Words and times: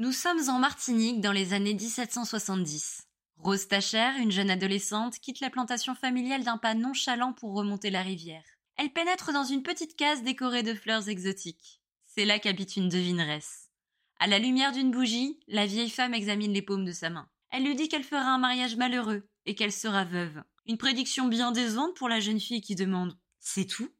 Nous 0.00 0.12
sommes 0.12 0.48
en 0.48 0.58
Martinique 0.58 1.20
dans 1.20 1.30
les 1.30 1.52
années 1.52 1.74
1770. 1.74 3.06
Rose 3.36 3.68
Tacher, 3.68 4.12
une 4.18 4.30
jeune 4.30 4.48
adolescente, 4.48 5.18
quitte 5.18 5.40
la 5.40 5.50
plantation 5.50 5.94
familiale 5.94 6.42
d'un 6.42 6.56
pas 6.56 6.72
nonchalant 6.72 7.34
pour 7.34 7.52
remonter 7.52 7.90
la 7.90 8.00
rivière. 8.00 8.46
Elle 8.78 8.94
pénètre 8.94 9.30
dans 9.30 9.44
une 9.44 9.62
petite 9.62 9.96
case 9.96 10.22
décorée 10.22 10.62
de 10.62 10.72
fleurs 10.72 11.10
exotiques. 11.10 11.82
C'est 12.06 12.24
là 12.24 12.38
qu'habite 12.38 12.76
une 12.76 12.88
devineresse. 12.88 13.68
À 14.18 14.26
la 14.26 14.38
lumière 14.38 14.72
d'une 14.72 14.90
bougie, 14.90 15.38
la 15.48 15.66
vieille 15.66 15.90
femme 15.90 16.14
examine 16.14 16.54
les 16.54 16.62
paumes 16.62 16.86
de 16.86 16.92
sa 16.92 17.10
main. 17.10 17.28
Elle 17.50 17.64
lui 17.64 17.76
dit 17.76 17.90
qu'elle 17.90 18.02
fera 18.02 18.32
un 18.32 18.38
mariage 18.38 18.76
malheureux 18.76 19.28
et 19.44 19.54
qu'elle 19.54 19.70
sera 19.70 20.06
veuve. 20.06 20.42
Une 20.64 20.78
prédiction 20.78 21.28
bien 21.28 21.52
décevante 21.52 21.94
pour 21.94 22.08
la 22.08 22.20
jeune 22.20 22.40
fille 22.40 22.62
qui 22.62 22.74
demande 22.74 23.18
C'est 23.38 23.66
tout? 23.66 23.90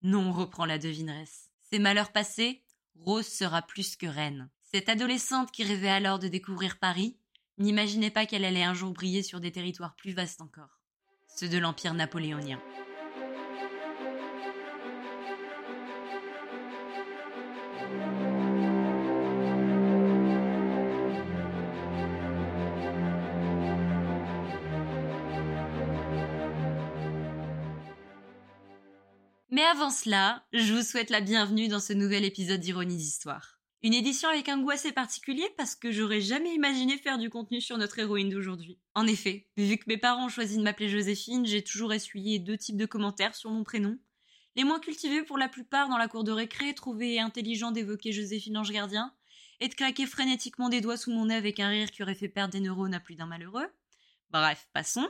Non, 0.00 0.32
reprend 0.32 0.64
la 0.64 0.78
devineresse. 0.78 1.50
Ses 1.70 1.78
malheurs 1.78 2.12
passés, 2.12 2.64
Rose 2.94 3.28
sera 3.28 3.60
plus 3.60 3.96
que 3.96 4.06
reine. 4.06 4.48
Cette 4.72 4.88
adolescente 4.88 5.52
qui 5.52 5.62
rêvait 5.62 5.88
alors 5.88 6.18
de 6.18 6.26
découvrir 6.26 6.78
Paris 6.78 7.16
n'imaginait 7.56 8.10
pas 8.10 8.26
qu'elle 8.26 8.44
allait 8.44 8.64
un 8.64 8.74
jour 8.74 8.92
briller 8.92 9.22
sur 9.22 9.38
des 9.38 9.52
territoires 9.52 9.94
plus 9.94 10.12
vastes 10.12 10.40
encore, 10.40 10.80
ceux 11.36 11.48
de 11.48 11.56
l'Empire 11.56 11.94
napoléonien. 11.94 12.60
Mais 29.48 29.62
avant 29.62 29.90
cela, 29.90 30.44
je 30.52 30.74
vous 30.74 30.82
souhaite 30.82 31.10
la 31.10 31.20
bienvenue 31.20 31.68
dans 31.68 31.80
ce 31.80 31.92
nouvel 31.92 32.24
épisode 32.24 32.60
d'Ironie 32.60 32.96
d'Histoire. 32.96 33.55
Une 33.86 33.94
édition 33.94 34.28
avec 34.28 34.48
un 34.48 34.60
goût 34.60 34.72
assez 34.72 34.90
particulier 34.90 35.48
parce 35.56 35.76
que 35.76 35.92
j'aurais 35.92 36.20
jamais 36.20 36.52
imaginé 36.52 36.98
faire 36.98 37.18
du 37.18 37.30
contenu 37.30 37.60
sur 37.60 37.78
notre 37.78 38.00
héroïne 38.00 38.30
d'aujourd'hui. 38.30 38.80
En 38.96 39.06
effet, 39.06 39.46
vu 39.56 39.76
que 39.76 39.84
mes 39.86 39.96
parents 39.96 40.26
ont 40.26 40.28
choisi 40.28 40.56
de 40.56 40.62
m'appeler 40.64 40.88
Joséphine, 40.88 41.46
j'ai 41.46 41.62
toujours 41.62 41.92
essuyé 41.92 42.40
deux 42.40 42.58
types 42.58 42.76
de 42.76 42.84
commentaires 42.84 43.36
sur 43.36 43.48
mon 43.52 43.62
prénom. 43.62 43.96
Les 44.56 44.64
moins 44.64 44.80
cultivés 44.80 45.22
pour 45.22 45.38
la 45.38 45.48
plupart 45.48 45.88
dans 45.88 45.98
la 45.98 46.08
cour 46.08 46.24
de 46.24 46.32
récré 46.32 46.74
trouvaient 46.74 47.20
intelligent 47.20 47.70
d'évoquer 47.70 48.10
Joséphine 48.10 48.58
Ange 48.58 48.72
Gardien 48.72 49.14
et 49.60 49.68
de 49.68 49.74
claquer 49.74 50.06
frénétiquement 50.06 50.68
des 50.68 50.80
doigts 50.80 50.96
sous 50.96 51.12
mon 51.12 51.26
nez 51.26 51.36
avec 51.36 51.60
un 51.60 51.68
rire 51.68 51.92
qui 51.92 52.02
aurait 52.02 52.16
fait 52.16 52.26
perdre 52.26 52.54
des 52.54 52.60
neurones 52.60 52.92
à 52.92 52.98
plus 52.98 53.14
d'un 53.14 53.26
malheureux. 53.26 53.68
Bref, 54.30 54.68
passons. 54.72 55.08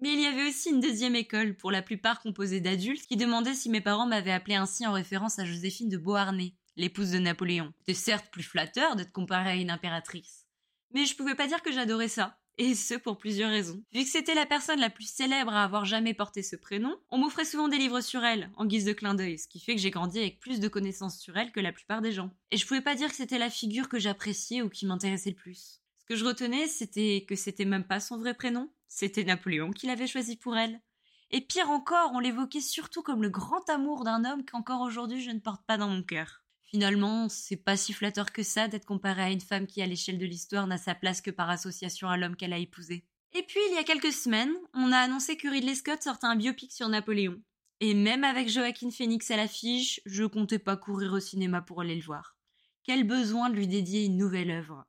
Mais 0.00 0.12
il 0.12 0.20
y 0.20 0.26
avait 0.26 0.48
aussi 0.48 0.70
une 0.70 0.80
deuxième 0.80 1.14
école, 1.14 1.56
pour 1.56 1.70
la 1.70 1.82
plupart 1.82 2.18
composée 2.18 2.60
d'adultes, 2.60 3.06
qui 3.06 3.16
demandaient 3.16 3.54
si 3.54 3.70
mes 3.70 3.80
parents 3.80 4.08
m'avaient 4.08 4.32
appelé 4.32 4.56
ainsi 4.56 4.84
en 4.88 4.92
référence 4.92 5.38
à 5.38 5.44
Joséphine 5.44 5.88
de 5.88 5.98
Beauharnais, 5.98 6.56
l'épouse 6.76 7.10
de 7.10 7.18
Napoléon. 7.18 7.72
C'était 7.78 7.94
certes 7.94 8.30
plus 8.30 8.42
flatteur 8.42 8.96
d'être 8.96 9.12
comparée 9.12 9.50
à 9.50 9.56
une 9.56 9.70
impératrice. 9.70 10.46
Mais 10.92 11.06
je 11.06 11.16
pouvais 11.16 11.34
pas 11.34 11.46
dire 11.46 11.62
que 11.62 11.72
j'adorais 11.72 12.08
ça. 12.08 12.38
Et 12.58 12.74
ce 12.74 12.94
pour 12.94 13.16
plusieurs 13.16 13.50
raisons. 13.50 13.82
Vu 13.92 14.04
que 14.04 14.10
c'était 14.10 14.34
la 14.34 14.44
personne 14.44 14.78
la 14.78 14.90
plus 14.90 15.10
célèbre 15.10 15.54
à 15.54 15.64
avoir 15.64 15.86
jamais 15.86 16.12
porté 16.12 16.42
ce 16.42 16.54
prénom, 16.54 16.94
on 17.10 17.16
m'offrait 17.16 17.46
souvent 17.46 17.68
des 17.68 17.78
livres 17.78 18.02
sur 18.02 18.22
elle, 18.24 18.50
en 18.56 18.66
guise 18.66 18.84
de 18.84 18.92
clin 18.92 19.14
d'œil, 19.14 19.38
ce 19.38 19.48
qui 19.48 19.58
fait 19.58 19.74
que 19.74 19.80
j'ai 19.80 19.90
grandi 19.90 20.18
avec 20.18 20.38
plus 20.38 20.60
de 20.60 20.68
connaissances 20.68 21.18
sur 21.18 21.36
elle 21.38 21.50
que 21.50 21.60
la 21.60 21.72
plupart 21.72 22.02
des 22.02 22.12
gens. 22.12 22.30
Et 22.50 22.58
je 22.58 22.66
pouvais 22.66 22.82
pas 22.82 22.94
dire 22.94 23.08
que 23.08 23.16
c'était 23.16 23.38
la 23.38 23.48
figure 23.48 23.88
que 23.88 23.98
j'appréciais 23.98 24.60
ou 24.60 24.68
qui 24.68 24.84
m'intéressait 24.84 25.30
le 25.30 25.36
plus. 25.36 25.80
Ce 25.98 26.04
que 26.04 26.14
je 26.14 26.26
retenais, 26.26 26.66
c'était 26.66 27.24
que 27.26 27.36
c'était 27.36 27.64
même 27.64 27.84
pas 27.84 28.00
son 28.00 28.18
vrai 28.18 28.34
prénom, 28.34 28.70
c'était 28.86 29.24
Napoléon 29.24 29.70
qui 29.70 29.86
l'avait 29.86 30.06
choisi 30.06 30.36
pour 30.36 30.56
elle. 30.56 30.82
Et 31.30 31.40
pire 31.40 31.70
encore, 31.70 32.10
on 32.12 32.18
l'évoquait 32.18 32.60
surtout 32.60 33.02
comme 33.02 33.22
le 33.22 33.30
grand 33.30 33.66
amour 33.70 34.04
d'un 34.04 34.26
homme 34.26 34.44
qu'encore 34.44 34.82
aujourd'hui 34.82 35.22
je 35.22 35.30
ne 35.30 35.40
porte 35.40 35.64
pas 35.64 35.78
dans 35.78 35.88
mon 35.88 36.02
cœur. 36.02 36.41
Finalement, 36.72 37.28
c'est 37.28 37.56
pas 37.56 37.76
si 37.76 37.92
flatteur 37.92 38.32
que 38.32 38.42
ça 38.42 38.66
d'être 38.66 38.86
comparé 38.86 39.20
à 39.20 39.30
une 39.30 39.42
femme 39.42 39.66
qui, 39.66 39.82
à 39.82 39.86
l'échelle 39.86 40.16
de 40.16 40.24
l'histoire, 40.24 40.66
n'a 40.66 40.78
sa 40.78 40.94
place 40.94 41.20
que 41.20 41.30
par 41.30 41.50
association 41.50 42.08
à 42.08 42.16
l'homme 42.16 42.34
qu'elle 42.34 42.54
a 42.54 42.58
épousé. 42.58 43.04
Et 43.34 43.42
puis, 43.42 43.60
il 43.68 43.74
y 43.74 43.78
a 43.78 43.84
quelques 43.84 44.12
semaines, 44.12 44.54
on 44.72 44.90
a 44.90 44.96
annoncé 44.96 45.36
que 45.36 45.48
Ridley 45.48 45.74
Scott 45.74 46.02
sortait 46.02 46.26
un 46.26 46.36
biopic 46.36 46.72
sur 46.72 46.88
Napoléon. 46.88 47.38
Et 47.80 47.92
même 47.92 48.24
avec 48.24 48.48
Joaquin 48.48 48.90
Phoenix 48.90 49.30
à 49.30 49.36
l'affiche, 49.36 50.00
je 50.06 50.24
comptais 50.24 50.58
pas 50.58 50.78
courir 50.78 51.12
au 51.12 51.20
cinéma 51.20 51.60
pour 51.60 51.82
aller 51.82 51.94
le 51.94 52.02
voir. 52.02 52.36
Quel 52.84 53.04
besoin 53.04 53.50
de 53.50 53.56
lui 53.56 53.66
dédier 53.66 54.06
une 54.06 54.16
nouvelle 54.16 54.50
œuvre. 54.50 54.86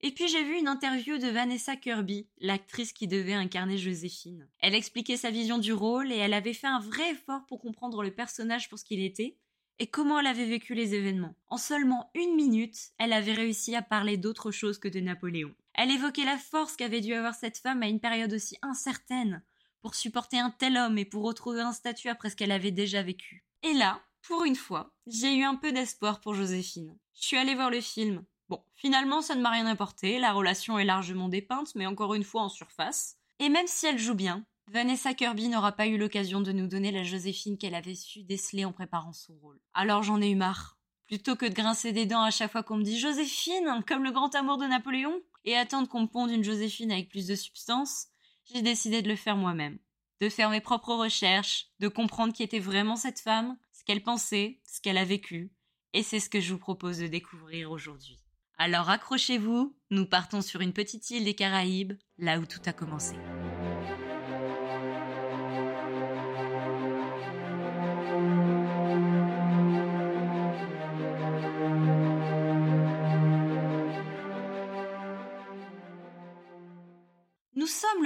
Et 0.00 0.12
puis 0.12 0.28
j'ai 0.28 0.44
vu 0.44 0.56
une 0.56 0.68
interview 0.68 1.18
de 1.18 1.26
Vanessa 1.26 1.76
Kirby, 1.76 2.28
l'actrice 2.38 2.92
qui 2.92 3.06
devait 3.06 3.34
incarner 3.34 3.76
Joséphine. 3.76 4.48
Elle 4.60 4.74
expliquait 4.74 5.16
sa 5.16 5.30
vision 5.30 5.58
du 5.58 5.72
rôle 5.72 6.10
et 6.10 6.16
elle 6.16 6.34
avait 6.34 6.54
fait 6.54 6.68
un 6.68 6.80
vrai 6.80 7.10
effort 7.10 7.44
pour 7.46 7.60
comprendre 7.60 8.02
le 8.02 8.12
personnage 8.12 8.68
pour 8.68 8.78
ce 8.78 8.84
qu'il 8.84 9.00
était 9.00 9.36
et 9.78 9.86
comment 9.86 10.18
elle 10.18 10.26
avait 10.26 10.46
vécu 10.46 10.74
les 10.74 10.94
événements? 10.94 11.34
En 11.48 11.56
seulement 11.56 12.10
une 12.14 12.34
minute, 12.34 12.76
elle 12.98 13.12
avait 13.12 13.32
réussi 13.32 13.74
à 13.76 13.82
parler 13.82 14.16
d'autre 14.16 14.50
chose 14.50 14.78
que 14.78 14.88
de 14.88 15.00
Napoléon. 15.00 15.54
Elle 15.74 15.90
évoquait 15.90 16.24
la 16.24 16.38
force 16.38 16.76
qu'avait 16.76 17.00
dû 17.00 17.14
avoir 17.14 17.34
cette 17.34 17.58
femme 17.58 17.82
à 17.82 17.88
une 17.88 18.00
période 18.00 18.32
aussi 18.32 18.56
incertaine 18.62 19.42
pour 19.80 19.94
supporter 19.94 20.38
un 20.38 20.50
tel 20.50 20.76
homme 20.76 20.98
et 20.98 21.04
pour 21.04 21.24
retrouver 21.24 21.60
un 21.60 21.72
statut 21.72 22.08
après 22.08 22.30
ce 22.30 22.36
qu'elle 22.36 22.52
avait 22.52 22.72
déjà 22.72 23.02
vécu. 23.02 23.44
Et 23.62 23.72
là, 23.72 24.00
pour 24.22 24.44
une 24.44 24.56
fois, 24.56 24.92
j'ai 25.06 25.36
eu 25.36 25.44
un 25.44 25.54
peu 25.54 25.72
d'espoir 25.72 26.20
pour 26.20 26.34
Joséphine. 26.34 26.96
Je 27.14 27.26
suis 27.26 27.36
allée 27.36 27.54
voir 27.54 27.70
le 27.70 27.80
film, 27.80 28.24
Bon, 28.48 28.62
finalement, 28.74 29.20
ça 29.20 29.34
ne 29.34 29.42
m'a 29.42 29.50
rien 29.50 29.66
apporté, 29.66 30.18
la 30.18 30.32
relation 30.32 30.78
est 30.78 30.84
largement 30.84 31.28
dépeinte, 31.28 31.74
mais 31.74 31.86
encore 31.86 32.14
une 32.14 32.24
fois 32.24 32.42
en 32.42 32.48
surface. 32.48 33.16
Et 33.40 33.50
même 33.50 33.66
si 33.66 33.86
elle 33.86 33.98
joue 33.98 34.14
bien, 34.14 34.44
Vanessa 34.70 35.14
Kirby 35.14 35.48
n'aura 35.48 35.72
pas 35.72 35.86
eu 35.86 35.96
l'occasion 35.96 36.42
de 36.42 36.52
nous 36.52 36.66
donner 36.66 36.90
la 36.90 37.02
Joséphine 37.02 37.56
qu'elle 37.56 37.74
avait 37.74 37.94
su 37.94 38.22
déceler 38.22 38.66
en 38.66 38.72
préparant 38.72 39.14
son 39.14 39.34
rôle. 39.38 39.58
Alors 39.72 40.02
j'en 40.02 40.20
ai 40.20 40.28
eu 40.28 40.34
marre. 40.34 40.78
Plutôt 41.06 41.36
que 41.36 41.46
de 41.46 41.54
grincer 41.54 41.92
des 41.92 42.04
dents 42.04 42.22
à 42.22 42.30
chaque 42.30 42.52
fois 42.52 42.62
qu'on 42.62 42.76
me 42.76 42.82
dit 42.82 42.98
Joséphine, 42.98 43.82
comme 43.86 44.04
le 44.04 44.10
grand 44.10 44.34
amour 44.34 44.58
de 44.58 44.66
Napoléon, 44.66 45.22
et 45.46 45.56
attendre 45.56 45.88
qu'on 45.88 46.02
me 46.02 46.06
ponde 46.06 46.30
une 46.30 46.44
Joséphine 46.44 46.92
avec 46.92 47.08
plus 47.08 47.26
de 47.26 47.34
substance, 47.34 48.08
j'ai 48.52 48.60
décidé 48.60 49.00
de 49.00 49.08
le 49.08 49.16
faire 49.16 49.36
moi-même. 49.36 49.78
De 50.20 50.28
faire 50.28 50.50
mes 50.50 50.60
propres 50.60 50.94
recherches, 50.94 51.68
de 51.80 51.88
comprendre 51.88 52.34
qui 52.34 52.42
était 52.42 52.58
vraiment 52.58 52.96
cette 52.96 53.20
femme, 53.20 53.56
ce 53.72 53.84
qu'elle 53.84 54.02
pensait, 54.02 54.60
ce 54.64 54.82
qu'elle 54.82 54.98
a 54.98 55.04
vécu, 55.06 55.50
et 55.94 56.02
c'est 56.02 56.20
ce 56.20 56.28
que 56.28 56.40
je 56.40 56.52
vous 56.52 56.58
propose 56.58 56.98
de 56.98 57.06
découvrir 57.06 57.70
aujourd'hui. 57.70 58.18
Alors 58.58 58.90
accrochez-vous, 58.90 59.74
nous 59.90 60.04
partons 60.04 60.42
sur 60.42 60.60
une 60.60 60.74
petite 60.74 61.08
île 61.10 61.24
des 61.24 61.34
Caraïbes, 61.34 61.94
là 62.18 62.38
où 62.38 62.44
tout 62.44 62.60
a 62.66 62.74
commencé. 62.74 63.14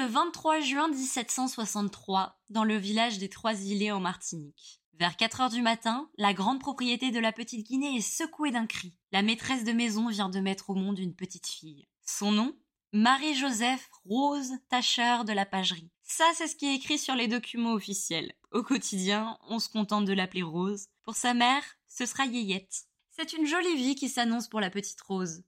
Le 0.03 0.09
23 0.09 0.59
juin 0.59 0.89
1763 0.89 2.37
dans 2.51 2.65
le 2.65 2.77
village 2.77 3.19
des 3.19 3.29
Trois-Îlets 3.29 3.93
en 3.93 4.01
Martinique. 4.01 4.83
Vers 4.95 5.17
4 5.17 5.41
heures 5.43 5.49
du 5.49 5.63
matin, 5.63 6.11
la 6.19 6.35
grande 6.35 6.59
propriété 6.59 7.13
de 7.13 7.21
la 7.21 7.31
petite 7.31 7.65
Guinée 7.65 7.99
est 7.99 8.01
secouée 8.01 8.51
d'un 8.51 8.67
cri. 8.67 8.97
La 9.13 9.23
maîtresse 9.23 9.63
de 9.63 9.71
maison 9.71 10.09
vient 10.09 10.29
de 10.29 10.41
mettre 10.41 10.71
au 10.71 10.75
monde 10.75 10.99
une 10.99 11.15
petite 11.15 11.47
fille. 11.47 11.87
Son 12.05 12.33
nom? 12.33 12.57
Marie-Joseph 12.93 13.89
Rose 14.05 14.51
Tacheur 14.69 15.25
de 15.25 15.33
la 15.33 15.47
Pagerie. 15.47 15.93
Ça, 16.03 16.25
c'est 16.35 16.49
ce 16.49 16.57
qui 16.57 16.67
est 16.67 16.75
écrit 16.75 16.99
sur 16.99 17.15
les 17.15 17.29
documents 17.29 17.75
officiels. 17.75 18.33
Au 18.51 18.65
quotidien, 18.65 19.39
on 19.47 19.61
se 19.61 19.69
contente 19.69 20.05
de 20.05 20.13
l'appeler 20.13 20.43
Rose. 20.43 20.89
Pour 21.05 21.15
sa 21.15 21.33
mère, 21.33 21.63
ce 21.87 22.07
sera 22.07 22.27
Yéyette. 22.27 22.87
C'est 23.11 23.35
une 23.35 23.47
jolie 23.47 23.77
vie 23.77 23.95
qui 23.95 24.09
s'annonce 24.09 24.49
pour 24.49 24.61
la 24.61 24.71
petite 24.71 25.01
Rose. 25.03 25.45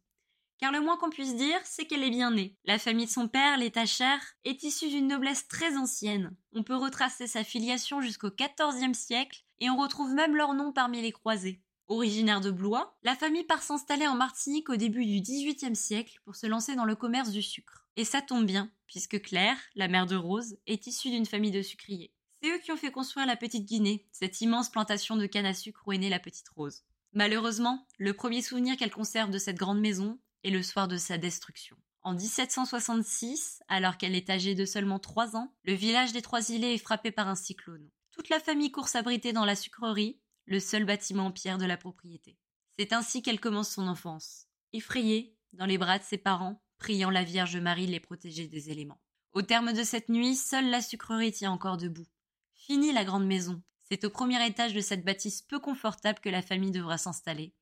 Car 0.64 0.72
le 0.72 0.80
moins 0.80 0.96
qu'on 0.96 1.10
puisse 1.10 1.36
dire, 1.36 1.60
c'est 1.64 1.84
qu'elle 1.84 2.04
est 2.04 2.08
bien 2.08 2.30
née. 2.30 2.56
La 2.64 2.78
famille 2.78 3.04
de 3.04 3.10
son 3.10 3.28
père, 3.28 3.58
les 3.58 3.70
Tachères, 3.70 4.24
est 4.46 4.62
issue 4.62 4.88
d'une 4.88 5.08
noblesse 5.08 5.46
très 5.46 5.76
ancienne. 5.76 6.34
On 6.54 6.62
peut 6.62 6.74
retracer 6.74 7.26
sa 7.26 7.44
filiation 7.44 8.00
jusqu'au 8.00 8.30
XIVe 8.30 8.94
siècle, 8.94 9.44
et 9.60 9.68
on 9.68 9.76
retrouve 9.76 10.14
même 10.14 10.34
leur 10.34 10.54
nom 10.54 10.72
parmi 10.72 11.02
les 11.02 11.12
croisés. 11.12 11.60
Originaire 11.88 12.40
de 12.40 12.50
Blois, 12.50 12.96
la 13.02 13.14
famille 13.14 13.44
part 13.44 13.62
s'installer 13.62 14.06
en 14.06 14.14
Martinique 14.14 14.70
au 14.70 14.76
début 14.76 15.04
du 15.04 15.20
XVIIIe 15.20 15.76
siècle 15.76 16.18
pour 16.24 16.34
se 16.34 16.46
lancer 16.46 16.74
dans 16.76 16.86
le 16.86 16.96
commerce 16.96 17.28
du 17.28 17.42
sucre. 17.42 17.86
Et 17.98 18.06
ça 18.06 18.22
tombe 18.22 18.46
bien, 18.46 18.70
puisque 18.86 19.20
Claire, 19.20 19.58
la 19.74 19.88
mère 19.88 20.06
de 20.06 20.16
Rose, 20.16 20.56
est 20.66 20.86
issue 20.86 21.10
d'une 21.10 21.26
famille 21.26 21.50
de 21.50 21.60
sucriers. 21.60 22.14
C'est 22.40 22.48
eux 22.48 22.58
qui 22.60 22.72
ont 22.72 22.78
fait 22.78 22.90
construire 22.90 23.26
la 23.26 23.36
petite 23.36 23.66
Guinée, 23.66 24.06
cette 24.12 24.40
immense 24.40 24.70
plantation 24.70 25.16
de 25.16 25.26
canne 25.26 25.44
à 25.44 25.52
sucre 25.52 25.82
où 25.86 25.92
est 25.92 25.98
née 25.98 26.08
la 26.08 26.20
petite 26.20 26.48
Rose. 26.48 26.84
Malheureusement, 27.12 27.86
le 27.98 28.12
premier 28.12 28.42
souvenir 28.42 28.76
qu'elle 28.76 28.90
conserve 28.90 29.30
de 29.30 29.38
cette 29.38 29.58
grande 29.58 29.80
maison 29.80 30.18
est 30.44 30.50
le 30.50 30.62
soir 30.62 30.86
de 30.86 30.96
sa 30.96 31.18
destruction. 31.18 31.76
En 32.02 32.12
1766, 32.12 33.62
alors 33.68 33.96
qu'elle 33.96 34.14
est 34.14 34.28
âgée 34.28 34.54
de 34.54 34.66
seulement 34.66 34.98
3 34.98 35.36
ans, 35.36 35.54
le 35.64 35.72
village 35.72 36.12
des 36.12 36.22
Trois-Îlets 36.22 36.74
est 36.74 36.78
frappé 36.78 37.10
par 37.10 37.28
un 37.28 37.34
cyclone. 37.34 37.90
Toute 38.10 38.28
la 38.28 38.38
famille 38.38 38.70
court 38.70 38.88
s'abriter 38.88 39.32
dans 39.32 39.46
la 39.46 39.56
sucrerie, 39.56 40.20
le 40.44 40.60
seul 40.60 40.84
bâtiment 40.84 41.26
en 41.26 41.32
pierre 41.32 41.58
de 41.58 41.64
la 41.64 41.78
propriété. 41.78 42.38
C'est 42.78 42.92
ainsi 42.92 43.22
qu'elle 43.22 43.40
commence 43.40 43.70
son 43.70 43.88
enfance, 43.88 44.46
effrayée, 44.72 45.34
dans 45.54 45.66
les 45.66 45.78
bras 45.78 45.98
de 45.98 46.04
ses 46.04 46.18
parents, 46.18 46.62
priant 46.78 47.10
la 47.10 47.24
Vierge 47.24 47.56
Marie 47.56 47.86
de 47.86 47.92
les 47.92 48.00
protéger 48.00 48.46
des 48.46 48.70
éléments. 48.70 49.00
Au 49.32 49.42
terme 49.42 49.72
de 49.72 49.82
cette 49.82 50.10
nuit, 50.10 50.36
seule 50.36 50.70
la 50.70 50.82
sucrerie 50.82 51.32
tient 51.32 51.50
encore 51.50 51.78
debout. 51.78 52.06
Fini 52.52 52.92
la 52.92 53.04
grande 53.04 53.26
maison. 53.26 53.62
C'est 53.88 54.04
au 54.04 54.10
premier 54.10 54.44
étage 54.46 54.74
de 54.74 54.80
cette 54.80 55.04
bâtisse 55.04 55.42
peu 55.42 55.58
confortable 55.58 56.20
que 56.20 56.28
la 56.28 56.42
famille 56.42 56.70
devra 56.70 56.98
s'installer. 56.98 57.54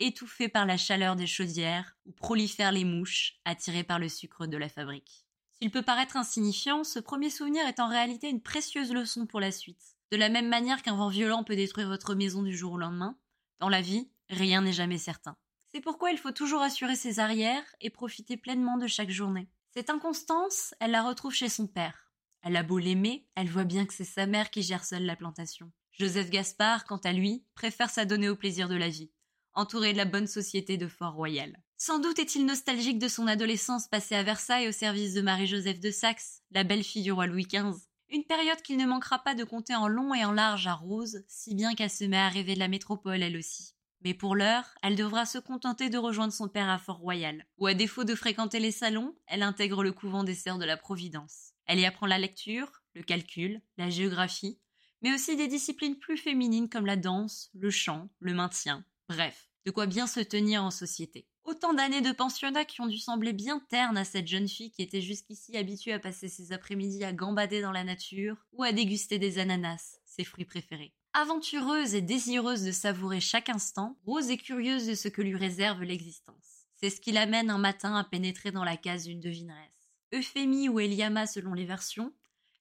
Étouffée 0.00 0.48
par 0.48 0.66
la 0.66 0.76
chaleur 0.76 1.16
des 1.16 1.26
chaudières, 1.26 1.96
où 2.06 2.12
prolifèrent 2.12 2.72
les 2.72 2.84
mouches, 2.84 3.40
attirées 3.44 3.84
par 3.84 3.98
le 3.98 4.08
sucre 4.08 4.46
de 4.46 4.56
la 4.56 4.68
fabrique. 4.68 5.26
S'il 5.52 5.70
peut 5.70 5.82
paraître 5.82 6.16
insignifiant, 6.16 6.84
ce 6.84 6.98
premier 6.98 7.30
souvenir 7.30 7.66
est 7.66 7.80
en 7.80 7.88
réalité 7.88 8.28
une 8.28 8.42
précieuse 8.42 8.92
leçon 8.92 9.26
pour 9.26 9.40
la 9.40 9.50
suite. 9.50 9.96
De 10.10 10.16
la 10.16 10.28
même 10.28 10.48
manière 10.48 10.82
qu'un 10.82 10.96
vent 10.96 11.08
violent 11.08 11.44
peut 11.44 11.56
détruire 11.56 11.88
votre 11.88 12.14
maison 12.14 12.42
du 12.42 12.56
jour 12.56 12.74
au 12.74 12.78
lendemain, 12.78 13.16
dans 13.58 13.68
la 13.68 13.80
vie, 13.80 14.10
rien 14.28 14.60
n'est 14.60 14.72
jamais 14.72 14.98
certain. 14.98 15.36
C'est 15.72 15.80
pourquoi 15.80 16.10
il 16.10 16.18
faut 16.18 16.32
toujours 16.32 16.62
assurer 16.62 16.94
ses 16.94 17.20
arrières 17.20 17.64
et 17.80 17.90
profiter 17.90 18.36
pleinement 18.36 18.76
de 18.76 18.86
chaque 18.86 19.10
journée. 19.10 19.48
Cette 19.72 19.90
inconstance, 19.90 20.74
elle 20.80 20.92
la 20.92 21.02
retrouve 21.02 21.34
chez 21.34 21.48
son 21.48 21.66
père. 21.66 22.12
Elle 22.42 22.56
a 22.56 22.62
beau 22.62 22.78
l'aimer, 22.78 23.26
elle 23.34 23.48
voit 23.48 23.64
bien 23.64 23.86
que 23.86 23.94
c'est 23.94 24.04
sa 24.04 24.26
mère 24.26 24.50
qui 24.50 24.62
gère 24.62 24.84
seule 24.84 25.04
la 25.04 25.16
plantation. 25.16 25.72
Joseph 25.92 26.30
Gaspard, 26.30 26.84
quant 26.84 26.98
à 26.98 27.12
lui, 27.12 27.44
préfère 27.54 27.90
s'adonner 27.90 28.28
au 28.28 28.36
plaisir 28.36 28.68
de 28.68 28.76
la 28.76 28.88
vie, 28.88 29.10
entouré 29.56 29.92
de 29.92 29.98
la 29.98 30.04
bonne 30.04 30.26
société 30.26 30.76
de 30.76 30.86
Fort-Royal. 30.86 31.56
Sans 31.78 31.98
doute 31.98 32.18
est-il 32.18 32.46
nostalgique 32.46 32.98
de 32.98 33.08
son 33.08 33.26
adolescence 33.26 33.88
passée 33.88 34.14
à 34.14 34.22
Versailles 34.22 34.68
au 34.68 34.72
service 34.72 35.14
de 35.14 35.22
Marie-Joseph 35.22 35.80
de 35.80 35.90
Saxe, 35.90 36.42
la 36.52 36.62
belle-fille 36.64 37.02
du 37.02 37.12
roi 37.12 37.26
Louis 37.26 37.46
XV. 37.46 37.74
Une 38.08 38.24
période 38.24 38.62
qu'il 38.62 38.76
ne 38.76 38.86
manquera 38.86 39.18
pas 39.18 39.34
de 39.34 39.44
compter 39.44 39.74
en 39.74 39.88
long 39.88 40.14
et 40.14 40.24
en 40.24 40.32
large 40.32 40.66
à 40.66 40.74
Rose, 40.74 41.24
si 41.26 41.54
bien 41.54 41.74
qu'elle 41.74 41.90
se 41.90 42.04
met 42.04 42.16
à 42.16 42.28
rêver 42.28 42.54
de 42.54 42.60
la 42.60 42.68
métropole 42.68 43.22
elle 43.22 43.36
aussi. 43.36 43.74
Mais 44.02 44.14
pour 44.14 44.36
l'heure, 44.36 44.64
elle 44.82 44.94
devra 44.94 45.26
se 45.26 45.38
contenter 45.38 45.90
de 45.90 45.98
rejoindre 45.98 46.32
son 46.32 46.48
père 46.48 46.68
à 46.68 46.78
Fort-Royal, 46.78 47.44
où 47.58 47.66
à 47.66 47.74
défaut 47.74 48.04
de 48.04 48.14
fréquenter 48.14 48.60
les 48.60 48.70
salons, 48.70 49.16
elle 49.26 49.42
intègre 49.42 49.82
le 49.82 49.92
couvent 49.92 50.22
des 50.22 50.34
Sœurs 50.34 50.58
de 50.58 50.64
la 50.64 50.76
Providence. 50.76 51.52
Elle 51.66 51.80
y 51.80 51.84
apprend 51.84 52.06
la 52.06 52.18
lecture, 52.18 52.82
le 52.94 53.02
calcul, 53.02 53.60
la 53.76 53.90
géographie, 53.90 54.60
mais 55.02 55.12
aussi 55.12 55.36
des 55.36 55.48
disciplines 55.48 55.98
plus 55.98 56.16
féminines 56.16 56.68
comme 56.68 56.86
la 56.86 56.96
danse, 56.96 57.50
le 57.54 57.70
chant, 57.70 58.08
le 58.20 58.34
maintien, 58.34 58.84
bref, 59.08 59.45
de 59.66 59.72
quoi 59.72 59.86
bien 59.86 60.06
se 60.06 60.20
tenir 60.20 60.62
en 60.62 60.70
société. 60.70 61.26
Autant 61.42 61.74
d'années 61.74 62.00
de 62.00 62.12
pensionnat 62.12 62.64
qui 62.64 62.80
ont 62.80 62.86
dû 62.86 62.98
sembler 62.98 63.32
bien 63.32 63.60
ternes 63.68 63.98
à 63.98 64.04
cette 64.04 64.28
jeune 64.28 64.48
fille 64.48 64.70
qui 64.70 64.80
était 64.80 65.02
jusqu'ici 65.02 65.56
habituée 65.56 65.92
à 65.92 65.98
passer 65.98 66.28
ses 66.28 66.52
après-midi 66.52 67.02
à 67.02 67.12
gambader 67.12 67.60
dans 67.60 67.72
la 67.72 67.82
nature 67.82 68.36
ou 68.52 68.62
à 68.62 68.70
déguster 68.70 69.18
des 69.18 69.40
ananas, 69.40 69.98
ses 70.04 70.22
fruits 70.22 70.44
préférés. 70.44 70.94
Aventureuse 71.14 71.96
et 71.96 72.00
désireuse 72.00 72.62
de 72.62 72.70
savourer 72.70 73.20
chaque 73.20 73.48
instant, 73.48 73.98
Rose 74.06 74.30
est 74.30 74.36
curieuse 74.36 74.86
de 74.86 74.94
ce 74.94 75.08
que 75.08 75.22
lui 75.22 75.34
réserve 75.34 75.82
l'existence. 75.82 76.68
C'est 76.74 76.90
ce 76.90 77.00
qui 77.00 77.10
l'amène 77.10 77.50
un 77.50 77.58
matin 77.58 77.96
à 77.96 78.04
pénétrer 78.04 78.52
dans 78.52 78.64
la 78.64 78.76
case 78.76 79.04
d'une 79.04 79.20
devineresse. 79.20 79.90
Euphémie 80.14 80.68
ou 80.68 80.78
Eliama 80.78 81.26
selon 81.26 81.54
les 81.54 81.64
versions, 81.64 82.12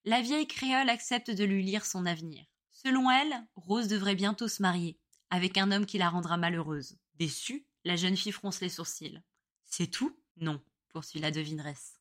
la 0.06 0.22
vieille 0.22 0.48
créole 0.48 0.90
accepte 0.90 1.30
de 1.30 1.44
lui 1.44 1.64
lire 1.64 1.86
son 1.86 2.08
avenir. 2.08 2.46
Selon 2.72 3.12
elle, 3.12 3.46
Rose 3.56 3.88
devrait 3.88 4.16
bientôt 4.16 4.48
se 4.48 4.62
marier, 4.62 4.98
avec 5.30 5.58
un 5.58 5.72
homme 5.72 5.86
qui 5.86 5.98
la 5.98 6.10
rendra 6.10 6.38
malheureuse. 6.38 6.98
Déçue, 7.16 7.66
la 7.84 7.96
jeune 7.96 8.18
fille 8.18 8.32
fronce 8.32 8.62
les 8.62 8.70
sourcils. 8.70 9.22
C'est 9.64 9.88
tout? 9.88 10.18
Non, 10.38 10.62
poursuit 10.90 11.20
la 11.20 11.32
devineresse. 11.32 12.00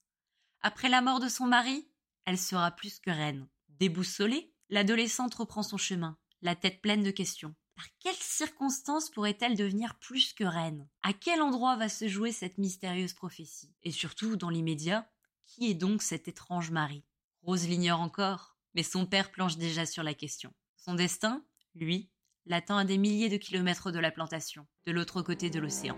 Après 0.61 0.89
la 0.89 1.03
mort 1.03 1.21
de 1.21 1.29
son 1.29 1.47
mari, 1.47 1.89
elle 2.25 2.39
sera 2.39 2.71
plus 2.71 2.99
que 2.99 3.11
reine. 3.11 3.49
Déboussolée, 3.69 4.55
l'adolescente 4.71 5.35
reprend 5.35 5.63
son 5.63 5.77
chemin, 5.77 6.17
la 6.43 6.57
tête 6.57 6.81
pleine 6.81 7.03
de 7.03 7.11
questions. 7.11 7.55
Par 7.75 7.87
quelles 7.99 8.15
circonstances 8.15 9.11
pourrait-elle 9.11 9.57
devenir 9.57 9.99
plus 9.99 10.33
que 10.33 10.45
reine? 10.45 10.89
À 11.03 11.13
quel 11.13 11.43
endroit 11.43 11.77
va 11.77 11.89
se 11.89 12.07
jouer 12.07 12.31
cette 12.31 12.59
mystérieuse 12.59 13.15
prophétie? 13.15 13.75
Et 13.83 13.91
surtout, 13.91 14.37
dans 14.37 14.51
l'immédiat, 14.51 15.11
qui 15.47 15.71
est 15.71 15.75
donc 15.75 16.03
cet 16.03 16.29
étrange 16.29 16.71
mari? 16.71 17.05
Rose 17.43 17.67
l'ignore 17.67 18.01
encore, 18.01 18.57
mais 18.75 18.85
son 18.85 19.07
père 19.07 19.33
planche 19.33 19.57
déjà 19.57 19.87
sur 19.87 20.03
la 20.03 20.15
question. 20.15 20.55
Son 20.77 20.95
destin, 20.95 21.45
lui, 21.75 22.11
l'attend 22.47 22.77
à 22.77 22.85
des 22.85 22.99
milliers 22.99 23.29
de 23.29 23.37
kilomètres 23.37 23.91
de 23.91 23.99
la 23.99 24.11
plantation, 24.11 24.67
de 24.87 24.93
l'autre 24.93 25.23
côté 25.23 25.51
de 25.51 25.61
l'océan. 25.61 25.97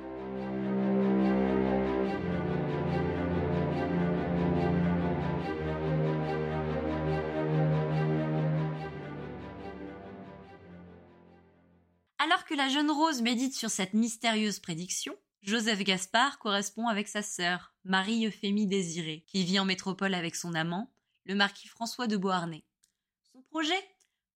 Alors 12.19 12.44
que 12.44 12.54
la 12.54 12.69
jeune 12.69 12.90
Rose 12.90 13.22
médite 13.22 13.54
sur 13.54 13.70
cette 13.70 13.94
mystérieuse 13.94 14.58
prédiction, 14.58 15.14
Joseph 15.42 15.78
Gaspard 15.84 16.40
correspond 16.40 16.88
avec 16.88 17.06
sa 17.06 17.22
sœur, 17.22 17.72
Marie-Euphémie 17.84 18.66
Désirée, 18.66 19.25
qui 19.28 19.44
vit 19.44 19.60
en 19.60 19.64
métropole 19.64 20.12
avec 20.12 20.34
son 20.34 20.54
amant, 20.54 20.90
le 21.25 21.37
marquis 21.37 21.69
François 21.69 22.08
de 22.08 22.16
Beauharnais. 22.16 22.64
Son 23.32 23.42
projet? 23.42 23.78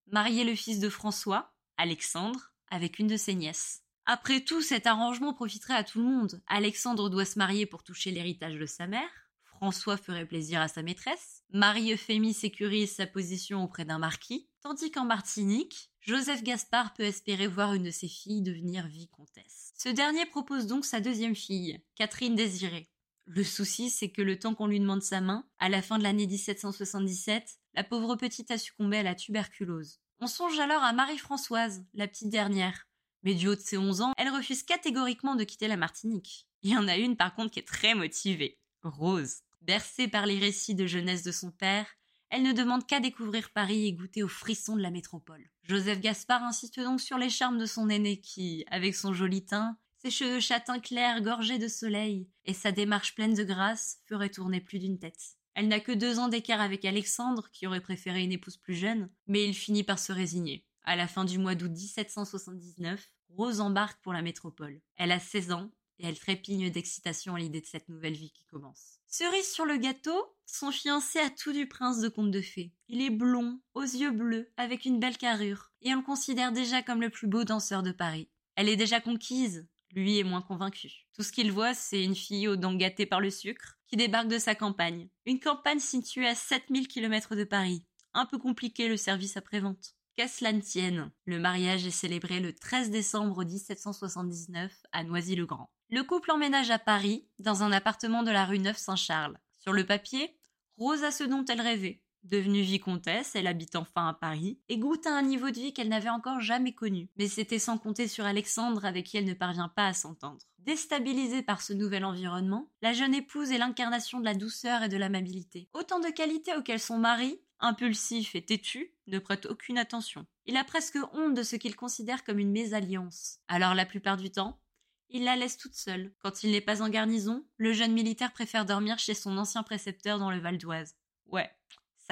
Marier 0.06 0.44
le 0.44 0.54
fils 0.54 0.78
de 0.78 0.88
François, 0.88 1.52
Alexandre, 1.80 2.52
avec 2.70 2.98
une 2.98 3.06
de 3.06 3.16
ses 3.16 3.34
nièces. 3.34 3.82
Après 4.04 4.42
tout, 4.42 4.60
cet 4.60 4.86
arrangement 4.86 5.32
profiterait 5.32 5.74
à 5.74 5.82
tout 5.82 5.98
le 5.98 6.04
monde. 6.04 6.42
Alexandre 6.46 7.08
doit 7.08 7.24
se 7.24 7.38
marier 7.38 7.64
pour 7.64 7.82
toucher 7.82 8.10
l'héritage 8.10 8.56
de 8.56 8.66
sa 8.66 8.86
mère. 8.86 9.08
François 9.44 9.96
ferait 9.96 10.26
plaisir 10.26 10.60
à 10.60 10.68
sa 10.68 10.82
maîtresse. 10.82 11.42
Marie-Euphémie 11.52 12.34
sécurise 12.34 12.94
sa 12.94 13.06
position 13.06 13.64
auprès 13.64 13.86
d'un 13.86 13.98
marquis. 13.98 14.46
Tandis 14.60 14.90
qu'en 14.90 15.06
Martinique, 15.06 15.90
Joseph 16.00 16.42
Gaspard 16.42 16.92
peut 16.92 17.04
espérer 17.04 17.46
voir 17.46 17.72
une 17.72 17.84
de 17.84 17.90
ses 17.90 18.08
filles 18.08 18.42
devenir 18.42 18.86
vicomtesse. 18.86 19.72
Ce 19.78 19.88
dernier 19.88 20.26
propose 20.26 20.66
donc 20.66 20.84
sa 20.84 21.00
deuxième 21.00 21.36
fille, 21.36 21.82
Catherine 21.94 22.36
Désirée. 22.36 22.90
Le 23.24 23.42
souci, 23.42 23.88
c'est 23.88 24.10
que 24.10 24.22
le 24.22 24.38
temps 24.38 24.54
qu'on 24.54 24.66
lui 24.66 24.80
demande 24.80 25.02
sa 25.02 25.22
main, 25.22 25.46
à 25.58 25.70
la 25.70 25.80
fin 25.80 25.96
de 25.96 26.02
l'année 26.02 26.26
1777, 26.26 27.58
la 27.72 27.84
pauvre 27.84 28.16
petite 28.16 28.50
a 28.50 28.58
succombé 28.58 28.98
à 28.98 29.02
la 29.02 29.14
tuberculose. 29.14 30.00
On 30.22 30.26
songe 30.26 30.58
alors 30.58 30.82
à 30.82 30.92
Marie-Françoise, 30.92 31.82
la 31.94 32.06
petite 32.06 32.28
dernière. 32.28 32.86
Mais 33.22 33.32
du 33.32 33.48
haut 33.48 33.54
de 33.54 33.60
ses 33.60 33.78
11 33.78 34.02
ans, 34.02 34.12
elle 34.18 34.28
refuse 34.28 34.62
catégoriquement 34.62 35.34
de 35.34 35.44
quitter 35.44 35.66
la 35.66 35.78
Martinique. 35.78 36.46
Il 36.62 36.70
y 36.70 36.76
en 36.76 36.88
a 36.88 36.98
une 36.98 37.16
par 37.16 37.34
contre 37.34 37.52
qui 37.52 37.58
est 37.58 37.66
très 37.66 37.94
motivée, 37.94 38.58
Rose. 38.82 39.36
Bercée 39.62 40.08
par 40.08 40.26
les 40.26 40.38
récits 40.38 40.74
de 40.74 40.86
jeunesse 40.86 41.22
de 41.22 41.32
son 41.32 41.50
père, 41.50 41.86
elle 42.28 42.42
ne 42.42 42.52
demande 42.52 42.86
qu'à 42.86 43.00
découvrir 43.00 43.48
Paris 43.50 43.86
et 43.86 43.94
goûter 43.94 44.22
aux 44.22 44.28
frissons 44.28 44.76
de 44.76 44.82
la 44.82 44.90
métropole. 44.90 45.48
Joseph 45.62 46.00
Gaspard 46.00 46.42
insiste 46.42 46.80
donc 46.80 47.00
sur 47.00 47.16
les 47.16 47.30
charmes 47.30 47.58
de 47.58 47.64
son 47.64 47.88
aîné 47.88 48.20
qui, 48.20 48.66
avec 48.70 48.94
son 48.96 49.14
joli 49.14 49.46
teint, 49.46 49.78
ses 49.96 50.10
cheveux 50.10 50.40
châtains 50.40 50.80
clairs 50.80 51.22
gorgés 51.22 51.58
de 51.58 51.68
soleil 51.68 52.28
et 52.44 52.52
sa 52.52 52.72
démarche 52.72 53.14
pleine 53.14 53.34
de 53.34 53.44
grâce 53.44 54.00
ferait 54.06 54.28
tourner 54.28 54.60
plus 54.60 54.80
d'une 54.80 54.98
tête. 54.98 55.38
Elle 55.54 55.68
n'a 55.68 55.80
que 55.80 55.92
deux 55.92 56.18
ans 56.18 56.28
d'écart 56.28 56.60
avec 56.60 56.84
Alexandre, 56.84 57.50
qui 57.52 57.66
aurait 57.66 57.80
préféré 57.80 58.22
une 58.22 58.32
épouse 58.32 58.56
plus 58.56 58.74
jeune, 58.74 59.10
mais 59.26 59.44
il 59.44 59.54
finit 59.54 59.84
par 59.84 59.98
se 59.98 60.12
résigner. 60.12 60.64
À 60.82 60.96
la 60.96 61.08
fin 61.08 61.24
du 61.24 61.38
mois 61.38 61.54
d'août 61.54 61.70
1779, 61.70 63.10
Rose 63.36 63.60
embarque 63.60 64.00
pour 64.02 64.12
la 64.12 64.22
métropole. 64.22 64.80
Elle 64.96 65.12
a 65.12 65.20
16 65.20 65.52
ans 65.52 65.70
et 65.98 66.06
elle 66.06 66.18
trépigne 66.18 66.70
d'excitation 66.70 67.34
à 67.34 67.38
l'idée 67.38 67.60
de 67.60 67.66
cette 67.66 67.88
nouvelle 67.88 68.14
vie 68.14 68.32
qui 68.32 68.44
commence. 68.44 68.98
Cerise 69.06 69.50
sur 69.50 69.66
le 69.66 69.76
gâteau, 69.76 70.34
son 70.46 70.70
fiancé 70.70 71.18
a 71.18 71.30
tout 71.30 71.52
du 71.52 71.68
prince 71.68 72.00
de 72.00 72.08
conte 72.08 72.30
de 72.30 72.40
fées. 72.40 72.72
Il 72.88 73.02
est 73.02 73.10
blond, 73.10 73.60
aux 73.74 73.82
yeux 73.82 74.10
bleus, 74.10 74.50
avec 74.56 74.84
une 74.84 75.00
belle 75.00 75.18
carrure, 75.18 75.72
et 75.82 75.92
on 75.92 75.98
le 75.98 76.02
considère 76.02 76.52
déjà 76.52 76.82
comme 76.82 77.00
le 77.00 77.10
plus 77.10 77.26
beau 77.26 77.44
danseur 77.44 77.82
de 77.82 77.92
Paris. 77.92 78.28
Elle 78.54 78.68
est 78.68 78.76
déjà 78.76 79.00
conquise, 79.00 79.68
lui 79.92 80.18
est 80.18 80.24
moins 80.24 80.42
convaincu. 80.42 81.06
Tout 81.14 81.22
ce 81.22 81.32
qu'il 81.32 81.52
voit, 81.52 81.74
c'est 81.74 82.04
une 82.04 82.16
fille 82.16 82.48
aux 82.48 82.56
dents 82.56 82.74
gâtées 82.74 83.06
par 83.06 83.20
le 83.20 83.30
sucre, 83.30 83.79
qui 83.90 83.96
débarque 83.96 84.28
de 84.28 84.38
sa 84.38 84.54
campagne. 84.54 85.08
Une 85.26 85.40
campagne 85.40 85.80
située 85.80 86.28
à 86.28 86.36
7000 86.36 86.86
km 86.86 87.34
de 87.34 87.42
Paris. 87.42 87.84
Un 88.14 88.24
peu 88.24 88.38
compliqué 88.38 88.88
le 88.88 88.96
service 88.96 89.36
après-vente. 89.36 89.96
Qu'à 90.16 90.28
cela 90.28 90.52
ne 90.52 90.60
tienne, 90.60 91.10
le 91.24 91.40
mariage 91.40 91.86
est 91.86 91.90
célébré 91.90 92.38
le 92.38 92.54
13 92.54 92.90
décembre 92.90 93.44
1779 93.44 94.72
à 94.92 95.02
Noisy-le-Grand. 95.02 95.72
Le 95.90 96.04
couple 96.04 96.30
emménage 96.30 96.70
à 96.70 96.78
Paris, 96.78 97.28
dans 97.40 97.64
un 97.64 97.72
appartement 97.72 98.22
de 98.22 98.30
la 98.30 98.44
rue 98.44 98.60
Neuf-Saint-Charles. 98.60 99.38
Sur 99.58 99.72
le 99.72 99.84
papier, 99.84 100.38
Rose 100.78 101.02
a 101.02 101.10
ce 101.10 101.24
dont 101.24 101.44
elle 101.46 101.60
rêvait, 101.60 102.00
Devenue 102.22 102.60
vicomtesse, 102.60 103.34
elle 103.34 103.46
habite 103.46 103.76
enfin 103.76 104.08
à 104.08 104.14
Paris 104.14 104.60
et 104.68 104.78
goûte 104.78 105.06
à 105.06 105.16
un 105.16 105.22
niveau 105.22 105.50
de 105.50 105.58
vie 105.58 105.72
qu'elle 105.72 105.88
n'avait 105.88 106.10
encore 106.10 106.40
jamais 106.40 106.74
connu. 106.74 107.08
Mais 107.16 107.28
c'était 107.28 107.58
sans 107.58 107.78
compter 107.78 108.08
sur 108.08 108.26
Alexandre 108.26 108.84
avec 108.84 109.06
qui 109.06 109.16
elle 109.16 109.24
ne 109.24 109.34
parvient 109.34 109.68
pas 109.68 109.86
à 109.86 109.94
s'entendre. 109.94 110.40
Déstabilisée 110.58 111.42
par 111.42 111.62
ce 111.62 111.72
nouvel 111.72 112.04
environnement, 112.04 112.70
la 112.82 112.92
jeune 112.92 113.14
épouse 113.14 113.50
est 113.50 113.58
l'incarnation 113.58 114.20
de 114.20 114.26
la 114.26 114.34
douceur 114.34 114.82
et 114.82 114.88
de 114.90 114.98
l'amabilité. 114.98 115.70
Autant 115.72 115.98
de 116.00 116.10
qualités 116.10 116.54
auxquelles 116.54 116.80
son 116.80 116.98
mari, 116.98 117.40
impulsif 117.58 118.34
et 118.34 118.44
têtu, 118.44 118.92
ne 119.06 119.18
prête 119.18 119.46
aucune 119.46 119.78
attention. 119.78 120.26
Il 120.44 120.58
a 120.58 120.64
presque 120.64 120.98
honte 121.14 121.34
de 121.34 121.42
ce 121.42 121.56
qu'il 121.56 121.76
considère 121.76 122.24
comme 122.24 122.38
une 122.38 122.52
mésalliance. 122.52 123.38
Alors 123.48 123.74
la 123.74 123.86
plupart 123.86 124.18
du 124.18 124.30
temps, 124.30 124.60
il 125.08 125.24
la 125.24 125.36
laisse 125.36 125.56
toute 125.56 125.74
seule. 125.74 126.12
Quand 126.20 126.44
il 126.44 126.52
n'est 126.52 126.60
pas 126.60 126.82
en 126.82 126.88
garnison, 126.90 127.44
le 127.56 127.72
jeune 127.72 127.92
militaire 127.92 128.32
préfère 128.32 128.66
dormir 128.66 128.98
chez 128.98 129.14
son 129.14 129.38
ancien 129.38 129.62
précepteur 129.62 130.18
dans 130.18 130.30
le 130.30 130.38
Val 130.38 130.58
d'Oise. 130.58 130.94
Ouais, 131.26 131.50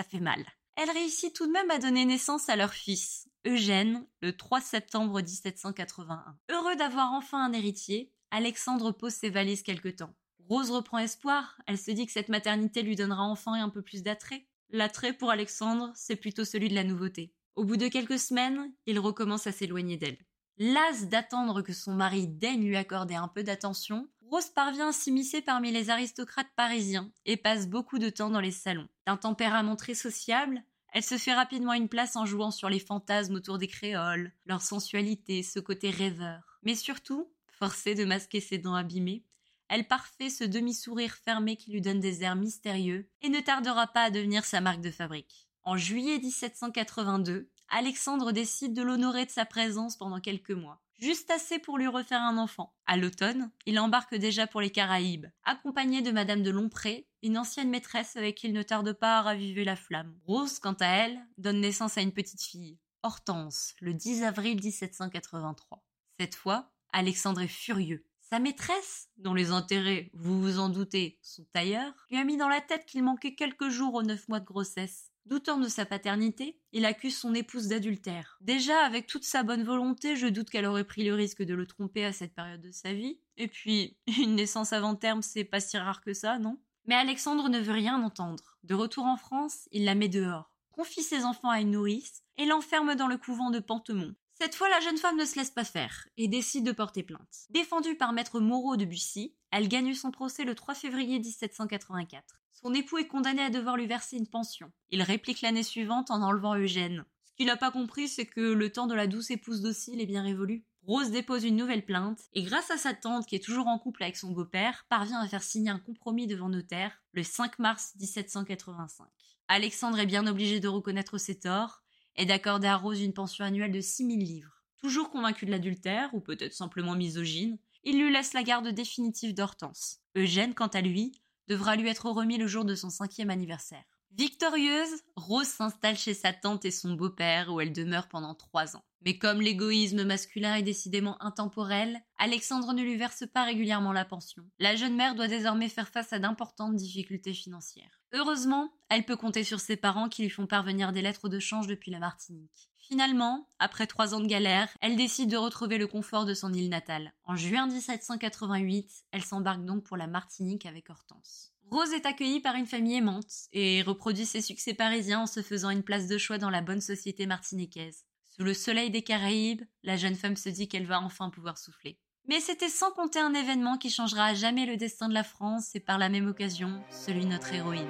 fait 0.02 0.20
mal. 0.20 0.44
Elle 0.76 0.90
réussit 0.90 1.34
tout 1.34 1.46
de 1.46 1.52
même 1.52 1.70
à 1.70 1.78
donner 1.78 2.04
naissance 2.04 2.48
à 2.48 2.56
leur 2.56 2.72
fils, 2.72 3.28
Eugène, 3.46 4.06
le 4.22 4.36
3 4.36 4.60
septembre 4.60 5.20
1781. 5.20 6.36
Heureux 6.50 6.76
d'avoir 6.76 7.12
enfin 7.12 7.44
un 7.44 7.52
héritier, 7.52 8.12
Alexandre 8.30 8.92
pose 8.92 9.14
ses 9.14 9.30
valises 9.30 9.62
quelque 9.62 9.88
temps. 9.88 10.14
Rose 10.48 10.70
reprend 10.70 10.98
espoir, 10.98 11.60
elle 11.66 11.78
se 11.78 11.90
dit 11.90 12.06
que 12.06 12.12
cette 12.12 12.28
maternité 12.28 12.82
lui 12.82 12.96
donnera 12.96 13.24
enfin 13.24 13.54
un 13.54 13.68
peu 13.68 13.82
plus 13.82 14.02
d'attrait. 14.02 14.46
L'attrait 14.70 15.12
pour 15.12 15.30
Alexandre, 15.30 15.92
c'est 15.94 16.16
plutôt 16.16 16.44
celui 16.44 16.68
de 16.68 16.74
la 16.74 16.84
nouveauté. 16.84 17.34
Au 17.56 17.64
bout 17.64 17.76
de 17.76 17.88
quelques 17.88 18.18
semaines, 18.18 18.72
il 18.86 18.98
recommence 18.98 19.46
à 19.46 19.52
s'éloigner 19.52 19.96
d'elle. 19.96 20.18
Lasse 20.58 21.08
d'attendre 21.08 21.62
que 21.62 21.72
son 21.72 21.94
mari 21.94 22.28
daigne 22.28 22.64
lui 22.64 22.76
accorder 22.76 23.14
un 23.14 23.28
peu 23.28 23.42
d'attention, 23.42 24.08
Rose 24.30 24.50
parvient 24.50 24.88
à 24.88 24.92
s'immiscer 24.92 25.40
parmi 25.40 25.72
les 25.72 25.88
aristocrates 25.88 26.50
parisiens 26.54 27.10
et 27.24 27.38
passe 27.38 27.66
beaucoup 27.66 27.98
de 27.98 28.10
temps 28.10 28.28
dans 28.28 28.42
les 28.42 28.50
salons. 28.50 28.88
D'un 29.06 29.16
tempérament 29.16 29.74
très 29.74 29.94
sociable, 29.94 30.62
elle 30.92 31.02
se 31.02 31.16
fait 31.16 31.32
rapidement 31.32 31.72
une 31.72 31.88
place 31.88 32.14
en 32.14 32.26
jouant 32.26 32.50
sur 32.50 32.68
les 32.68 32.78
fantasmes 32.78 33.36
autour 33.36 33.56
des 33.56 33.68
créoles, 33.68 34.32
leur 34.44 34.60
sensualité, 34.60 35.42
ce 35.42 35.60
côté 35.60 35.88
rêveur. 35.88 36.58
Mais 36.62 36.74
surtout, 36.74 37.30
forcée 37.46 37.94
de 37.94 38.04
masquer 38.04 38.40
ses 38.40 38.58
dents 38.58 38.74
abîmées, 38.74 39.24
elle 39.68 39.88
parfait 39.88 40.28
ce 40.28 40.44
demi-sourire 40.44 41.14
fermé 41.24 41.56
qui 41.56 41.72
lui 41.72 41.80
donne 41.80 42.00
des 42.00 42.22
airs 42.22 42.36
mystérieux 42.36 43.08
et 43.22 43.30
ne 43.30 43.40
tardera 43.40 43.86
pas 43.86 44.02
à 44.02 44.10
devenir 44.10 44.44
sa 44.44 44.60
marque 44.60 44.82
de 44.82 44.90
fabrique. 44.90 45.48
En 45.62 45.78
juillet 45.78 46.18
1782, 46.18 47.48
Alexandre 47.70 48.32
décide 48.32 48.74
de 48.74 48.82
l'honorer 48.82 49.24
de 49.24 49.30
sa 49.30 49.46
présence 49.46 49.96
pendant 49.96 50.20
quelques 50.20 50.50
mois, 50.50 50.82
juste 50.98 51.30
assez 51.30 51.58
pour 51.58 51.78
lui 51.78 51.86
refaire 51.86 52.22
un 52.22 52.38
enfant. 52.38 52.74
À 52.86 52.96
l'automne, 52.96 53.50
il 53.66 53.78
embarque 53.78 54.14
déjà 54.14 54.46
pour 54.46 54.60
les 54.60 54.70
Caraïbes, 54.70 55.26
accompagné 55.44 56.02
de 56.02 56.10
Madame 56.10 56.42
de 56.42 56.50
Lompré, 56.50 57.08
une 57.22 57.38
ancienne 57.38 57.70
maîtresse 57.70 58.16
avec 58.16 58.36
qui 58.36 58.48
il 58.48 58.52
ne 58.52 58.62
tarde 58.62 58.92
pas 58.92 59.18
à 59.18 59.22
raviver 59.22 59.64
la 59.64 59.76
flamme. 59.76 60.18
Rose, 60.26 60.58
quant 60.58 60.76
à 60.80 60.86
elle, 60.86 61.18
donne 61.36 61.60
naissance 61.60 61.98
à 61.98 62.02
une 62.02 62.12
petite 62.12 62.42
fille, 62.42 62.78
Hortense, 63.02 63.74
le 63.80 63.94
10 63.94 64.24
avril 64.24 64.60
1783. 64.62 65.84
Cette 66.18 66.34
fois, 66.34 66.70
Alexandre 66.92 67.42
est 67.42 67.48
furieux. 67.48 68.04
Sa 68.20 68.40
maîtresse, 68.40 69.08
dont 69.16 69.32
les 69.32 69.52
intérêts, 69.52 70.10
vous 70.12 70.40
vous 70.40 70.58
en 70.58 70.68
doutez, 70.68 71.18
sont 71.22 71.46
ailleurs, 71.54 71.94
lui 72.10 72.18
a 72.18 72.24
mis 72.24 72.36
dans 72.36 72.48
la 72.48 72.60
tête 72.60 72.84
qu'il 72.84 73.02
manquait 73.02 73.34
quelques 73.34 73.70
jours 73.70 73.94
aux 73.94 74.02
neuf 74.02 74.28
mois 74.28 74.40
de 74.40 74.44
grossesse. 74.44 75.10
Doutant 75.28 75.58
de 75.58 75.68
sa 75.68 75.84
paternité, 75.84 76.58
il 76.72 76.86
accuse 76.86 77.18
son 77.18 77.34
épouse 77.34 77.68
d'adultère. 77.68 78.38
Déjà, 78.40 78.78
avec 78.86 79.06
toute 79.06 79.24
sa 79.24 79.42
bonne 79.42 79.62
volonté, 79.62 80.16
je 80.16 80.26
doute 80.26 80.48
qu'elle 80.48 80.64
aurait 80.64 80.86
pris 80.86 81.04
le 81.04 81.12
risque 81.12 81.42
de 81.42 81.52
le 81.52 81.66
tromper 81.66 82.02
à 82.02 82.14
cette 82.14 82.34
période 82.34 82.62
de 82.62 82.70
sa 82.70 82.94
vie. 82.94 83.20
Et 83.36 83.46
puis, 83.46 83.98
une 84.18 84.36
naissance 84.36 84.72
avant 84.72 84.94
terme, 84.94 85.20
c'est 85.20 85.44
pas 85.44 85.60
si 85.60 85.76
rare 85.76 86.00
que 86.00 86.14
ça, 86.14 86.38
non? 86.38 86.58
Mais 86.86 86.94
Alexandre 86.94 87.50
ne 87.50 87.60
veut 87.60 87.74
rien 87.74 88.02
entendre. 88.02 88.56
De 88.62 88.74
retour 88.74 89.04
en 89.04 89.18
France, 89.18 89.68
il 89.70 89.84
la 89.84 89.94
met 89.94 90.08
dehors, 90.08 90.50
confie 90.70 91.02
ses 91.02 91.24
enfants 91.24 91.50
à 91.50 91.60
une 91.60 91.72
nourrice 91.72 92.22
et 92.38 92.46
l'enferme 92.46 92.94
dans 92.94 93.06
le 93.06 93.18
couvent 93.18 93.50
de 93.50 93.58
Pantemont, 93.58 94.14
cette 94.40 94.54
fois, 94.54 94.68
la 94.68 94.78
jeune 94.78 94.98
femme 94.98 95.16
ne 95.16 95.24
se 95.24 95.34
laisse 95.34 95.50
pas 95.50 95.64
faire 95.64 96.06
et 96.16 96.28
décide 96.28 96.64
de 96.64 96.70
porter 96.70 97.02
plainte. 97.02 97.46
Défendue 97.50 97.96
par 97.96 98.12
maître 98.12 98.38
Moreau 98.38 98.76
de 98.76 98.84
Bussy, 98.84 99.34
elle 99.50 99.66
gagne 99.66 99.94
son 99.94 100.12
procès 100.12 100.44
le 100.44 100.54
3 100.54 100.74
février 100.74 101.18
1784. 101.18 102.40
Son 102.52 102.72
époux 102.72 102.98
est 102.98 103.08
condamné 103.08 103.42
à 103.42 103.50
devoir 103.50 103.76
lui 103.76 103.86
verser 103.86 104.16
une 104.16 104.28
pension. 104.28 104.70
Il 104.90 105.02
réplique 105.02 105.40
l'année 105.40 105.64
suivante 105.64 106.12
en 106.12 106.22
enlevant 106.22 106.56
Eugène. 106.56 107.04
Ce 107.24 107.32
qu'il 107.34 107.46
n'a 107.46 107.56
pas 107.56 107.72
compris, 107.72 108.06
c'est 108.06 108.26
que 108.26 108.40
le 108.40 108.70
temps 108.70 108.86
de 108.86 108.94
la 108.94 109.08
douce 109.08 109.32
épouse 109.32 109.60
docile 109.60 110.00
est 110.00 110.06
bien 110.06 110.22
révolu. 110.22 110.64
Rose 110.86 111.10
dépose 111.10 111.44
une 111.44 111.56
nouvelle 111.56 111.84
plainte 111.84 112.20
et 112.32 112.44
grâce 112.44 112.70
à 112.70 112.76
sa 112.76 112.94
tante 112.94 113.26
qui 113.26 113.34
est 113.34 113.44
toujours 113.44 113.66
en 113.66 113.78
couple 113.80 114.04
avec 114.04 114.16
son 114.16 114.30
beau-père, 114.30 114.86
parvient 114.88 115.20
à 115.20 115.26
faire 115.26 115.42
signer 115.42 115.70
un 115.70 115.80
compromis 115.80 116.28
devant 116.28 116.48
notaire 116.48 117.02
le 117.12 117.24
5 117.24 117.58
mars 117.58 117.94
1785. 117.98 119.06
Alexandre 119.48 119.98
est 119.98 120.06
bien 120.06 120.26
obligé 120.28 120.60
de 120.60 120.68
reconnaître 120.68 121.18
ses 121.18 121.40
torts 121.40 121.82
et 122.18 122.26
d'accorder 122.26 122.66
à 122.66 122.76
Rose 122.76 123.00
une 123.00 123.14
pension 123.14 123.44
annuelle 123.44 123.72
de 123.72 123.80
6000 123.80 124.18
livres. 124.18 124.60
Toujours 124.76 125.10
convaincu 125.10 125.46
de 125.46 125.50
l'adultère, 125.50 126.12
ou 126.12 126.20
peut-être 126.20 126.52
simplement 126.52 126.94
misogyne, 126.94 127.58
il 127.84 127.98
lui 127.98 128.12
laisse 128.12 128.34
la 128.34 128.42
garde 128.42 128.68
définitive 128.68 129.34
d'Hortense. 129.34 130.00
Eugène, 130.16 130.54
quant 130.54 130.66
à 130.66 130.80
lui, 130.80 131.12
devra 131.46 131.76
lui 131.76 131.88
être 131.88 132.10
remis 132.10 132.36
le 132.36 132.46
jour 132.46 132.64
de 132.64 132.74
son 132.74 132.90
cinquième 132.90 133.30
anniversaire. 133.30 133.84
Victorieuse, 134.12 135.02
Rose 135.16 135.46
s'installe 135.46 135.96
chez 135.96 136.14
sa 136.14 136.32
tante 136.32 136.64
et 136.64 136.70
son 136.70 136.92
beau-père 136.92 137.52
où 137.52 137.60
elle 137.60 137.72
demeure 137.72 138.08
pendant 138.08 138.34
trois 138.34 138.76
ans. 138.76 138.84
Mais 139.04 139.16
comme 139.16 139.40
l'égoïsme 139.40 140.04
masculin 140.04 140.56
est 140.56 140.62
décidément 140.62 141.22
intemporel, 141.22 142.00
Alexandre 142.18 142.72
ne 142.72 142.82
lui 142.82 142.96
verse 142.96 143.24
pas 143.32 143.44
régulièrement 143.44 143.92
la 143.92 144.04
pension. 144.04 144.44
La 144.58 144.76
jeune 144.76 144.96
mère 144.96 145.14
doit 145.14 145.28
désormais 145.28 145.68
faire 145.68 145.88
face 145.88 146.12
à 146.12 146.18
d'importantes 146.18 146.74
difficultés 146.74 147.34
financières. 147.34 148.00
Heureusement, 148.12 148.72
elle 148.88 149.04
peut 149.04 149.16
compter 149.16 149.44
sur 149.44 149.60
ses 149.60 149.76
parents 149.76 150.08
qui 150.08 150.22
lui 150.22 150.30
font 150.30 150.46
parvenir 150.46 150.92
des 150.92 151.02
lettres 151.02 151.28
de 151.28 151.38
change 151.38 151.66
depuis 151.66 151.90
la 151.90 151.98
Martinique. 152.00 152.70
Finalement, 152.78 153.46
après 153.58 153.86
trois 153.86 154.14
ans 154.14 154.20
de 154.20 154.26
galère, 154.26 154.68
elle 154.80 154.96
décide 154.96 155.30
de 155.30 155.36
retrouver 155.36 155.76
le 155.76 155.86
confort 155.86 156.24
de 156.24 156.32
son 156.32 156.52
île 156.54 156.70
natale. 156.70 157.12
En 157.24 157.36
juin 157.36 157.66
1788, 157.66 159.04
elle 159.12 159.22
s'embarque 159.22 159.64
donc 159.64 159.84
pour 159.84 159.98
la 159.98 160.06
Martinique 160.06 160.64
avec 160.64 160.88
Hortense. 160.88 161.52
Rose 161.70 161.92
est 161.92 162.06
accueillie 162.06 162.40
par 162.40 162.54
une 162.54 162.64
famille 162.64 162.96
aimante 162.96 163.30
et 163.52 163.82
reproduit 163.82 164.24
ses 164.24 164.40
succès 164.40 164.72
parisiens 164.72 165.20
en 165.20 165.26
se 165.26 165.42
faisant 165.42 165.68
une 165.68 165.82
place 165.82 166.06
de 166.06 166.16
choix 166.16 166.38
dans 166.38 166.48
la 166.48 166.62
bonne 166.62 166.80
société 166.80 167.26
martiniquaise. 167.26 168.06
Sous 168.38 168.44
le 168.44 168.54
soleil 168.54 168.90
des 168.90 169.02
Caraïbes, 169.02 169.62
la 169.82 169.96
jeune 169.96 170.14
femme 170.14 170.36
se 170.36 170.48
dit 170.48 170.68
qu'elle 170.68 170.86
va 170.86 171.00
enfin 171.00 171.28
pouvoir 171.28 171.58
souffler. 171.58 171.98
Mais 172.28 172.38
c'était 172.38 172.68
sans 172.68 172.92
compter 172.92 173.18
un 173.18 173.34
événement 173.34 173.78
qui 173.78 173.90
changera 173.90 174.26
à 174.26 174.34
jamais 174.34 174.64
le 174.64 174.76
destin 174.76 175.08
de 175.08 175.14
la 175.14 175.24
France 175.24 175.74
et 175.74 175.80
par 175.80 175.98
la 175.98 176.08
même 176.08 176.28
occasion 176.28 176.80
celui 176.88 177.24
de 177.24 177.30
notre 177.30 177.52
héroïne. 177.52 177.88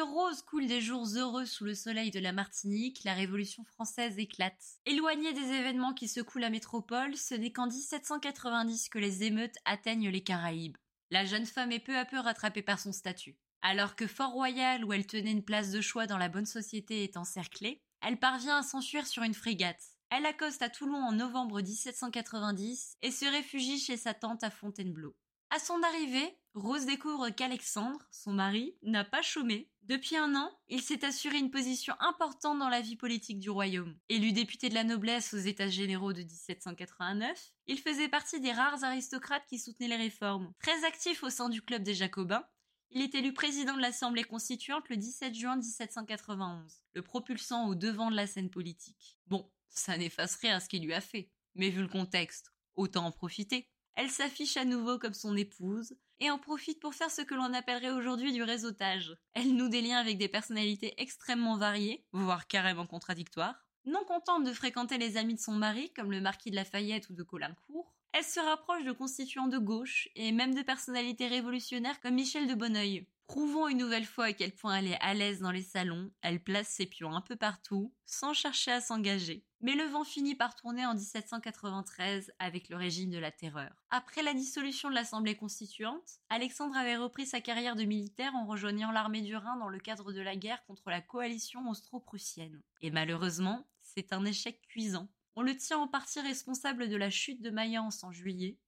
Rose 0.00 0.42
coule 0.42 0.66
des 0.66 0.80
jours 0.80 1.06
heureux 1.16 1.46
sous 1.46 1.64
le 1.64 1.74
soleil 1.74 2.10
de 2.10 2.20
la 2.20 2.32
Martinique, 2.32 3.04
la 3.04 3.14
Révolution 3.14 3.64
française 3.64 4.18
éclate. 4.18 4.78
Éloignée 4.86 5.32
des 5.32 5.52
événements 5.52 5.94
qui 5.94 6.08
secouent 6.08 6.38
la 6.38 6.50
métropole, 6.50 7.16
ce 7.16 7.34
n'est 7.34 7.52
qu'en 7.52 7.66
1790 7.66 8.88
que 8.88 8.98
les 8.98 9.24
émeutes 9.24 9.56
atteignent 9.64 10.10
les 10.10 10.22
Caraïbes. 10.22 10.76
La 11.10 11.24
jeune 11.24 11.46
femme 11.46 11.72
est 11.72 11.78
peu 11.78 11.96
à 11.96 12.04
peu 12.04 12.18
rattrapée 12.18 12.62
par 12.62 12.78
son 12.78 12.92
statut. 12.92 13.36
Alors 13.62 13.96
que 13.96 14.06
Fort-Royal, 14.06 14.84
où 14.84 14.92
elle 14.92 15.06
tenait 15.06 15.32
une 15.32 15.44
place 15.44 15.70
de 15.70 15.80
choix 15.80 16.06
dans 16.06 16.18
la 16.18 16.28
bonne 16.28 16.46
société, 16.46 17.02
est 17.02 17.16
encerclée, 17.16 17.82
elle 18.00 18.18
parvient 18.18 18.58
à 18.58 18.62
s'enfuir 18.62 19.06
sur 19.06 19.22
une 19.22 19.34
frégate. 19.34 19.82
Elle 20.10 20.26
accoste 20.26 20.62
à 20.62 20.70
Toulon 20.70 21.02
en 21.02 21.12
novembre 21.12 21.60
1790 21.60 22.96
et 23.02 23.10
se 23.10 23.26
réfugie 23.26 23.78
chez 23.78 23.96
sa 23.96 24.14
tante 24.14 24.44
à 24.44 24.50
Fontainebleau. 24.50 25.14
À 25.50 25.58
son 25.58 25.82
arrivée, 25.82 26.36
Rose 26.54 26.84
découvre 26.84 27.30
qu'Alexandre, 27.30 28.06
son 28.10 28.32
mari, 28.32 28.76
n'a 28.82 29.04
pas 29.04 29.22
chômé. 29.22 29.70
Depuis 29.82 30.16
un 30.16 30.34
an, 30.34 30.50
il 30.68 30.82
s'est 30.82 31.06
assuré 31.06 31.38
une 31.38 31.50
position 31.50 31.94
importante 32.00 32.58
dans 32.58 32.68
la 32.68 32.82
vie 32.82 32.96
politique 32.96 33.38
du 33.38 33.48
royaume. 33.48 33.96
Élu 34.10 34.32
député 34.32 34.68
de 34.68 34.74
la 34.74 34.84
noblesse 34.84 35.32
aux 35.32 35.38
États 35.38 35.68
généraux 35.68 36.12
de 36.12 36.22
1789, 36.22 37.54
il 37.66 37.78
faisait 37.78 38.08
partie 38.08 38.40
des 38.40 38.52
rares 38.52 38.84
aristocrates 38.84 39.46
qui 39.48 39.58
soutenaient 39.58 39.88
les 39.88 39.96
réformes. 39.96 40.52
Très 40.60 40.84
actif 40.84 41.22
au 41.22 41.30
sein 41.30 41.48
du 41.48 41.62
club 41.62 41.82
des 41.82 41.94
Jacobins, 41.94 42.44
il 42.90 43.00
est 43.00 43.14
élu 43.14 43.32
président 43.32 43.76
de 43.76 43.82
l'Assemblée 43.82 44.24
constituante 44.24 44.88
le 44.90 44.96
17 44.98 45.34
juin 45.34 45.56
1791, 45.56 46.84
le 46.92 47.02
propulsant 47.02 47.68
au 47.68 47.74
devant 47.74 48.10
de 48.10 48.16
la 48.16 48.26
scène 48.26 48.50
politique. 48.50 49.18
Bon, 49.26 49.50
ça 49.70 49.96
n'efface 49.96 50.36
rien 50.36 50.56
à 50.56 50.60
ce 50.60 50.68
qu'il 50.68 50.84
lui 50.84 50.94
a 50.94 51.00
fait, 51.00 51.30
mais 51.54 51.70
vu 51.70 51.80
le 51.80 51.88
contexte, 51.88 52.52
autant 52.76 53.06
en 53.06 53.12
profiter. 53.12 53.70
Elle 54.00 54.10
s'affiche 54.10 54.56
à 54.56 54.64
nouveau 54.64 54.96
comme 54.96 55.12
son 55.12 55.36
épouse 55.36 55.96
et 56.20 56.30
en 56.30 56.38
profite 56.38 56.78
pour 56.78 56.94
faire 56.94 57.10
ce 57.10 57.20
que 57.20 57.34
l'on 57.34 57.52
appellerait 57.52 57.90
aujourd'hui 57.90 58.32
du 58.32 58.44
réseautage. 58.44 59.16
Elle 59.34 59.56
noue 59.56 59.68
des 59.68 59.82
liens 59.82 59.98
avec 59.98 60.18
des 60.18 60.28
personnalités 60.28 60.94
extrêmement 60.98 61.56
variées, 61.56 62.04
voire 62.12 62.46
carrément 62.46 62.86
contradictoires. 62.86 63.66
Non 63.86 64.04
contente 64.06 64.44
de 64.44 64.52
fréquenter 64.52 64.98
les 64.98 65.16
amis 65.16 65.34
de 65.34 65.40
son 65.40 65.54
mari, 65.54 65.92
comme 65.96 66.12
le 66.12 66.20
marquis 66.20 66.52
de 66.52 66.54
Lafayette 66.54 67.10
ou 67.10 67.14
de 67.14 67.24
Colincourt, 67.24 67.92
elle 68.12 68.22
se 68.22 68.38
rapproche 68.38 68.84
de 68.84 68.92
constituants 68.92 69.48
de 69.48 69.58
gauche 69.58 70.08
et 70.14 70.30
même 70.30 70.54
de 70.54 70.62
personnalités 70.62 71.26
révolutionnaires 71.26 72.00
comme 72.00 72.14
Michel 72.14 72.46
de 72.46 72.54
Bonneuil. 72.54 73.04
Prouvons 73.26 73.66
une 73.66 73.78
nouvelle 73.78 74.06
fois 74.06 74.26
à 74.26 74.32
quel 74.32 74.52
point 74.52 74.76
elle 74.76 74.92
est 74.92 75.00
à 75.00 75.12
l'aise 75.12 75.40
dans 75.40 75.50
les 75.50 75.62
salons, 75.62 76.12
elle 76.22 76.40
place 76.40 76.68
ses 76.68 76.86
pions 76.86 77.16
un 77.16 77.20
peu 77.20 77.34
partout, 77.34 77.92
sans 78.06 78.32
chercher 78.32 78.70
à 78.70 78.80
s'engager. 78.80 79.44
Mais 79.60 79.74
le 79.74 79.84
vent 79.84 80.04
finit 80.04 80.36
par 80.36 80.54
tourner 80.54 80.86
en 80.86 80.94
1793 80.94 82.32
avec 82.38 82.68
le 82.68 82.76
régime 82.76 83.10
de 83.10 83.18
la 83.18 83.32
terreur. 83.32 83.72
Après 83.90 84.22
la 84.22 84.32
dissolution 84.32 84.88
de 84.88 84.94
l'Assemblée 84.94 85.34
constituante, 85.34 86.20
Alexandre 86.28 86.76
avait 86.76 86.96
repris 86.96 87.26
sa 87.26 87.40
carrière 87.40 87.74
de 87.74 87.82
militaire 87.82 88.36
en 88.36 88.46
rejoignant 88.46 88.92
l'armée 88.92 89.22
du 89.22 89.34
Rhin 89.34 89.56
dans 89.56 89.68
le 89.68 89.80
cadre 89.80 90.12
de 90.12 90.20
la 90.20 90.36
guerre 90.36 90.64
contre 90.66 90.90
la 90.90 91.00
coalition 91.00 91.68
austro-prussienne. 91.68 92.62
Et 92.82 92.92
malheureusement, 92.92 93.66
c'est 93.82 94.12
un 94.12 94.24
échec 94.24 94.60
cuisant. 94.68 95.08
On 95.34 95.42
le 95.42 95.56
tient 95.56 95.78
en 95.78 95.88
partie 95.88 96.20
responsable 96.20 96.88
de 96.88 96.96
la 96.96 97.10
chute 97.10 97.42
de 97.42 97.50
Mayence 97.50 98.04
en 98.04 98.12
juillet, 98.12 98.58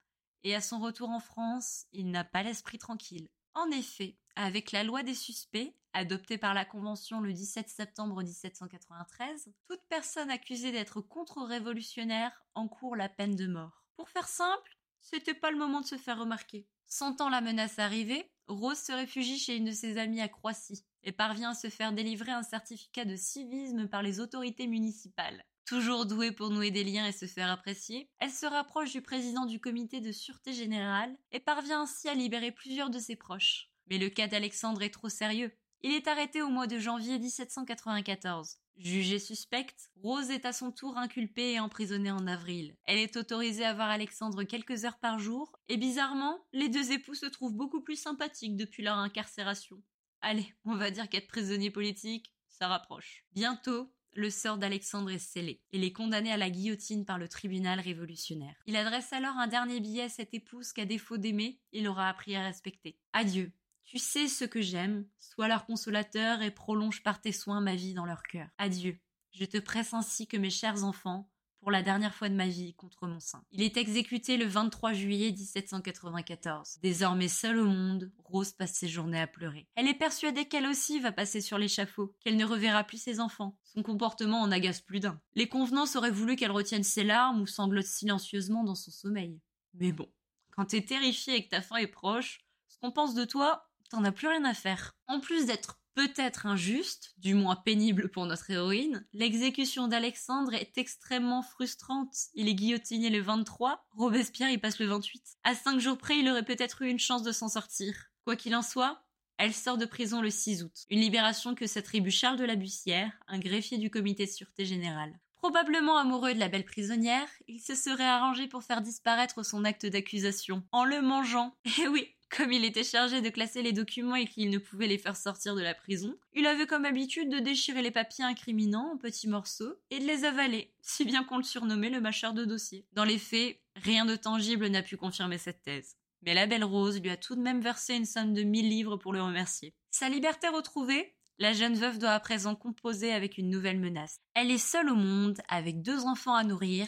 et 0.42 0.54
à 0.54 0.60
son 0.60 0.80
retour 0.80 1.10
en 1.10 1.20
France, 1.20 1.86
il 1.92 2.10
n'a 2.10 2.24
pas 2.24 2.42
l'esprit 2.42 2.78
tranquille. 2.78 3.28
En 3.54 3.70
effet, 3.70 4.16
avec 4.36 4.72
la 4.72 4.84
loi 4.84 5.02
des 5.02 5.14
suspects, 5.14 5.74
adoptée 5.92 6.38
par 6.38 6.54
la 6.54 6.64
Convention 6.64 7.20
le 7.20 7.32
17 7.32 7.68
septembre 7.68 8.22
1793, 8.22 9.52
toute 9.66 9.82
personne 9.88 10.30
accusée 10.30 10.72
d'être 10.72 11.00
contre-révolutionnaire 11.00 12.32
encourt 12.54 12.96
la 12.96 13.08
peine 13.08 13.36
de 13.36 13.46
mort. 13.46 13.84
Pour 13.96 14.08
faire 14.08 14.28
simple, 14.28 14.78
c'était 15.00 15.34
pas 15.34 15.50
le 15.50 15.58
moment 15.58 15.80
de 15.80 15.86
se 15.86 15.98
faire 15.98 16.18
remarquer. 16.18 16.66
Sentant 16.86 17.28
la 17.28 17.40
menace 17.40 17.78
arriver, 17.78 18.30
Rose 18.48 18.78
se 18.78 18.92
réfugie 18.92 19.38
chez 19.38 19.56
une 19.56 19.66
de 19.66 19.72
ses 19.72 19.96
amies 19.96 20.20
à 20.20 20.28
Croissy 20.28 20.84
et 21.04 21.12
parvient 21.12 21.50
à 21.50 21.54
se 21.54 21.70
faire 21.70 21.92
délivrer 21.92 22.32
un 22.32 22.42
certificat 22.42 23.04
de 23.04 23.16
civisme 23.16 23.88
par 23.88 24.02
les 24.02 24.20
autorités 24.20 24.66
municipales. 24.66 25.44
Toujours 25.66 26.04
douée 26.04 26.32
pour 26.32 26.50
nouer 26.50 26.72
des 26.72 26.82
liens 26.82 27.06
et 27.06 27.12
se 27.12 27.26
faire 27.26 27.48
apprécier, 27.48 28.10
elle 28.18 28.32
se 28.32 28.46
rapproche 28.46 28.90
du 28.90 29.02
président 29.02 29.46
du 29.46 29.60
comité 29.60 30.00
de 30.00 30.10
sûreté 30.10 30.52
générale 30.52 31.16
et 31.30 31.38
parvient 31.38 31.82
ainsi 31.82 32.08
à 32.08 32.14
libérer 32.14 32.50
plusieurs 32.50 32.90
de 32.90 32.98
ses 32.98 33.14
proches. 33.14 33.70
Mais 33.88 33.98
le 33.98 34.08
cas 34.08 34.26
d'Alexandre 34.26 34.82
est 34.82 34.90
trop 34.90 35.08
sérieux. 35.08 35.52
Il 35.82 35.92
est 35.92 36.08
arrêté 36.08 36.42
au 36.42 36.50
mois 36.50 36.66
de 36.66 36.78
janvier 36.78 37.18
1794. 37.18 38.58
Jugée 38.76 39.18
suspecte, 39.18 39.90
Rose 40.02 40.30
est 40.30 40.44
à 40.44 40.52
son 40.52 40.72
tour 40.72 40.98
inculpée 40.98 41.52
et 41.52 41.60
emprisonnée 41.60 42.10
en 42.10 42.26
avril. 42.26 42.76
Elle 42.84 42.98
est 42.98 43.16
autorisée 43.16 43.64
à 43.64 43.72
voir 43.72 43.88
Alexandre 43.88 44.42
quelques 44.42 44.84
heures 44.84 44.98
par 44.98 45.18
jour, 45.18 45.58
et 45.68 45.78
bizarrement, 45.78 46.38
les 46.52 46.68
deux 46.68 46.92
époux 46.92 47.14
se 47.14 47.24
trouvent 47.24 47.54
beaucoup 47.54 47.80
plus 47.80 47.96
sympathiques 47.96 48.56
depuis 48.56 48.82
leur 48.82 48.98
incarcération. 48.98 49.82
Allez, 50.20 50.54
on 50.66 50.76
va 50.76 50.90
dire 50.90 51.08
qu'être 51.08 51.28
prisonnier 51.28 51.70
politique, 51.70 52.34
ça 52.48 52.68
rapproche. 52.68 53.24
Bientôt, 53.32 53.90
le 54.12 54.28
sort 54.28 54.58
d'Alexandre 54.58 55.10
est 55.10 55.18
scellé. 55.18 55.62
Il 55.72 55.84
est 55.84 55.92
condamné 55.92 56.30
à 56.30 56.36
la 56.36 56.50
guillotine 56.50 57.06
par 57.06 57.18
le 57.18 57.28
tribunal 57.28 57.80
révolutionnaire. 57.80 58.56
Il 58.66 58.76
adresse 58.76 59.14
alors 59.14 59.36
un 59.36 59.46
dernier 59.46 59.80
billet 59.80 60.02
à 60.02 60.08
cette 60.10 60.34
épouse 60.34 60.72
qu'à 60.72 60.84
défaut 60.84 61.16
d'aimer, 61.16 61.58
il 61.72 61.88
aura 61.88 62.08
appris 62.08 62.36
à 62.36 62.44
respecter. 62.44 62.98
Adieu, 63.14 63.52
tu 63.90 63.98
sais 63.98 64.28
ce 64.28 64.44
que 64.44 64.62
j'aime, 64.62 65.04
sois 65.18 65.48
leur 65.48 65.66
consolateur 65.66 66.42
et 66.42 66.52
prolonge 66.52 67.02
par 67.02 67.20
tes 67.20 67.32
soins 67.32 67.60
ma 67.60 67.74
vie 67.74 67.92
dans 67.92 68.06
leur 68.06 68.22
cœur. 68.22 68.46
Adieu. 68.56 69.00
Je 69.32 69.44
te 69.44 69.58
presse 69.58 69.92
ainsi 69.94 70.28
que 70.28 70.36
mes 70.36 70.48
chers 70.48 70.84
enfants, 70.84 71.28
pour 71.58 71.72
la 71.72 71.82
dernière 71.82 72.14
fois 72.14 72.28
de 72.28 72.36
ma 72.36 72.46
vie, 72.46 72.72
contre 72.74 73.08
mon 73.08 73.18
sein. 73.18 73.42
Il 73.50 73.62
est 73.62 73.76
exécuté 73.76 74.36
le 74.36 74.46
23 74.46 74.92
juillet 74.92 75.32
1794. 75.32 76.78
Désormais 76.80 77.26
seule 77.26 77.58
au 77.58 77.64
monde, 77.64 78.12
Rose 78.22 78.52
passe 78.52 78.74
ses 78.74 78.86
journées 78.86 79.20
à 79.20 79.26
pleurer. 79.26 79.66
Elle 79.74 79.88
est 79.88 79.94
persuadée 79.94 80.44
qu'elle 80.44 80.68
aussi 80.68 81.00
va 81.00 81.10
passer 81.10 81.40
sur 81.40 81.58
l'échafaud, 81.58 82.14
qu'elle 82.20 82.36
ne 82.36 82.44
reverra 82.44 82.84
plus 82.84 83.02
ses 83.02 83.18
enfants. 83.18 83.58
Son 83.64 83.82
comportement 83.82 84.40
en 84.40 84.52
agace 84.52 84.82
plus 84.82 85.00
d'un. 85.00 85.20
Les 85.34 85.48
convenances 85.48 85.96
auraient 85.96 86.12
voulu 86.12 86.36
qu'elle 86.36 86.52
retienne 86.52 86.84
ses 86.84 87.02
larmes 87.02 87.40
ou 87.40 87.46
sanglote 87.48 87.86
silencieusement 87.86 88.62
dans 88.62 88.76
son 88.76 88.92
sommeil. 88.92 89.40
Mais 89.74 89.90
bon, 89.90 90.08
quand 90.52 90.66
t'es 90.66 90.82
terrifié 90.82 91.34
et 91.34 91.44
que 91.44 91.50
ta 91.50 91.60
fin 91.60 91.78
est 91.78 91.88
proche, 91.88 92.38
ce 92.68 92.78
qu'on 92.78 92.92
pense 92.92 93.14
de 93.14 93.24
toi, 93.24 93.69
t'en 93.90 94.04
as 94.04 94.12
plus 94.12 94.28
rien 94.28 94.44
à 94.44 94.54
faire. 94.54 94.96
En 95.06 95.20
plus 95.20 95.46
d'être 95.46 95.80
peut-être 95.94 96.46
injuste, 96.46 97.12
du 97.18 97.34
moins 97.34 97.56
pénible 97.56 98.08
pour 98.08 98.24
notre 98.24 98.50
héroïne, 98.50 99.06
l'exécution 99.12 99.88
d'Alexandre 99.88 100.54
est 100.54 100.78
extrêmement 100.78 101.42
frustrante. 101.42 102.14
Il 102.34 102.48
est 102.48 102.54
guillotiné 102.54 103.10
le 103.10 103.20
23, 103.20 103.84
Robespierre 103.90 104.50
y 104.50 104.58
passe 104.58 104.78
le 104.78 104.86
28. 104.86 105.22
À 105.44 105.54
cinq 105.54 105.78
jours 105.80 105.98
près, 105.98 106.18
il 106.18 106.28
aurait 106.28 106.44
peut-être 106.44 106.82
eu 106.82 106.88
une 106.88 106.98
chance 106.98 107.22
de 107.22 107.32
s'en 107.32 107.48
sortir. 107.48 107.94
Quoi 108.24 108.36
qu'il 108.36 108.54
en 108.54 108.62
soit, 108.62 109.02
elle 109.38 109.54
sort 109.54 109.78
de 109.78 109.86
prison 109.86 110.20
le 110.22 110.30
6 110.30 110.62
août. 110.62 110.84
Une 110.90 111.00
libération 111.00 111.54
que 111.54 111.66
s'attribue 111.66 112.10
Charles 112.10 112.38
de 112.38 112.44
la 112.44 112.56
Bussière, 112.56 113.12
un 113.26 113.38
greffier 113.38 113.78
du 113.78 113.90
comité 113.90 114.26
de 114.26 114.30
sûreté 114.30 114.64
générale. 114.64 115.18
Probablement 115.38 115.96
amoureux 115.96 116.34
de 116.34 116.38
la 116.38 116.48
belle 116.48 116.66
prisonnière, 116.66 117.28
il 117.48 117.60
se 117.60 117.74
serait 117.74 118.04
arrangé 118.04 118.46
pour 118.46 118.62
faire 118.62 118.82
disparaître 118.82 119.42
son 119.42 119.64
acte 119.64 119.86
d'accusation, 119.86 120.62
en 120.70 120.84
le 120.84 121.00
mangeant. 121.00 121.54
Eh 121.78 121.88
oui, 121.88 122.14
comme 122.30 122.52
il 122.52 122.64
était 122.64 122.84
chargé 122.84 123.20
de 123.20 123.28
classer 123.28 123.62
les 123.62 123.72
documents 123.72 124.14
et 124.14 124.26
qu'il 124.26 124.50
ne 124.50 124.58
pouvait 124.58 124.86
les 124.86 124.98
faire 124.98 125.16
sortir 125.16 125.54
de 125.54 125.60
la 125.60 125.74
prison, 125.74 126.16
il 126.32 126.46
avait 126.46 126.66
comme 126.66 126.84
habitude 126.84 127.28
de 127.28 127.40
déchirer 127.40 127.82
les 127.82 127.90
papiers 127.90 128.24
incriminants 128.24 128.92
en 128.92 128.96
petits 128.96 129.28
morceaux 129.28 129.74
et 129.90 129.98
de 129.98 130.06
les 130.06 130.24
avaler, 130.24 130.72
si 130.80 131.04
bien 131.04 131.24
qu'on 131.24 131.38
le 131.38 131.42
surnommait 131.42 131.90
le 131.90 132.00
mâcheur 132.00 132.32
de 132.32 132.44
dossiers. 132.44 132.86
Dans 132.92 133.04
les 133.04 133.18
faits, 133.18 133.58
rien 133.76 134.04
de 134.04 134.16
tangible 134.16 134.68
n'a 134.68 134.82
pu 134.82 134.96
confirmer 134.96 135.38
cette 135.38 135.62
thèse. 135.62 135.96
Mais 136.22 136.34
la 136.34 136.46
belle 136.46 136.64
Rose 136.64 137.00
lui 137.00 137.10
a 137.10 137.16
tout 137.16 137.34
de 137.34 137.40
même 137.40 137.60
versé 137.60 137.94
une 137.94 138.04
somme 138.04 138.34
de 138.34 138.42
1000 138.42 138.68
livres 138.68 138.96
pour 138.96 139.12
le 139.12 139.22
remercier. 139.22 139.74
Sa 139.90 140.08
liberté 140.08 140.48
retrouvée, 140.48 141.14
la 141.38 141.54
jeune 141.54 141.74
veuve 141.74 141.98
doit 141.98 142.10
à 142.10 142.20
présent 142.20 142.54
composer 142.54 143.12
avec 143.12 143.38
une 143.38 143.48
nouvelle 143.48 143.80
menace. 143.80 144.20
Elle 144.34 144.50
est 144.50 144.58
seule 144.58 144.90
au 144.90 144.96
monde, 144.96 145.40
avec 145.48 145.82
deux 145.82 146.04
enfants 146.04 146.34
à 146.34 146.44
nourrir, 146.44 146.86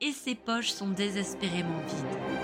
et 0.00 0.10
ses 0.10 0.34
poches 0.34 0.72
sont 0.72 0.88
désespérément 0.88 1.78
vides. 1.86 2.41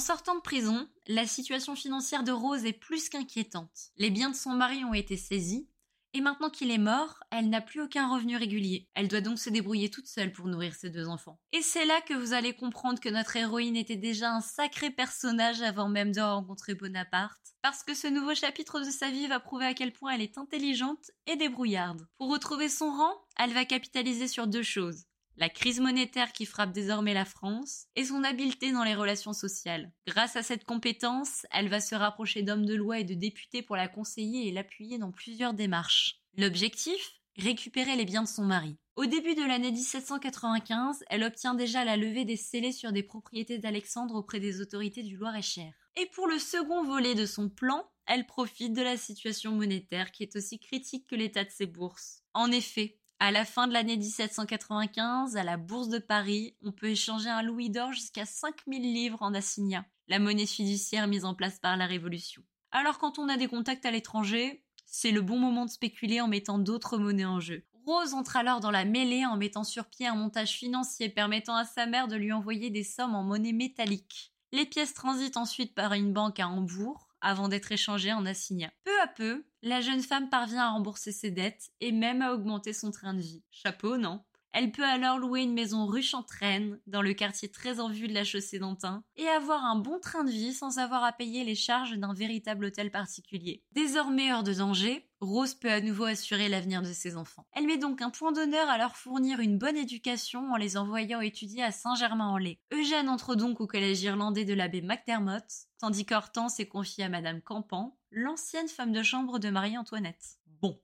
Sortant 0.00 0.34
de 0.34 0.40
prison, 0.40 0.88
la 1.06 1.26
situation 1.26 1.76
financière 1.76 2.24
de 2.24 2.32
Rose 2.32 2.64
est 2.64 2.72
plus 2.72 3.08
qu'inquiétante. 3.08 3.92
Les 3.96 4.10
biens 4.10 4.30
de 4.30 4.36
son 4.36 4.50
mari 4.50 4.84
ont 4.84 4.94
été 4.94 5.16
saisis, 5.16 5.68
et 6.12 6.20
maintenant 6.20 6.50
qu'il 6.50 6.72
est 6.72 6.78
mort, 6.78 7.20
elle 7.30 7.48
n'a 7.48 7.60
plus 7.60 7.82
aucun 7.82 8.12
revenu 8.12 8.36
régulier. 8.36 8.88
Elle 8.94 9.06
doit 9.06 9.20
donc 9.20 9.38
se 9.38 9.48
débrouiller 9.48 9.90
toute 9.90 10.08
seule 10.08 10.32
pour 10.32 10.46
nourrir 10.48 10.74
ses 10.74 10.90
deux 10.90 11.06
enfants. 11.06 11.38
Et 11.52 11.62
c'est 11.62 11.84
là 11.84 12.00
que 12.00 12.14
vous 12.14 12.32
allez 12.32 12.52
comprendre 12.52 12.98
que 12.98 13.08
notre 13.08 13.36
héroïne 13.36 13.76
était 13.76 13.96
déjà 13.96 14.32
un 14.32 14.40
sacré 14.40 14.90
personnage 14.90 15.62
avant 15.62 15.88
même 15.88 16.10
de 16.10 16.20
rencontrer 16.20 16.74
Bonaparte, 16.74 17.54
parce 17.62 17.84
que 17.84 17.94
ce 17.94 18.08
nouveau 18.08 18.34
chapitre 18.34 18.80
de 18.80 18.90
sa 18.90 19.10
vie 19.10 19.28
va 19.28 19.38
prouver 19.38 19.66
à 19.66 19.74
quel 19.74 19.92
point 19.92 20.12
elle 20.12 20.22
est 20.22 20.38
intelligente 20.38 21.12
et 21.26 21.36
débrouillarde. 21.36 22.06
Pour 22.18 22.30
retrouver 22.30 22.68
son 22.68 22.90
rang, 22.90 23.14
elle 23.38 23.52
va 23.52 23.64
capitaliser 23.64 24.26
sur 24.26 24.48
deux 24.48 24.64
choses 24.64 25.04
la 25.36 25.48
crise 25.48 25.80
monétaire 25.80 26.32
qui 26.32 26.46
frappe 26.46 26.72
désormais 26.72 27.14
la 27.14 27.24
France 27.24 27.86
et 27.96 28.04
son 28.04 28.24
habileté 28.24 28.72
dans 28.72 28.84
les 28.84 28.94
relations 28.94 29.32
sociales. 29.32 29.90
Grâce 30.06 30.36
à 30.36 30.42
cette 30.42 30.64
compétence, 30.64 31.46
elle 31.50 31.68
va 31.68 31.80
se 31.80 31.94
rapprocher 31.94 32.42
d'hommes 32.42 32.66
de 32.66 32.74
loi 32.74 32.98
et 32.98 33.04
de 33.04 33.14
députés 33.14 33.62
pour 33.62 33.76
la 33.76 33.88
conseiller 33.88 34.48
et 34.48 34.52
l'appuyer 34.52 34.98
dans 34.98 35.12
plusieurs 35.12 35.54
démarches. 35.54 36.20
L'objectif? 36.36 37.14
Récupérer 37.36 37.96
les 37.96 38.04
biens 38.04 38.24
de 38.24 38.28
son 38.28 38.44
mari. 38.44 38.76
Au 38.96 39.06
début 39.06 39.34
de 39.34 39.44
l'année 39.44 39.70
1795, 39.70 41.04
elle 41.08 41.24
obtient 41.24 41.54
déjà 41.54 41.84
la 41.84 41.96
levée 41.96 42.26
des 42.26 42.36
scellés 42.36 42.72
sur 42.72 42.92
des 42.92 43.02
propriétés 43.02 43.58
d'Alexandre 43.58 44.16
auprès 44.16 44.40
des 44.40 44.60
autorités 44.60 45.02
du 45.02 45.16
Loir-et-Cher. 45.16 45.72
Et 45.96 46.06
pour 46.14 46.26
le 46.26 46.38
second 46.38 46.84
volet 46.84 47.14
de 47.14 47.24
son 47.24 47.48
plan, 47.48 47.88
elle 48.06 48.26
profite 48.26 48.74
de 48.74 48.82
la 48.82 48.96
situation 48.96 49.52
monétaire 49.52 50.12
qui 50.12 50.22
est 50.22 50.36
aussi 50.36 50.58
critique 50.58 51.06
que 51.06 51.14
l'état 51.14 51.44
de 51.44 51.50
ses 51.50 51.66
bourses. 51.66 52.22
En 52.34 52.50
effet, 52.50 52.99
à 53.20 53.30
la 53.30 53.44
fin 53.44 53.68
de 53.68 53.74
l'année 53.74 53.98
1795, 53.98 55.36
à 55.36 55.42
la 55.42 55.58
Bourse 55.58 55.90
de 55.90 55.98
Paris, 55.98 56.56
on 56.64 56.72
peut 56.72 56.88
échanger 56.88 57.28
un 57.28 57.42
louis 57.42 57.68
d'or 57.68 57.92
jusqu'à 57.92 58.24
5000 58.24 58.82
livres 58.82 59.20
en 59.20 59.34
assignat, 59.34 59.84
la 60.08 60.18
monnaie 60.18 60.46
fiduciaire 60.46 61.06
mise 61.06 61.26
en 61.26 61.34
place 61.34 61.58
par 61.58 61.76
la 61.76 61.86
Révolution. 61.86 62.42
Alors 62.72 62.98
quand 62.98 63.18
on 63.18 63.28
a 63.28 63.36
des 63.36 63.46
contacts 63.46 63.84
à 63.84 63.90
l'étranger, 63.90 64.64
c'est 64.86 65.10
le 65.10 65.20
bon 65.20 65.38
moment 65.38 65.66
de 65.66 65.70
spéculer 65.70 66.22
en 66.22 66.28
mettant 66.28 66.58
d'autres 66.58 66.96
monnaies 66.96 67.26
en 67.26 67.40
jeu. 67.40 67.62
Rose 67.84 68.14
entre 68.14 68.36
alors 68.36 68.60
dans 68.60 68.70
la 68.70 68.86
mêlée 68.86 69.26
en 69.26 69.36
mettant 69.36 69.64
sur 69.64 69.84
pied 69.84 70.06
un 70.06 70.14
montage 70.14 70.52
financier 70.52 71.10
permettant 71.10 71.56
à 71.56 71.66
sa 71.66 71.84
mère 71.84 72.08
de 72.08 72.16
lui 72.16 72.32
envoyer 72.32 72.70
des 72.70 72.84
sommes 72.84 73.14
en 73.14 73.22
monnaie 73.22 73.52
métallique. 73.52 74.32
Les 74.52 74.64
pièces 74.64 74.94
transitent 74.94 75.36
ensuite 75.36 75.74
par 75.74 75.92
une 75.92 76.14
banque 76.14 76.40
à 76.40 76.48
Hambourg, 76.48 77.09
avant 77.20 77.48
d'être 77.48 77.72
échangée 77.72 78.12
en 78.12 78.26
assignat. 78.26 78.72
Peu 78.84 79.00
à 79.02 79.06
peu, 79.06 79.44
la 79.62 79.80
jeune 79.80 80.02
femme 80.02 80.30
parvient 80.30 80.64
à 80.64 80.70
rembourser 80.70 81.12
ses 81.12 81.30
dettes 81.30 81.70
et 81.80 81.92
même 81.92 82.22
à 82.22 82.32
augmenter 82.32 82.72
son 82.72 82.90
train 82.90 83.14
de 83.14 83.20
vie. 83.20 83.42
Chapeau, 83.50 83.96
non? 83.96 84.22
Elle 84.52 84.72
peut 84.72 84.84
alors 84.84 85.18
louer 85.18 85.42
une 85.42 85.54
maison 85.54 85.86
rue 85.86 86.02
Chantraine, 86.02 86.80
dans 86.86 87.02
le 87.02 87.14
quartier 87.14 87.50
très 87.50 87.78
en 87.78 87.88
vue 87.88 88.08
de 88.08 88.14
la 88.14 88.24
chaussée 88.24 88.58
d'Antin, 88.58 89.04
et 89.16 89.28
avoir 89.28 89.64
un 89.64 89.76
bon 89.76 90.00
train 90.00 90.24
de 90.24 90.30
vie 90.30 90.52
sans 90.52 90.78
avoir 90.78 91.04
à 91.04 91.12
payer 91.12 91.44
les 91.44 91.54
charges 91.54 91.96
d'un 91.96 92.14
véritable 92.14 92.66
hôtel 92.66 92.90
particulier. 92.90 93.62
Désormais 93.72 94.32
hors 94.32 94.42
de 94.42 94.54
danger, 94.54 95.08
Rose 95.20 95.54
peut 95.54 95.70
à 95.70 95.80
nouveau 95.80 96.04
assurer 96.04 96.48
l'avenir 96.48 96.82
de 96.82 96.92
ses 96.92 97.16
enfants. 97.16 97.46
Elle 97.52 97.66
met 97.66 97.76
donc 97.76 98.00
un 98.00 98.10
point 98.10 98.32
d'honneur 98.32 98.68
à 98.68 98.78
leur 98.78 98.96
fournir 98.96 99.40
une 99.40 99.58
bonne 99.58 99.76
éducation 99.76 100.50
en 100.52 100.56
les 100.56 100.76
envoyant 100.76 101.20
étudier 101.20 101.62
à 101.62 101.72
Saint-Germain-en-Laye. 101.72 102.58
Eugène 102.72 103.08
entre 103.08 103.34
donc 103.34 103.60
au 103.60 103.66
collège 103.66 104.02
irlandais 104.02 104.46
de 104.46 104.54
l'abbé 104.54 104.80
MacDermott, 104.80 105.44
tandis 105.78 106.06
qu'Hortense 106.06 106.58
est 106.58 106.68
confiée 106.68 107.04
à 107.04 107.08
Madame 107.08 107.42
Campan, 107.42 107.98
l'ancienne 108.10 108.68
femme 108.68 108.92
de 108.92 109.02
chambre 109.02 109.38
de 109.38 109.50
Marie-Antoinette. 109.50 110.38
Bon. 110.46 110.80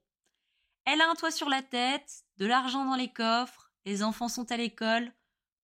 Elle 0.84 1.00
a 1.00 1.10
un 1.10 1.14
toit 1.14 1.32
sur 1.32 1.48
la 1.48 1.62
tête, 1.62 2.25
de 2.38 2.46
l'argent 2.46 2.84
dans 2.84 2.96
les 2.96 3.12
coffres, 3.12 3.72
les 3.84 4.02
enfants 4.02 4.28
sont 4.28 4.50
à 4.50 4.56
l'école, 4.56 5.12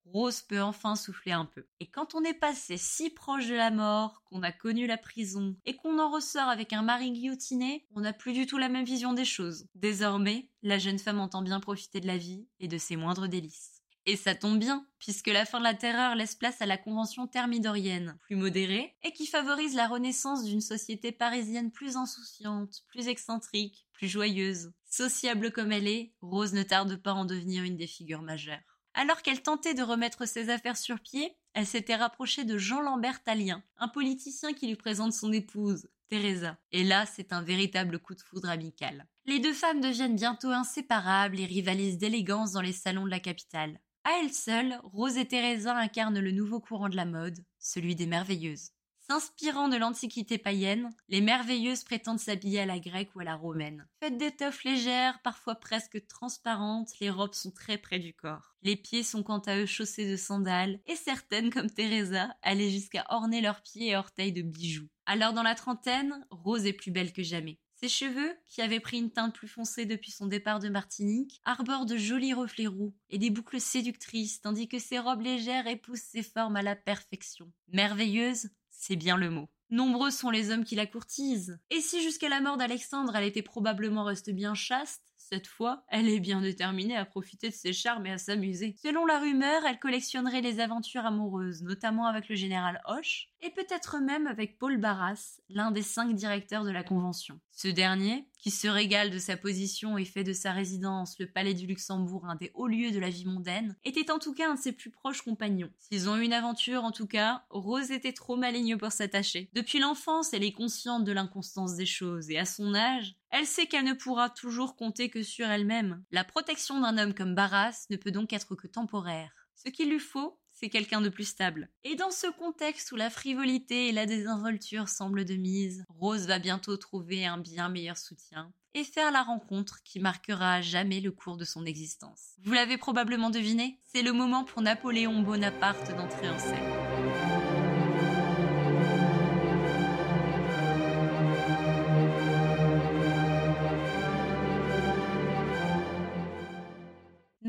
Rose 0.04 0.42
peut 0.42 0.60
enfin 0.60 0.96
souffler 0.96 1.32
un 1.32 1.44
peu. 1.44 1.64
Et 1.80 1.86
quand 1.86 2.14
on 2.14 2.24
est 2.24 2.34
passé 2.34 2.76
si 2.76 3.10
proche 3.10 3.46
de 3.46 3.54
la 3.54 3.70
mort, 3.70 4.22
qu'on 4.24 4.42
a 4.42 4.52
connu 4.52 4.86
la 4.86 4.98
prison, 4.98 5.56
et 5.64 5.76
qu'on 5.76 5.98
en 5.98 6.10
ressort 6.10 6.48
avec 6.48 6.72
un 6.72 6.82
mari 6.82 7.12
guillotiné, 7.12 7.86
on 7.94 8.00
n'a 8.00 8.12
plus 8.12 8.32
du 8.32 8.46
tout 8.46 8.58
la 8.58 8.68
même 8.68 8.84
vision 8.84 9.12
des 9.12 9.24
choses. 9.24 9.66
Désormais, 9.74 10.50
la 10.62 10.78
jeune 10.78 10.98
femme 10.98 11.20
entend 11.20 11.42
bien 11.42 11.60
profiter 11.60 12.00
de 12.00 12.06
la 12.06 12.18
vie 12.18 12.46
et 12.58 12.68
de 12.68 12.78
ses 12.78 12.96
moindres 12.96 13.28
délices. 13.28 13.71
Et 14.04 14.16
ça 14.16 14.34
tombe 14.34 14.58
bien, 14.58 14.86
puisque 14.98 15.28
la 15.28 15.44
fin 15.44 15.58
de 15.58 15.64
la 15.64 15.74
terreur 15.74 16.16
laisse 16.16 16.34
place 16.34 16.60
à 16.60 16.66
la 16.66 16.76
convention 16.76 17.28
thermidorienne, 17.28 18.18
plus 18.22 18.34
modérée, 18.34 18.96
et 19.04 19.12
qui 19.12 19.26
favorise 19.26 19.74
la 19.74 19.86
renaissance 19.86 20.44
d'une 20.44 20.60
société 20.60 21.12
parisienne 21.12 21.70
plus 21.70 21.96
insouciante, 21.96 22.82
plus 22.88 23.06
excentrique, 23.06 23.86
plus 23.92 24.08
joyeuse. 24.08 24.72
Sociable 24.90 25.52
comme 25.52 25.70
elle 25.70 25.86
est, 25.86 26.12
Rose 26.20 26.52
ne 26.52 26.64
tarde 26.64 26.96
pas 26.96 27.12
à 27.12 27.14
en 27.14 27.24
devenir 27.24 27.62
une 27.62 27.76
des 27.76 27.86
figures 27.86 28.22
majeures. 28.22 28.58
Alors 28.94 29.22
qu'elle 29.22 29.40
tentait 29.40 29.74
de 29.74 29.82
remettre 29.82 30.26
ses 30.26 30.50
affaires 30.50 30.76
sur 30.76 30.98
pied, 31.00 31.36
elle 31.54 31.66
s'était 31.66 31.96
rapprochée 31.96 32.44
de 32.44 32.58
Jean 32.58 32.80
Lambert 32.80 33.22
Talien, 33.22 33.62
un 33.78 33.88
politicien 33.88 34.52
qui 34.52 34.66
lui 34.66 34.76
présente 34.76 35.12
son 35.12 35.32
épouse, 35.32 35.88
Teresa. 36.08 36.58
Et 36.72 36.84
là, 36.84 37.06
c'est 37.06 37.32
un 37.32 37.40
véritable 37.40 37.98
coup 37.98 38.14
de 38.14 38.20
foudre 38.20 38.50
amical. 38.50 39.06
Les 39.24 39.38
deux 39.38 39.54
femmes 39.54 39.80
deviennent 39.80 40.16
bientôt 40.16 40.50
inséparables 40.50 41.40
et 41.40 41.46
rivalisent 41.46 41.98
d'élégance 41.98 42.52
dans 42.52 42.60
les 42.60 42.72
salons 42.72 43.04
de 43.04 43.10
la 43.10 43.20
capitale. 43.20 43.80
À 44.04 44.18
elle 44.20 44.32
seule, 44.32 44.80
Rose 44.82 45.16
et 45.16 45.28
Teresa 45.28 45.76
incarnent 45.76 46.18
le 46.18 46.32
nouveau 46.32 46.58
courant 46.58 46.88
de 46.88 46.96
la 46.96 47.04
mode, 47.04 47.38
celui 47.60 47.94
des 47.94 48.06
merveilleuses. 48.06 48.70
S'inspirant 49.08 49.68
de 49.68 49.76
l'antiquité 49.76 50.38
païenne, 50.38 50.90
les 51.08 51.20
merveilleuses 51.20 51.84
prétendent 51.84 52.18
s'habiller 52.18 52.60
à 52.60 52.66
la 52.66 52.80
grecque 52.80 53.14
ou 53.14 53.20
à 53.20 53.24
la 53.24 53.36
romaine. 53.36 53.86
Faites 54.00 54.16
d'étoffes 54.16 54.64
légères, 54.64 55.20
parfois 55.22 55.54
presque 55.54 56.04
transparentes, 56.08 56.98
les 57.00 57.10
robes 57.10 57.34
sont 57.34 57.52
très 57.52 57.78
près 57.78 58.00
du 58.00 58.12
corps. 58.12 58.56
Les 58.62 58.74
pieds 58.74 59.04
sont 59.04 59.22
quant 59.22 59.40
à 59.40 59.56
eux 59.56 59.66
chaussés 59.66 60.10
de 60.10 60.16
sandales, 60.16 60.80
et 60.86 60.96
certaines, 60.96 61.50
comme 61.50 61.70
Teresa, 61.70 62.34
allaient 62.42 62.70
jusqu'à 62.70 63.04
orner 63.08 63.40
leurs 63.40 63.62
pieds 63.62 63.90
et 63.90 63.96
orteils 63.96 64.32
de 64.32 64.42
bijoux. 64.42 64.88
Alors 65.06 65.32
dans 65.32 65.42
la 65.44 65.54
trentaine, 65.54 66.26
Rose 66.30 66.66
est 66.66 66.72
plus 66.72 66.90
belle 66.90 67.12
que 67.12 67.22
jamais. 67.22 67.58
Ses 67.82 67.88
cheveux, 67.88 68.36
qui 68.46 68.62
avaient 68.62 68.78
pris 68.78 68.98
une 68.98 69.10
teinte 69.10 69.34
plus 69.34 69.48
foncée 69.48 69.86
depuis 69.86 70.12
son 70.12 70.26
départ 70.26 70.60
de 70.60 70.68
Martinique, 70.68 71.40
arborent 71.44 71.84
de 71.84 71.96
jolis 71.96 72.32
reflets 72.32 72.68
roux 72.68 72.94
et 73.10 73.18
des 73.18 73.30
boucles 73.30 73.60
séductrices, 73.60 74.40
tandis 74.40 74.68
que 74.68 74.78
ses 74.78 75.00
robes 75.00 75.22
légères 75.22 75.66
épousent 75.66 75.98
ses 75.98 76.22
formes 76.22 76.54
à 76.54 76.62
la 76.62 76.76
perfection. 76.76 77.50
Merveilleuse, 77.72 78.50
c'est 78.70 78.94
bien 78.94 79.16
le 79.16 79.30
mot. 79.30 79.48
Nombreux 79.70 80.12
sont 80.12 80.30
les 80.30 80.52
hommes 80.52 80.64
qui 80.64 80.76
la 80.76 80.86
courtisent. 80.86 81.58
Et 81.70 81.80
si 81.80 82.04
jusqu'à 82.04 82.28
la 82.28 82.40
mort 82.40 82.56
d'Alexandre 82.56 83.16
elle 83.16 83.24
était 83.24 83.42
probablement 83.42 84.04
restée 84.04 84.32
bien 84.32 84.54
chaste, 84.54 85.02
cette 85.32 85.46
fois, 85.46 85.82
elle 85.88 86.10
est 86.10 86.20
bien 86.20 86.42
déterminée 86.42 86.94
à 86.94 87.06
profiter 87.06 87.48
de 87.48 87.54
ses 87.54 87.72
charmes 87.72 88.04
et 88.04 88.12
à 88.12 88.18
s'amuser. 88.18 88.76
Selon 88.82 89.06
la 89.06 89.18
rumeur, 89.18 89.64
elle 89.64 89.78
collectionnerait 89.78 90.42
les 90.42 90.60
aventures 90.60 91.06
amoureuses, 91.06 91.62
notamment 91.62 92.04
avec 92.04 92.28
le 92.28 92.34
général 92.34 92.82
Hoche, 92.86 93.30
et 93.40 93.48
peut-être 93.48 93.98
même 93.98 94.26
avec 94.26 94.58
Paul 94.58 94.76
Barras, 94.76 95.40
l'un 95.48 95.70
des 95.70 95.80
cinq 95.80 96.14
directeurs 96.14 96.64
de 96.64 96.70
la 96.70 96.82
Convention. 96.82 97.40
Ce 97.50 97.68
dernier, 97.68 98.28
qui 98.38 98.50
se 98.50 98.68
régale 98.68 99.10
de 99.10 99.18
sa 99.18 99.38
position 99.38 99.96
et 99.96 100.04
fait 100.04 100.22
de 100.22 100.34
sa 100.34 100.52
résidence 100.52 101.18
le 101.18 101.30
palais 101.30 101.54
du 101.54 101.66
Luxembourg 101.66 102.26
un 102.26 102.34
des 102.34 102.50
hauts 102.54 102.66
lieux 102.66 102.90
de 102.90 102.98
la 102.98 103.08
vie 103.08 103.24
mondaine, 103.24 103.74
était 103.84 104.10
en 104.10 104.18
tout 104.18 104.34
cas 104.34 104.50
un 104.50 104.56
de 104.56 104.60
ses 104.60 104.72
plus 104.72 104.90
proches 104.90 105.22
compagnons. 105.22 105.70
S'ils 105.78 106.10
ont 106.10 106.16
eu 106.18 106.24
une 106.24 106.32
aventure, 106.34 106.84
en 106.84 106.92
tout 106.92 107.06
cas, 107.06 107.44
Rose 107.48 107.90
était 107.90 108.12
trop 108.12 108.36
maligne 108.36 108.76
pour 108.76 108.92
s'attacher. 108.92 109.48
Depuis 109.54 109.78
l'enfance, 109.78 110.34
elle 110.34 110.44
est 110.44 110.52
consciente 110.52 111.04
de 111.04 111.12
l'inconstance 111.12 111.74
des 111.76 111.86
choses, 111.86 112.30
et 112.30 112.38
à 112.38 112.44
son 112.44 112.74
âge, 112.74 113.14
elle 113.32 113.46
sait 113.46 113.66
qu'elle 113.66 113.84
ne 113.84 113.94
pourra 113.94 114.30
toujours 114.30 114.76
compter 114.76 115.08
que 115.08 115.22
sur 115.22 115.46
elle-même. 115.46 116.04
La 116.12 116.22
protection 116.22 116.80
d'un 116.80 116.98
homme 116.98 117.14
comme 117.14 117.34
Barras 117.34 117.86
ne 117.90 117.96
peut 117.96 118.12
donc 118.12 118.32
être 118.32 118.54
que 118.54 118.66
temporaire. 118.66 119.32
Ce 119.54 119.70
qu'il 119.70 119.90
lui 119.90 119.98
faut, 119.98 120.38
c'est 120.52 120.68
quelqu'un 120.68 121.00
de 121.00 121.08
plus 121.08 121.24
stable. 121.24 121.70
Et 121.82 121.96
dans 121.96 122.10
ce 122.10 122.26
contexte 122.30 122.92
où 122.92 122.96
la 122.96 123.10
frivolité 123.10 123.88
et 123.88 123.92
la 123.92 124.06
désinvolture 124.06 124.88
semblent 124.88 125.24
de 125.24 125.34
mise, 125.34 125.84
Rose 125.88 126.26
va 126.26 126.38
bientôt 126.38 126.76
trouver 126.76 127.26
un 127.26 127.38
bien 127.38 127.70
meilleur 127.70 127.96
soutien 127.96 128.52
et 128.74 128.84
faire 128.84 129.10
la 129.10 129.22
rencontre 129.22 129.82
qui 129.82 129.98
marquera 129.98 130.54
à 130.54 130.60
jamais 130.60 131.00
le 131.00 131.10
cours 131.10 131.36
de 131.36 131.44
son 131.44 131.64
existence. 131.64 132.34
Vous 132.44 132.52
l'avez 132.52 132.76
probablement 132.76 133.30
deviné, 133.30 133.80
c'est 133.92 134.02
le 134.02 134.12
moment 134.12 134.44
pour 134.44 134.62
Napoléon 134.62 135.22
Bonaparte 135.22 135.90
d'entrer 135.96 136.28
en 136.28 136.38
scène. 136.38 136.91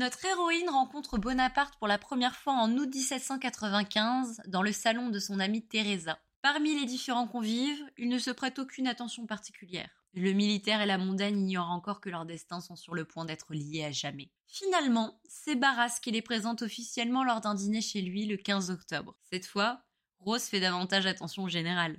Notre 0.04 0.26
héroïne 0.26 0.68
rencontre 0.68 1.16
Bonaparte 1.16 1.76
pour 1.78 1.88
la 1.88 1.96
première 1.96 2.36
fois 2.36 2.52
en 2.52 2.70
août 2.76 2.94
1795 2.94 4.42
dans 4.46 4.60
le 4.60 4.70
salon 4.70 5.08
de 5.08 5.18
son 5.18 5.40
amie 5.40 5.66
Teresa. 5.66 6.18
Parmi 6.42 6.78
les 6.78 6.84
différents 6.84 7.26
convives, 7.26 7.82
il 7.96 8.10
ne 8.10 8.18
se 8.18 8.30
prête 8.30 8.58
aucune 8.58 8.86
attention 8.86 9.24
particulière. 9.26 9.88
Le 10.12 10.32
militaire 10.32 10.82
et 10.82 10.86
la 10.86 10.98
mondaine 10.98 11.40
ignorent 11.40 11.70
encore 11.70 12.02
que 12.02 12.10
leurs 12.10 12.26
destins 12.26 12.60
sont 12.60 12.76
sur 12.76 12.94
le 12.94 13.06
point 13.06 13.24
d'être 13.24 13.54
liés 13.54 13.84
à 13.84 13.92
jamais. 13.92 14.30
Finalement, 14.46 15.18
c'est 15.26 15.56
Barras 15.56 15.98
qui 16.02 16.10
les 16.10 16.20
présente 16.20 16.60
officiellement 16.60 17.24
lors 17.24 17.40
d'un 17.40 17.54
dîner 17.54 17.80
chez 17.80 18.02
lui 18.02 18.26
le 18.26 18.36
15 18.36 18.70
octobre. 18.70 19.16
Cette 19.22 19.46
fois, 19.46 19.86
Rose 20.18 20.44
fait 20.44 20.60
davantage 20.60 21.06
attention 21.06 21.44
au 21.44 21.48
général. 21.48 21.98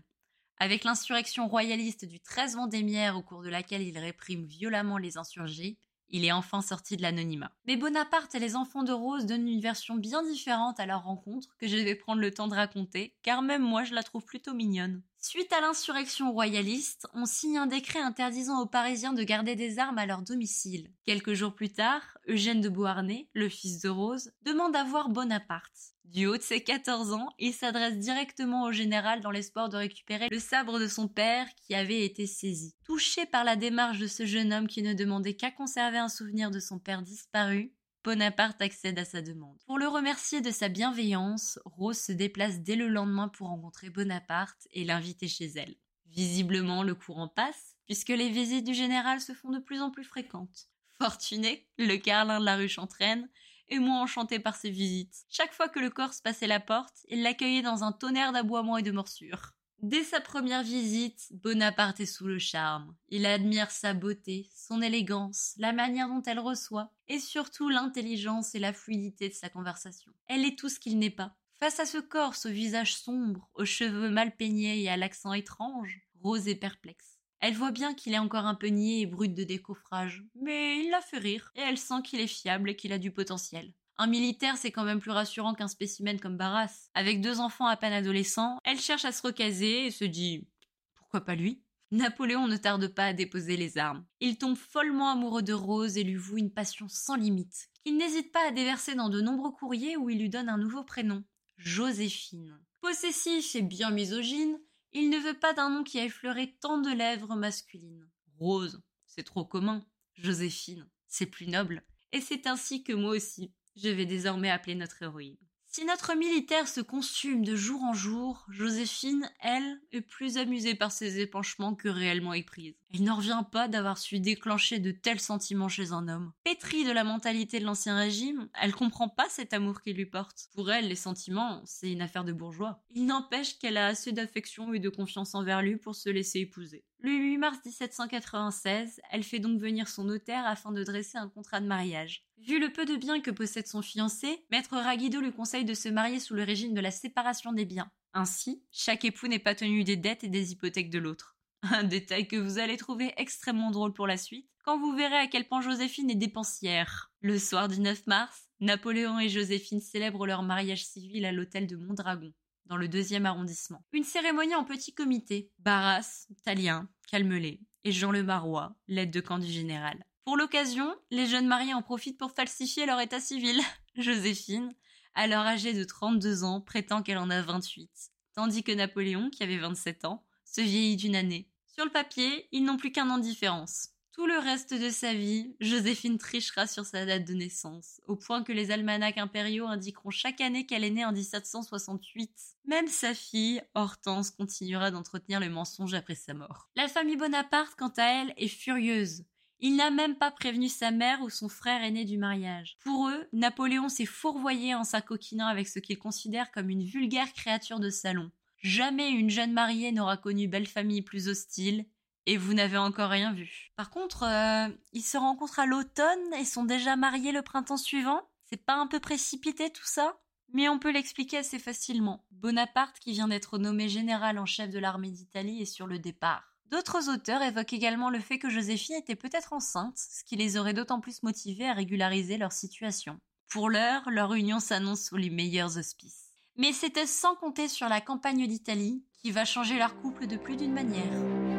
Avec 0.58 0.84
l'insurrection 0.84 1.48
royaliste 1.48 2.06
du 2.06 2.20
13 2.20 2.56
Vendémiaire 2.56 3.18
au 3.18 3.24
cours 3.24 3.42
de 3.42 3.50
laquelle 3.50 3.82
il 3.82 3.98
réprime 3.98 4.46
violemment 4.46 5.00
les 5.00 5.18
insurgés, 5.18 5.80
il 6.10 6.26
est 6.26 6.32
enfin 6.32 6.62
sorti 6.62 6.98
de 6.98 7.02
l'anonymat. 7.02 7.52
Mais 7.66 7.78
Bonaparte 7.78 8.36
et 8.36 8.40
les 8.40 8.56
enfants 8.56 8.84
de 8.84 8.92
Rose 8.92 9.26
donnent 9.26 9.48
une 9.48 9.62
version 9.62 9.96
bien 9.96 10.24
différente 10.24 10.80
à 10.80 10.86
leur 10.86 11.04
rencontre 11.04 11.56
que 11.58 11.68
je 11.68 11.78
vais 11.78 11.96
prendre 11.96 12.22
le 12.22 12.32
temps 12.32 12.48
de 12.48 12.56
raconter, 12.56 13.16
car 13.24 13.42
même 13.42 13.64
moi 13.64 13.84
je 13.84 13.94
la 13.94 14.04
trouve 14.04 14.26
plutôt 14.26 14.54
mignonne. 14.54 15.02
Suite 15.20 15.52
à 15.54 15.62
l'insurrection 15.62 16.32
royaliste, 16.32 17.08
on 17.16 17.26
signe 17.26 17.58
un 17.58 17.66
décret 17.66 18.00
interdisant 18.00 18.62
aux 18.62 18.68
Parisiens 18.68 19.14
de 19.14 19.24
garder 19.24 19.56
des 19.56 19.80
armes 19.80 19.98
à 19.98 20.06
leur 20.06 20.22
domicile. 20.22 20.92
Quelques 21.06 21.34
jours 21.34 21.56
plus 21.56 21.72
tard, 21.72 22.02
Eugène 22.28 22.62
de 22.62 22.70
Beauharnais, 22.70 23.28
le 23.34 23.50
fils 23.50 23.80
de 23.80 23.90
Rose, 23.90 24.32
demande 24.44 24.76
à 24.76 24.84
voir 24.84 25.10
Bonaparte. 25.10 25.95
Du 26.12 26.28
haut 26.28 26.38
de 26.38 26.42
ses 26.42 26.64
14 26.64 27.14
ans, 27.14 27.30
il 27.40 27.54
s'adresse 27.54 27.98
directement 27.98 28.64
au 28.64 28.72
général 28.72 29.22
dans 29.22 29.32
l'espoir 29.32 29.70
de 29.70 29.78
récupérer 29.78 30.28
le 30.32 30.40
sabre 30.40 30.80
de 30.80 30.88
son 30.88 31.08
père 31.08 31.48
qui 31.56 31.76
avait 31.76 32.06
été 32.06 32.26
saisi. 32.26 32.74
Touché 32.86 33.26
par 33.26 33.44
la 33.44 33.56
démarche 33.56 34.00
de 34.00 34.08
ce 34.08 34.26
jeune 34.26 34.54
homme 34.54 34.68
qui 34.68 34.82
ne 34.82 34.94
demandait 34.94 35.36
qu'à 35.36 35.52
conserver 35.52 35.98
un 35.98 36.10
souvenir 36.10 36.52
de 36.52 36.60
son 36.60 36.80
père 36.80 37.02
disparu, 37.02 37.74
Bonaparte 38.06 38.62
accède 38.62 39.00
à 39.00 39.04
sa 39.04 39.24
demande. 39.24 39.58
Pour 39.66 39.80
le 39.80 39.88
remercier 39.88 40.40
de 40.40 40.52
sa 40.52 40.70
bienveillance, 40.70 41.60
Rose 41.66 41.98
se 41.98 42.12
déplace 42.12 42.60
dès 42.60 42.76
le 42.76 42.88
lendemain 42.88 43.30
pour 43.30 43.48
rencontrer 43.48 43.90
Bonaparte 43.90 44.68
et 44.72 44.86
l'inviter 44.86 45.28
chez 45.28 45.48
elle. 45.56 45.76
Visiblement, 46.12 46.84
le 46.84 46.94
courant 46.94 47.28
passe, 47.28 47.76
puisque 47.88 48.10
les 48.10 48.30
visites 48.30 48.66
du 48.66 48.76
général 48.76 49.22
se 49.22 49.34
font 49.34 49.50
de 49.50 49.60
plus 49.60 49.82
en 49.82 49.90
plus 49.90 50.04
fréquentes. 50.04 50.70
Fortuné, 51.00 51.68
le 51.78 51.98
carlin 51.98 52.40
de 52.40 52.46
la 52.46 52.56
rue 52.58 52.70
Chantraine, 52.70 53.28
et 53.70 53.80
moins 53.80 54.02
enchanté 54.02 54.40
par 54.40 54.56
ses 54.56 54.70
visites. 54.70 55.26
Chaque 55.30 55.54
fois 55.54 55.70
que 55.70 55.80
le 55.80 55.90
Corse 55.90 56.22
passait 56.22 56.48
la 56.48 56.60
porte, 56.60 57.06
il 57.10 57.22
l'accueillait 57.22 57.62
dans 57.62 57.84
un 57.84 57.92
tonnerre 57.92 58.32
d'aboiements 58.32 58.78
et 58.78 58.84
de 58.84 58.92
morsures. 58.92 59.54
Dès 59.82 60.04
sa 60.04 60.22
première 60.22 60.64
visite, 60.64 61.28
Bonaparte 61.32 62.00
est 62.00 62.06
sous 62.06 62.26
le 62.26 62.40
charme. 62.40 62.96
Il 63.10 63.26
admire 63.26 63.72
sa 63.72 63.94
beauté, 63.94 64.50
son 64.56 64.82
élégance, 64.82 65.54
la 65.58 65.74
manière 65.74 66.08
dont 66.08 66.24
elle 66.26 66.40
reçoit, 66.40 66.92
et 67.08 67.20
surtout 67.20 67.70
l'intelligence 67.70 68.56
et 68.56 68.60
la 68.60 68.74
fluidité 68.74 69.30
de 69.30 69.34
sa 69.34 69.50
conversation. 69.50 70.12
Elle 70.28 70.46
est 70.46 70.58
tout 70.58 70.70
ce 70.70 70.80
qu'il 70.80 70.98
n'est 70.98 71.10
pas. 71.10 71.36
Face 71.60 71.80
à 71.80 71.86
ce 71.86 71.98
Corse 71.98 72.46
au 72.46 72.50
visage 72.50 72.96
sombre, 72.96 73.50
aux 73.54 73.66
cheveux 73.66 74.10
mal 74.10 74.36
peignés 74.36 74.82
et 74.82 74.90
à 74.90 74.98
l'accent 74.98 75.34
étrange, 75.34 76.02
Rose 76.22 76.48
est 76.48 76.56
perplexe. 76.56 77.15
Elle 77.48 77.54
voit 77.54 77.70
bien 77.70 77.94
qu'il 77.94 78.16
est 78.16 78.18
encore 78.18 78.48
un 78.48 78.56
peu 78.56 78.70
niais 78.70 79.02
et 79.02 79.06
brut 79.06 79.32
de 79.32 79.44
décoffrage, 79.44 80.24
mais 80.34 80.80
il 80.80 80.90
la 80.90 81.00
fait 81.00 81.20
rire, 81.20 81.52
et 81.54 81.60
elle 81.60 81.78
sent 81.78 82.02
qu'il 82.04 82.20
est 82.20 82.26
fiable 82.26 82.72
et 82.72 82.76
qu'il 82.76 82.92
a 82.92 82.98
du 82.98 83.12
potentiel. 83.12 83.72
Un 84.00 84.08
militaire, 84.08 84.58
c'est 84.58 84.72
quand 84.72 84.84
même 84.84 85.00
plus 85.00 85.12
rassurant 85.12 85.54
qu'un 85.54 85.68
spécimen 85.68 86.20
comme 86.20 86.38
Barras. 86.38 86.90
Avec 86.96 87.22
deux 87.22 87.40
enfants 87.40 87.68
à 87.68 87.78
peine 87.78 87.94
adolescents, 87.94 88.58
elle 88.64 88.80
cherche 88.80 89.06
à 89.06 89.12
se 89.12 89.22
recaser 89.22 89.86
et 89.86 89.92
se 89.92 90.06
dit 90.06 90.48
pourquoi 90.96 91.22
pas 91.22 91.36
lui? 91.36 91.62
Napoléon 91.92 92.48
ne 92.48 92.58
tarde 92.58 92.88
pas 92.88 93.06
à 93.06 93.14
déposer 93.14 93.58
les 93.58 93.78
armes. 93.78 94.04
Il 94.22 94.40
tombe 94.40 94.58
follement 94.58 95.12
amoureux 95.12 95.44
de 95.44 95.54
Rose 95.54 96.00
et 96.00 96.04
lui 96.04 96.16
voue 96.16 96.40
une 96.40 96.52
passion 96.52 96.88
sans 96.90 97.16
limite. 97.16 97.70
Il 97.86 97.98
n'hésite 97.98 98.32
pas 98.32 98.48
à 98.48 98.52
déverser 98.52 98.96
dans 98.96 99.10
de 99.10 99.22
nombreux 99.22 99.52
courriers 99.52 99.98
où 99.98 100.10
il 100.10 100.18
lui 100.18 100.30
donne 100.30 100.50
un 100.50 100.58
nouveau 100.58 100.84
prénom, 100.84 101.24
Joséphine. 101.58 102.60
Possessif 102.82 103.56
et 103.56 103.62
bien 103.62 103.92
misogyne, 103.92 104.58
il 104.96 105.10
ne 105.10 105.18
veut 105.18 105.38
pas 105.38 105.54
d'un 105.54 105.70
nom 105.70 105.84
qui 105.84 106.00
a 106.00 106.06
effleuré 106.06 106.56
tant 106.62 106.78
de 106.78 106.90
lèvres 106.90 107.36
masculines. 107.36 108.10
Rose, 108.40 108.82
c'est 109.06 109.24
trop 109.24 109.44
commun. 109.44 109.86
Joséphine, 110.14 110.88
c'est 111.06 111.26
plus 111.26 111.48
noble. 111.48 111.84
Et 112.14 112.22
c'est 112.22 112.48
ainsi 112.48 112.82
que 112.82 112.94
moi 112.94 113.12
aussi, 113.12 113.54
je 113.76 113.90
vais 113.90 114.06
désormais 114.06 114.50
appeler 114.50 114.76
notre 114.76 115.04
héroïne. 115.04 115.38
Si 115.76 115.84
notre 115.84 116.16
militaire 116.16 116.70
se 116.70 116.80
consume 116.80 117.44
de 117.44 117.54
jour 117.58 117.84
en 117.84 117.94
jour, 117.94 118.46
Joséphine, 118.48 119.30
elle, 119.42 119.82
est 119.92 120.00
plus 120.00 120.38
amusée 120.38 120.74
par 120.74 120.90
ses 120.90 121.20
épanchements 121.20 121.76
que 121.76 121.90
réellement 121.90 122.32
éprise. 122.34 122.76
Elle 122.94 123.04
n'en 123.04 123.18
revient 123.18 123.44
pas 123.52 123.68
d'avoir 123.68 123.98
su 123.98 124.22
déclencher 124.22 124.80
de 124.80 124.92
tels 124.92 125.20
sentiments 125.20 125.68
chez 125.68 125.92
un 125.92 126.08
homme. 126.08 126.32
Pétrie 126.46 126.86
de 126.86 126.94
la 126.94 127.04
mentalité 127.04 127.60
de 127.60 127.66
l'ancien 127.66 127.98
régime, 127.98 128.48
elle 128.62 128.74
comprend 128.74 129.10
pas 129.10 129.28
cet 129.28 129.52
amour 129.52 129.82
qu'il 129.82 129.98
lui 129.98 130.06
porte. 130.06 130.48
Pour 130.54 130.72
elle, 130.72 130.88
les 130.88 130.96
sentiments, 130.96 131.62
c'est 131.66 131.92
une 131.92 132.02
affaire 132.02 132.24
de 132.24 132.32
bourgeois. 132.32 132.82
Il 132.92 133.06
n'empêche 133.06 133.60
qu'elle 133.60 133.76
a 133.76 133.88
assez 133.88 134.14
d'affection 134.14 134.74
et 134.74 134.80
de 134.80 134.88
confiance 134.88 135.36
envers 135.36 135.62
lui 135.62 135.76
pour 135.76 135.94
se 135.94 136.08
laisser 136.08 136.40
épouser. 136.40 136.86
Le 137.00 137.12
8 137.12 137.38
mars 137.38 137.58
1796, 137.64 139.02
elle 139.12 139.24
fait 139.24 139.40
donc 139.40 139.60
venir 139.60 139.88
son 139.88 140.06
notaire 140.06 140.46
afin 140.46 140.72
de 140.72 140.84
dresser 140.84 141.18
un 141.18 141.30
contrat 141.30 141.60
de 141.60 141.68
mariage. 141.68 142.26
Vu 142.38 142.60
le 142.60 142.72
peu 142.72 142.86
de 142.86 142.96
biens 142.96 143.22
que 143.22 143.32
possède 143.32 143.68
son 143.68 143.82
fiancé, 143.82 144.46
maître 144.50 144.78
Raguido 144.78 145.20
lui 145.20 145.32
conseille 145.32 145.66
de 145.66 145.74
se 145.74 145.90
marier 145.90 146.20
sous 146.20 146.34
le 146.34 146.44
régime 146.44 146.74
de 146.74 146.82
la 146.82 146.92
séparation 146.92 147.54
des 147.54 147.66
biens. 147.66 147.92
Ainsi, 148.14 148.64
chaque 148.72 149.06
époux 149.06 149.28
n'est 149.28 149.40
pas 149.40 149.56
tenu 149.56 149.84
des 149.84 149.98
dettes 149.98 150.24
et 150.24 150.30
des 150.30 150.54
hypothèques 150.54 150.90
de 150.90 151.00
l'autre. 151.00 151.36
Un 151.64 151.84
détail 151.84 152.28
que 152.28 152.38
vous 152.38 152.60
allez 152.60 152.78
trouver 152.78 153.14
extrêmement 153.18 153.72
drôle 153.72 153.94
pour 153.94 154.08
la 154.08 154.18
suite, 154.18 154.50
quand 154.64 154.80
vous 154.80 154.96
verrez 154.96 155.18
à 155.18 155.28
quel 155.28 155.48
point 155.48 155.62
Joséphine 155.62 156.10
est 156.10 156.16
dépensière. 156.16 157.12
Le 157.22 157.38
soir 157.38 157.68
du 157.68 157.80
9 157.80 158.08
mars, 158.08 158.50
Napoléon 158.62 159.20
et 159.20 159.30
Joséphine 159.30 159.82
célèbrent 159.82 160.26
leur 160.26 160.44
mariage 160.44 160.86
civil 160.86 161.26
à 161.26 161.32
l'hôtel 161.32 161.68
de 161.68 161.76
Mondragon, 161.76 162.34
dans 162.66 162.78
le 162.78 162.88
deuxième 162.88 163.26
arrondissement. 163.26 163.84
Une 163.92 164.04
cérémonie 164.04 164.56
en 164.56 164.64
petit 164.64 164.94
comité. 164.94 165.52
Barras, 165.60 166.28
Talien, 166.44 166.90
Calmelet 167.08 167.60
et 167.84 167.92
Jean 167.92 168.12
le 168.12 168.24
Marois, 168.24 168.76
l'aide 168.88 169.12
de 169.12 169.22
camp 169.22 169.40
du 169.40 169.52
général. 169.52 170.04
Pour 170.24 170.38
l'occasion, 170.38 170.96
les 171.12 171.28
jeunes 171.28 171.48
mariés 171.48 171.76
en 171.76 171.84
profitent 171.84 172.18
pour 172.18 172.32
falsifier 172.32 172.86
leur 172.86 173.00
état 173.00 173.20
civil. 173.20 173.62
Joséphine, 173.96 174.74
alors 175.14 175.46
âgée 175.46 175.74
de 175.74 175.84
32 175.84 176.44
ans, 176.44 176.62
prétend 176.62 177.04
qu'elle 177.04 177.20
en 177.20 177.30
a 177.30 177.42
28, 177.42 177.90
tandis 178.34 178.64
que 178.64 178.72
Napoléon, 178.72 179.30
qui 179.30 179.44
avait 179.44 179.60
27 179.60 180.06
ans, 180.06 180.26
se 180.44 180.62
vieillit 180.62 180.98
d'une 180.98 181.16
année. 181.16 181.48
Sur 181.68 181.86
le 181.86 181.92
papier, 181.92 182.48
ils 182.52 182.64
n'ont 182.64 182.78
plus 182.78 182.92
qu'un 182.92 183.10
an 183.10 183.18
de 183.18 183.24
différence. 183.24 183.90
Tout 184.16 184.28
le 184.28 184.40
reste 184.40 184.74
de 184.74 184.90
sa 184.92 185.14
vie, 185.14 185.58
Joséphine 185.60 186.18
trichera 186.18 186.68
sur 186.68 186.86
sa 186.86 187.06
date 187.06 187.26
de 187.26 187.34
naissance, 187.34 188.00
au 188.08 188.16
point 188.16 188.44
que 188.44 188.54
les 188.54 188.72
almanachs 188.72 189.18
impériaux 189.18 189.68
indiqueront 189.68 190.10
chaque 190.10 190.40
année 190.40 190.66
qu'elle 190.66 190.86
est 190.86 190.90
née 190.90 191.04
en 191.04 191.12
1768. 191.12 192.32
Même 192.64 192.88
sa 192.88 193.14
fille, 193.14 193.62
Hortense, 193.74 194.32
continuera 194.32 194.90
d'entretenir 194.90 195.42
le 195.42 195.50
mensonge 195.50 195.94
après 195.94 196.16
sa 196.16 196.34
mort. 196.34 196.70
La 196.78 196.88
famille 196.88 197.18
Bonaparte, 197.18 197.76
quant 197.78 197.92
à 197.98 198.06
elle, 198.06 198.34
est 198.38 198.48
furieuse. 198.48 199.26
Il 199.60 199.76
n'a 199.76 199.92
même 199.92 200.16
pas 200.16 200.32
prévenu 200.32 200.70
sa 200.70 200.92
mère 200.92 201.22
ou 201.22 201.30
son 201.30 201.50
frère 201.50 201.84
aîné 201.84 202.06
du 202.06 202.18
mariage. 202.18 202.78
Pour 202.86 203.10
eux, 203.10 203.28
Napoléon 203.34 203.90
s'est 203.90 204.06
fourvoyé 204.06 204.76
en 204.76 204.86
s'acoquinant 204.86 205.48
avec 205.48 205.68
ce 205.68 205.80
qu'ils 205.80 206.00
considèrent 206.00 206.52
comme 206.52 206.70
une 206.70 206.86
vulgaire 206.86 207.34
créature 207.34 207.82
de 207.82 207.90
salon. 207.90 208.32
Jamais 208.60 209.10
une 209.10 209.30
jeune 209.30 209.52
mariée 209.52 209.92
n'aura 209.92 210.16
connu 210.16 210.48
belle 210.48 210.68
famille 210.68 211.02
plus 211.02 211.28
hostile, 211.28 211.86
et 212.26 212.38
vous 212.38 212.54
n'avez 212.54 212.78
encore 212.78 213.10
rien 213.10 213.34
vu. 213.34 213.72
Par 213.76 213.90
contre, 213.90 214.24
euh, 214.24 214.74
ils 214.94 215.04
se 215.04 215.18
rencontrent 215.18 215.60
à 215.60 215.66
l'automne 215.66 216.34
et 216.40 216.46
sont 216.46 216.64
déjà 216.64 216.96
mariés 216.96 217.32
le 217.32 217.42
printemps 217.42 217.78
suivant. 217.78 218.22
C'est 218.50 218.64
pas 218.64 218.76
un 218.76 218.88
peu 218.88 219.00
précipité 219.00 219.70
tout 219.70 219.86
ça? 219.86 220.18
Mais 220.54 220.70
on 220.70 220.80
peut 220.80 220.92
l'expliquer 220.92 221.38
assez 221.38 221.60
facilement. 221.60 222.26
Bonaparte, 222.32 223.00
qui 223.00 223.12
vient 223.12 223.28
d'être 223.28 223.58
nommé 223.58 223.90
général 223.90 224.38
en 224.38 224.46
chef 224.46 224.70
de 224.70 224.80
l'armée 224.80 225.12
d'Italie, 225.12 225.62
est 225.62 225.66
sur 225.66 225.88
le 225.88 226.00
départ. 226.00 226.44
D'autres 226.68 227.10
auteurs 227.10 227.42
évoquent 227.42 227.74
également 227.74 228.10
le 228.10 228.20
fait 228.20 228.40
que 228.40 228.50
Joséphine 228.50 228.96
était 228.96 229.16
peut-être 229.16 229.54
enceinte, 229.54 229.98
ce 229.98 230.24
qui 230.24 230.36
les 230.36 230.58
aurait 230.58 230.74
d'autant 230.74 231.00
plus 231.00 231.24
motivés 231.24 231.68
à 231.68 231.74
régulariser 231.74 232.38
leur 232.38 232.52
situation. 232.52 233.20
Pour 233.50 233.70
l'heure, 233.70 234.10
leur 234.10 234.34
union 234.34 234.60
s'annonce 234.60 235.06
sous 235.06 235.18
les 235.18 235.30
meilleurs 235.30 235.78
auspices. 235.78 236.32
Mais 236.58 236.74
c'était 236.74 237.08
sans 237.08 237.36
compter 237.36 237.68
sur 237.68 237.90
la 237.90 238.02
campagne 238.02 238.48
d'Italie, 238.48 239.04
qui 239.22 239.32
va 239.32 239.46
changer 239.46 239.78
leur 239.78 240.00
couple 240.02 240.28
de 240.28 240.38
plus 240.38 240.56
d'une 240.56 240.74
manière. 240.74 241.55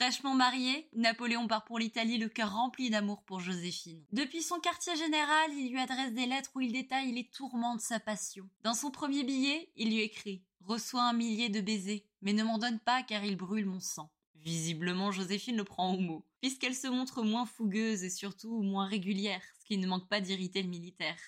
Fraîchement 0.00 0.34
marié, 0.34 0.88
Napoléon 0.94 1.46
part 1.46 1.66
pour 1.66 1.78
l'Italie 1.78 2.16
le 2.16 2.30
cœur 2.30 2.54
rempli 2.54 2.88
d'amour 2.88 3.22
pour 3.22 3.40
Joséphine. 3.40 4.02
Depuis 4.12 4.40
son 4.40 4.58
quartier 4.58 4.96
général, 4.96 5.50
il 5.52 5.70
lui 5.70 5.78
adresse 5.78 6.14
des 6.14 6.24
lettres 6.24 6.52
où 6.54 6.62
il 6.62 6.72
détaille 6.72 7.12
les 7.12 7.28
tourments 7.28 7.76
de 7.76 7.82
sa 7.82 8.00
passion. 8.00 8.48
Dans 8.64 8.72
son 8.72 8.90
premier 8.90 9.24
billet, 9.24 9.70
il 9.76 9.90
lui 9.90 10.00
écrit 10.00 10.42
Reçois 10.64 11.02
un 11.02 11.12
millier 11.12 11.50
de 11.50 11.60
baisers, 11.60 12.06
mais 12.22 12.32
ne 12.32 12.42
m'en 12.42 12.56
donne 12.56 12.78
pas 12.80 13.02
car 13.02 13.22
il 13.26 13.36
brûle 13.36 13.66
mon 13.66 13.78
sang. 13.78 14.10
Visiblement, 14.36 15.12
Joséphine 15.12 15.58
le 15.58 15.64
prend 15.64 15.92
au 15.92 15.98
mot, 15.98 16.24
puisqu'elle 16.40 16.74
se 16.74 16.88
montre 16.88 17.22
moins 17.22 17.44
fougueuse 17.44 18.02
et 18.02 18.08
surtout 18.08 18.62
moins 18.62 18.86
régulière, 18.86 19.42
ce 19.60 19.66
qui 19.66 19.76
ne 19.76 19.86
manque 19.86 20.08
pas 20.08 20.22
d'irriter 20.22 20.62
le 20.62 20.70
militaire 20.70 21.18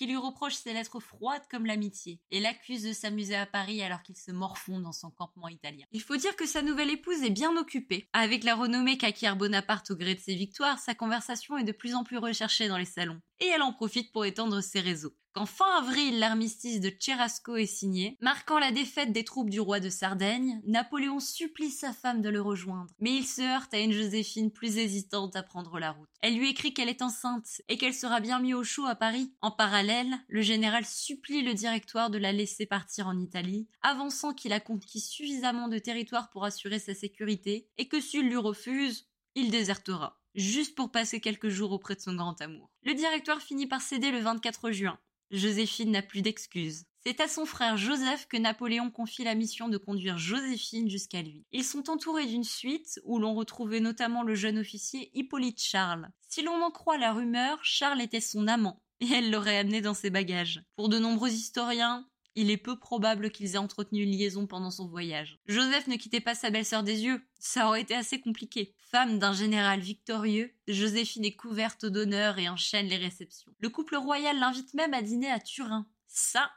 qui 0.00 0.06
lui 0.06 0.16
reproche 0.16 0.54
ses 0.54 0.72
lettres 0.72 0.98
froides 0.98 1.42
comme 1.50 1.66
l'amitié, 1.66 2.22
et 2.30 2.40
l'accuse 2.40 2.84
de 2.84 2.94
s'amuser 2.94 3.36
à 3.36 3.44
Paris 3.44 3.82
alors 3.82 4.02
qu'il 4.02 4.16
se 4.16 4.32
morfond 4.32 4.80
dans 4.80 4.92
son 4.92 5.10
campement 5.10 5.48
italien. 5.48 5.84
Il 5.92 6.00
faut 6.00 6.16
dire 6.16 6.36
que 6.36 6.46
sa 6.46 6.62
nouvelle 6.62 6.88
épouse 6.88 7.22
est 7.22 7.28
bien 7.28 7.54
occupée. 7.58 8.08
Avec 8.14 8.42
la 8.42 8.54
renommée 8.54 8.96
qu'acquiert 8.96 9.36
Bonaparte 9.36 9.90
au 9.90 9.96
gré 9.96 10.14
de 10.14 10.20
ses 10.20 10.34
victoires, 10.34 10.78
sa 10.78 10.94
conversation 10.94 11.58
est 11.58 11.64
de 11.64 11.72
plus 11.72 11.94
en 11.94 12.02
plus 12.02 12.16
recherchée 12.16 12.66
dans 12.66 12.78
les 12.78 12.86
salons, 12.86 13.20
et 13.40 13.48
elle 13.48 13.60
en 13.60 13.74
profite 13.74 14.10
pour 14.10 14.24
étendre 14.24 14.62
ses 14.62 14.80
réseaux. 14.80 15.12
Quand 15.40 15.46
fin 15.46 15.78
avril 15.78 16.18
l'armistice 16.18 16.80
de 16.80 16.92
Cherasco 17.00 17.56
est 17.56 17.64
signé, 17.64 18.18
marquant 18.20 18.58
la 18.58 18.72
défaite 18.72 19.10
des 19.10 19.24
troupes 19.24 19.48
du 19.48 19.58
roi 19.58 19.80
de 19.80 19.88
Sardaigne, 19.88 20.60
Napoléon 20.66 21.18
supplie 21.18 21.70
sa 21.70 21.94
femme 21.94 22.20
de 22.20 22.28
le 22.28 22.42
rejoindre, 22.42 22.92
mais 22.98 23.14
il 23.14 23.26
se 23.26 23.40
heurte 23.40 23.72
à 23.72 23.78
une 23.78 23.94
Joséphine 23.94 24.50
plus 24.50 24.76
hésitante 24.76 25.36
à 25.36 25.42
prendre 25.42 25.78
la 25.78 25.92
route. 25.92 26.10
Elle 26.20 26.36
lui 26.36 26.50
écrit 26.50 26.74
qu'elle 26.74 26.90
est 26.90 27.00
enceinte 27.00 27.62
et 27.70 27.78
qu'elle 27.78 27.94
sera 27.94 28.20
bien 28.20 28.38
mis 28.38 28.52
au 28.52 28.64
chaud 28.64 28.84
à 28.84 28.94
Paris. 28.94 29.32
En 29.40 29.50
parallèle, 29.50 30.14
le 30.28 30.42
général 30.42 30.84
supplie 30.84 31.40
le 31.40 31.54
directoire 31.54 32.10
de 32.10 32.18
la 32.18 32.32
laisser 32.32 32.66
partir 32.66 33.06
en 33.06 33.18
Italie, 33.18 33.66
avançant 33.80 34.34
qu'il 34.34 34.52
a 34.52 34.60
conquis 34.60 35.00
suffisamment 35.00 35.68
de 35.68 35.78
territoire 35.78 36.28
pour 36.28 36.44
assurer 36.44 36.80
sa 36.80 36.94
sécurité 36.94 37.66
et 37.78 37.88
que 37.88 38.02
s'il 38.02 38.28
lui 38.28 38.36
refuse, 38.36 39.08
il 39.36 39.50
désertera 39.50 40.20
juste 40.34 40.74
pour 40.74 40.92
passer 40.92 41.20
quelques 41.20 41.48
jours 41.48 41.72
auprès 41.72 41.94
de 41.94 42.00
son 42.00 42.14
grand 42.14 42.40
amour. 42.40 42.70
Le 42.82 42.94
directoire 42.94 43.40
finit 43.40 43.66
par 43.66 43.80
céder 43.80 44.10
le 44.10 44.20
24 44.20 44.70
juin, 44.70 44.98
Joséphine 45.30 45.92
n'a 45.92 46.02
plus 46.02 46.22
d'excuses. 46.22 46.84
C'est 47.02 47.20
à 47.20 47.28
son 47.28 47.46
frère 47.46 47.76
Joseph 47.78 48.26
que 48.26 48.36
Napoléon 48.36 48.90
confie 48.90 49.24
la 49.24 49.34
mission 49.34 49.68
de 49.68 49.78
conduire 49.78 50.18
Joséphine 50.18 50.90
jusqu'à 50.90 51.22
lui. 51.22 51.46
Ils 51.52 51.64
sont 51.64 51.88
entourés 51.88 52.26
d'une 52.26 52.44
suite 52.44 53.00
où 53.04 53.18
l'on 53.18 53.34
retrouvait 53.34 53.80
notamment 53.80 54.22
le 54.22 54.34
jeune 54.34 54.58
officier 54.58 55.10
Hippolyte 55.14 55.62
Charles. 55.62 56.10
Si 56.28 56.42
l'on 56.42 56.60
en 56.62 56.70
croit 56.70 56.98
la 56.98 57.14
rumeur, 57.14 57.58
Charles 57.62 58.02
était 58.02 58.20
son 58.20 58.48
amant, 58.48 58.82
et 59.00 59.06
elle 59.10 59.30
l'aurait 59.30 59.56
amené 59.56 59.80
dans 59.80 59.94
ses 59.94 60.10
bagages. 60.10 60.62
Pour 60.76 60.90
de 60.90 60.98
nombreux 60.98 61.30
historiens, 61.30 62.06
il 62.34 62.50
est 62.50 62.56
peu 62.56 62.78
probable 62.78 63.30
qu'ils 63.30 63.54
aient 63.54 63.58
entretenu 63.58 64.02
une 64.02 64.16
liaison 64.16 64.46
pendant 64.46 64.70
son 64.70 64.88
voyage. 64.88 65.38
Joseph 65.46 65.86
ne 65.86 65.96
quittait 65.96 66.20
pas 66.20 66.34
sa 66.34 66.50
belle-sœur 66.50 66.82
des 66.82 67.02
yeux, 67.02 67.22
ça 67.38 67.66
aurait 67.66 67.82
été 67.82 67.94
assez 67.94 68.20
compliqué. 68.20 68.74
Femme 68.90 69.18
d'un 69.18 69.32
général 69.32 69.80
victorieux, 69.80 70.52
Joséphine 70.68 71.24
est 71.24 71.36
couverte 71.36 71.86
d'honneur 71.86 72.38
et 72.38 72.48
enchaîne 72.48 72.86
les 72.86 72.96
réceptions. 72.96 73.52
Le 73.58 73.68
couple 73.68 73.96
royal 73.96 74.38
l'invite 74.38 74.74
même 74.74 74.94
à 74.94 75.02
dîner 75.02 75.30
à 75.30 75.38
Turin. 75.38 75.86
Ça, 76.06 76.50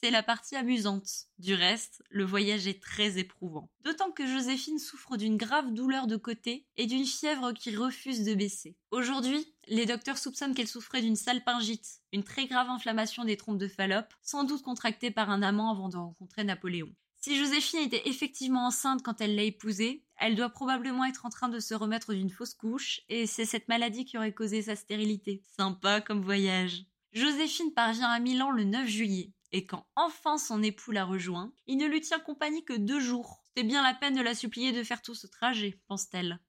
c'est 0.00 0.10
la 0.10 0.22
partie 0.22 0.56
amusante. 0.56 1.26
Du 1.38 1.54
reste, 1.54 2.02
le 2.10 2.24
voyage 2.24 2.66
est 2.66 2.82
très 2.82 3.18
éprouvant. 3.18 3.70
D'autant 3.84 4.10
que 4.10 4.26
Joséphine 4.26 4.78
souffre 4.78 5.16
d'une 5.16 5.36
grave 5.36 5.72
douleur 5.72 6.06
de 6.06 6.16
côté 6.16 6.66
et 6.76 6.86
d'une 6.86 7.04
fièvre 7.04 7.52
qui 7.52 7.74
refuse 7.74 8.24
de 8.24 8.34
baisser. 8.34 8.76
Aujourd'hui, 8.90 9.54
les 9.66 9.86
docteurs 9.86 10.18
soupçonnent 10.18 10.54
qu'elle 10.54 10.68
souffrait 10.68 11.02
d'une 11.02 11.16
salpingite, 11.16 12.00
une 12.12 12.24
très 12.24 12.46
grave 12.46 12.68
inflammation 12.68 13.24
des 13.24 13.36
trompes 13.36 13.58
de 13.58 13.68
Fallope, 13.68 14.12
sans 14.22 14.44
doute 14.44 14.62
contractée 14.62 15.10
par 15.10 15.30
un 15.30 15.42
amant 15.42 15.72
avant 15.72 15.88
de 15.88 15.96
rencontrer 15.96 16.44
Napoléon. 16.44 16.94
Si 17.20 17.36
Joséphine 17.36 17.80
était 17.80 18.08
effectivement 18.08 18.66
enceinte 18.66 19.02
quand 19.02 19.20
elle 19.20 19.34
l'a 19.34 19.42
épousé, 19.42 20.04
elle 20.16 20.36
doit 20.36 20.50
probablement 20.50 21.04
être 21.04 21.26
en 21.26 21.30
train 21.30 21.48
de 21.48 21.58
se 21.58 21.74
remettre 21.74 22.14
d'une 22.14 22.30
fausse 22.30 22.54
couche, 22.54 23.00
et 23.08 23.26
c'est 23.26 23.44
cette 23.44 23.68
maladie 23.68 24.04
qui 24.04 24.16
aurait 24.16 24.32
causé 24.32 24.62
sa 24.62 24.76
stérilité. 24.76 25.42
Sympa 25.56 26.00
comme 26.00 26.22
voyage. 26.22 26.84
Joséphine 27.12 27.72
parvient 27.72 28.08
à 28.08 28.20
Milan 28.20 28.50
le 28.50 28.64
9 28.64 28.86
juillet 28.86 29.32
et 29.52 29.66
quand 29.66 29.86
enfin 29.96 30.38
son 30.38 30.62
époux 30.62 30.92
la 30.92 31.04
rejoint, 31.04 31.52
il 31.66 31.78
ne 31.78 31.86
lui 31.86 32.00
tient 32.00 32.20
compagnie 32.20 32.64
que 32.64 32.76
deux 32.76 33.00
jours. 33.00 33.42
C'était 33.44 33.66
bien 33.66 33.82
la 33.82 33.94
peine 33.94 34.16
de 34.16 34.22
la 34.22 34.34
supplier 34.34 34.72
de 34.72 34.82
faire 34.82 35.02
tout 35.02 35.14
ce 35.14 35.26
trajet, 35.26 35.80
pense-t-elle. 35.88 36.40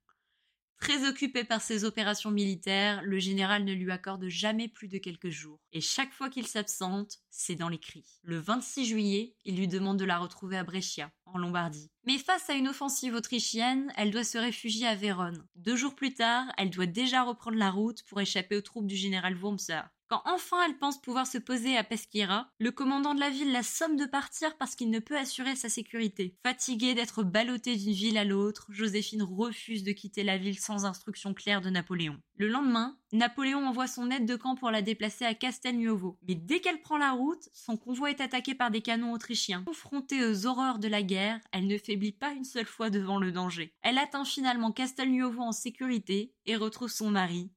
Très 0.80 1.06
occupé 1.06 1.44
par 1.44 1.62
ses 1.62 1.84
opérations 1.84 2.32
militaires, 2.32 3.02
le 3.04 3.20
général 3.20 3.66
ne 3.66 3.74
lui 3.74 3.92
accorde 3.92 4.30
jamais 4.30 4.70
plus 4.70 4.88
de 4.88 4.98
quelques 4.98 5.30
jours. 5.30 5.60
Et 5.74 5.82
chaque 5.82 6.14
fois 6.14 6.30
qu'il 6.30 6.48
s'absente, 6.48 7.18
c'est 7.30 7.56
dans 7.56 7.68
les 7.68 7.80
cris. 7.80 8.06
Le 8.24 8.40
26 8.40 8.86
juillet, 8.86 9.36
il 9.44 9.58
lui 9.58 9.68
demande 9.68 10.00
de 10.00 10.06
la 10.06 10.18
retrouver 10.18 10.58
à 10.58 10.64
Brescia, 10.64 11.12
en 11.26 11.38
Lombardie. 11.38 11.92
Mais 12.06 12.18
face 12.18 12.50
à 12.50 12.54
une 12.54 12.70
offensive 12.70 13.14
autrichienne, 13.14 13.92
elle 13.98 14.12
doit 14.12 14.24
se 14.24 14.38
réfugier 14.38 14.88
à 14.88 14.96
Vérone. 14.96 15.46
Deux 15.56 15.76
jours 15.76 15.96
plus 15.96 16.14
tard, 16.14 16.46
elle 16.58 16.70
doit 16.70 16.86
déjà 16.86 17.24
reprendre 17.24 17.58
la 17.58 17.72
route 17.72 18.04
pour 18.04 18.22
échapper 18.22 18.56
aux 18.56 18.62
troupes 18.62 18.88
du 18.88 18.96
général 18.96 19.36
Wurmser. 19.36 19.82
Quand 20.10 20.24
enfin 20.26 20.58
elle 20.66 20.80
pense 20.80 21.00
pouvoir 21.00 21.28
se 21.28 21.38
poser 21.38 21.78
à 21.78 21.84
Peschiera, 21.84 22.50
le 22.58 22.72
commandant 22.72 23.14
de 23.14 23.20
la 23.20 23.30
ville 23.30 23.52
la 23.52 23.62
somme 23.62 23.96
de 23.96 24.08
partir 24.08 24.58
parce 24.58 24.74
qu'il 24.74 24.90
ne 24.90 24.98
peut 24.98 25.16
assurer 25.16 25.56
sa 25.56 25.70
sécurité. 25.70 26.36
Fatiguée 26.42 26.96
d'être 26.96 27.22
ballottée 27.22 27.76
d'une 27.76 27.94
ville 27.94 28.18
à 28.18 28.24
l'autre, 28.24 28.66
Joséphine 28.70 29.22
refuse 29.22 29.84
de 29.84 29.92
quitter 29.92 30.24
la 30.24 30.40
ville 30.40 30.58
sans 30.58 30.86
instruction 30.86 31.36
claire 31.36 31.62
de 31.62 31.70
Napoléon. 31.70 32.20
Le 32.38 32.48
lendemain, 32.48 32.98
Napoléon 33.14 33.68
envoie 33.68 33.86
son 33.86 34.10
aide 34.10 34.26
de 34.26 34.36
camp 34.36 34.56
pour 34.56 34.72
la 34.72 34.82
déplacer 34.82 35.26
à 35.26 35.36
Castelnuovo. 35.36 36.18
Mais 36.28 36.34
dès 36.34 36.60
qu'elle 36.60 36.82
prend 36.82 36.98
la 36.98 37.12
route, 37.12 37.48
son 37.54 37.78
convoi 37.78 38.10
est 38.10 38.20
attaqué 38.20 38.56
par 38.56 38.72
des 38.72 38.82
canons 38.82 39.14
autrichiens. 39.14 39.64
Confrontée 39.66 40.26
aux 40.26 40.48
horreurs 40.48 40.80
de 40.80 40.88
la 40.88 41.04
guerre, 41.04 41.40
elle 41.52 41.68
ne 41.68 41.78
faiblit 41.78 42.14
pas 42.14 42.32
une 42.32 42.46
seule 42.46 42.66
fois 42.66 42.90
devant 42.90 43.20
le 43.20 43.32
danger. 43.32 43.76
Elle 43.84 44.00
atteint 44.00 44.26
finalement 44.26 44.72
Castelnuovo 44.72 45.44
en 45.44 45.52
sécurité 45.52 46.34
et 46.48 46.56
retrouve 46.56 46.90
son 46.90 47.12
mari, 47.12 47.52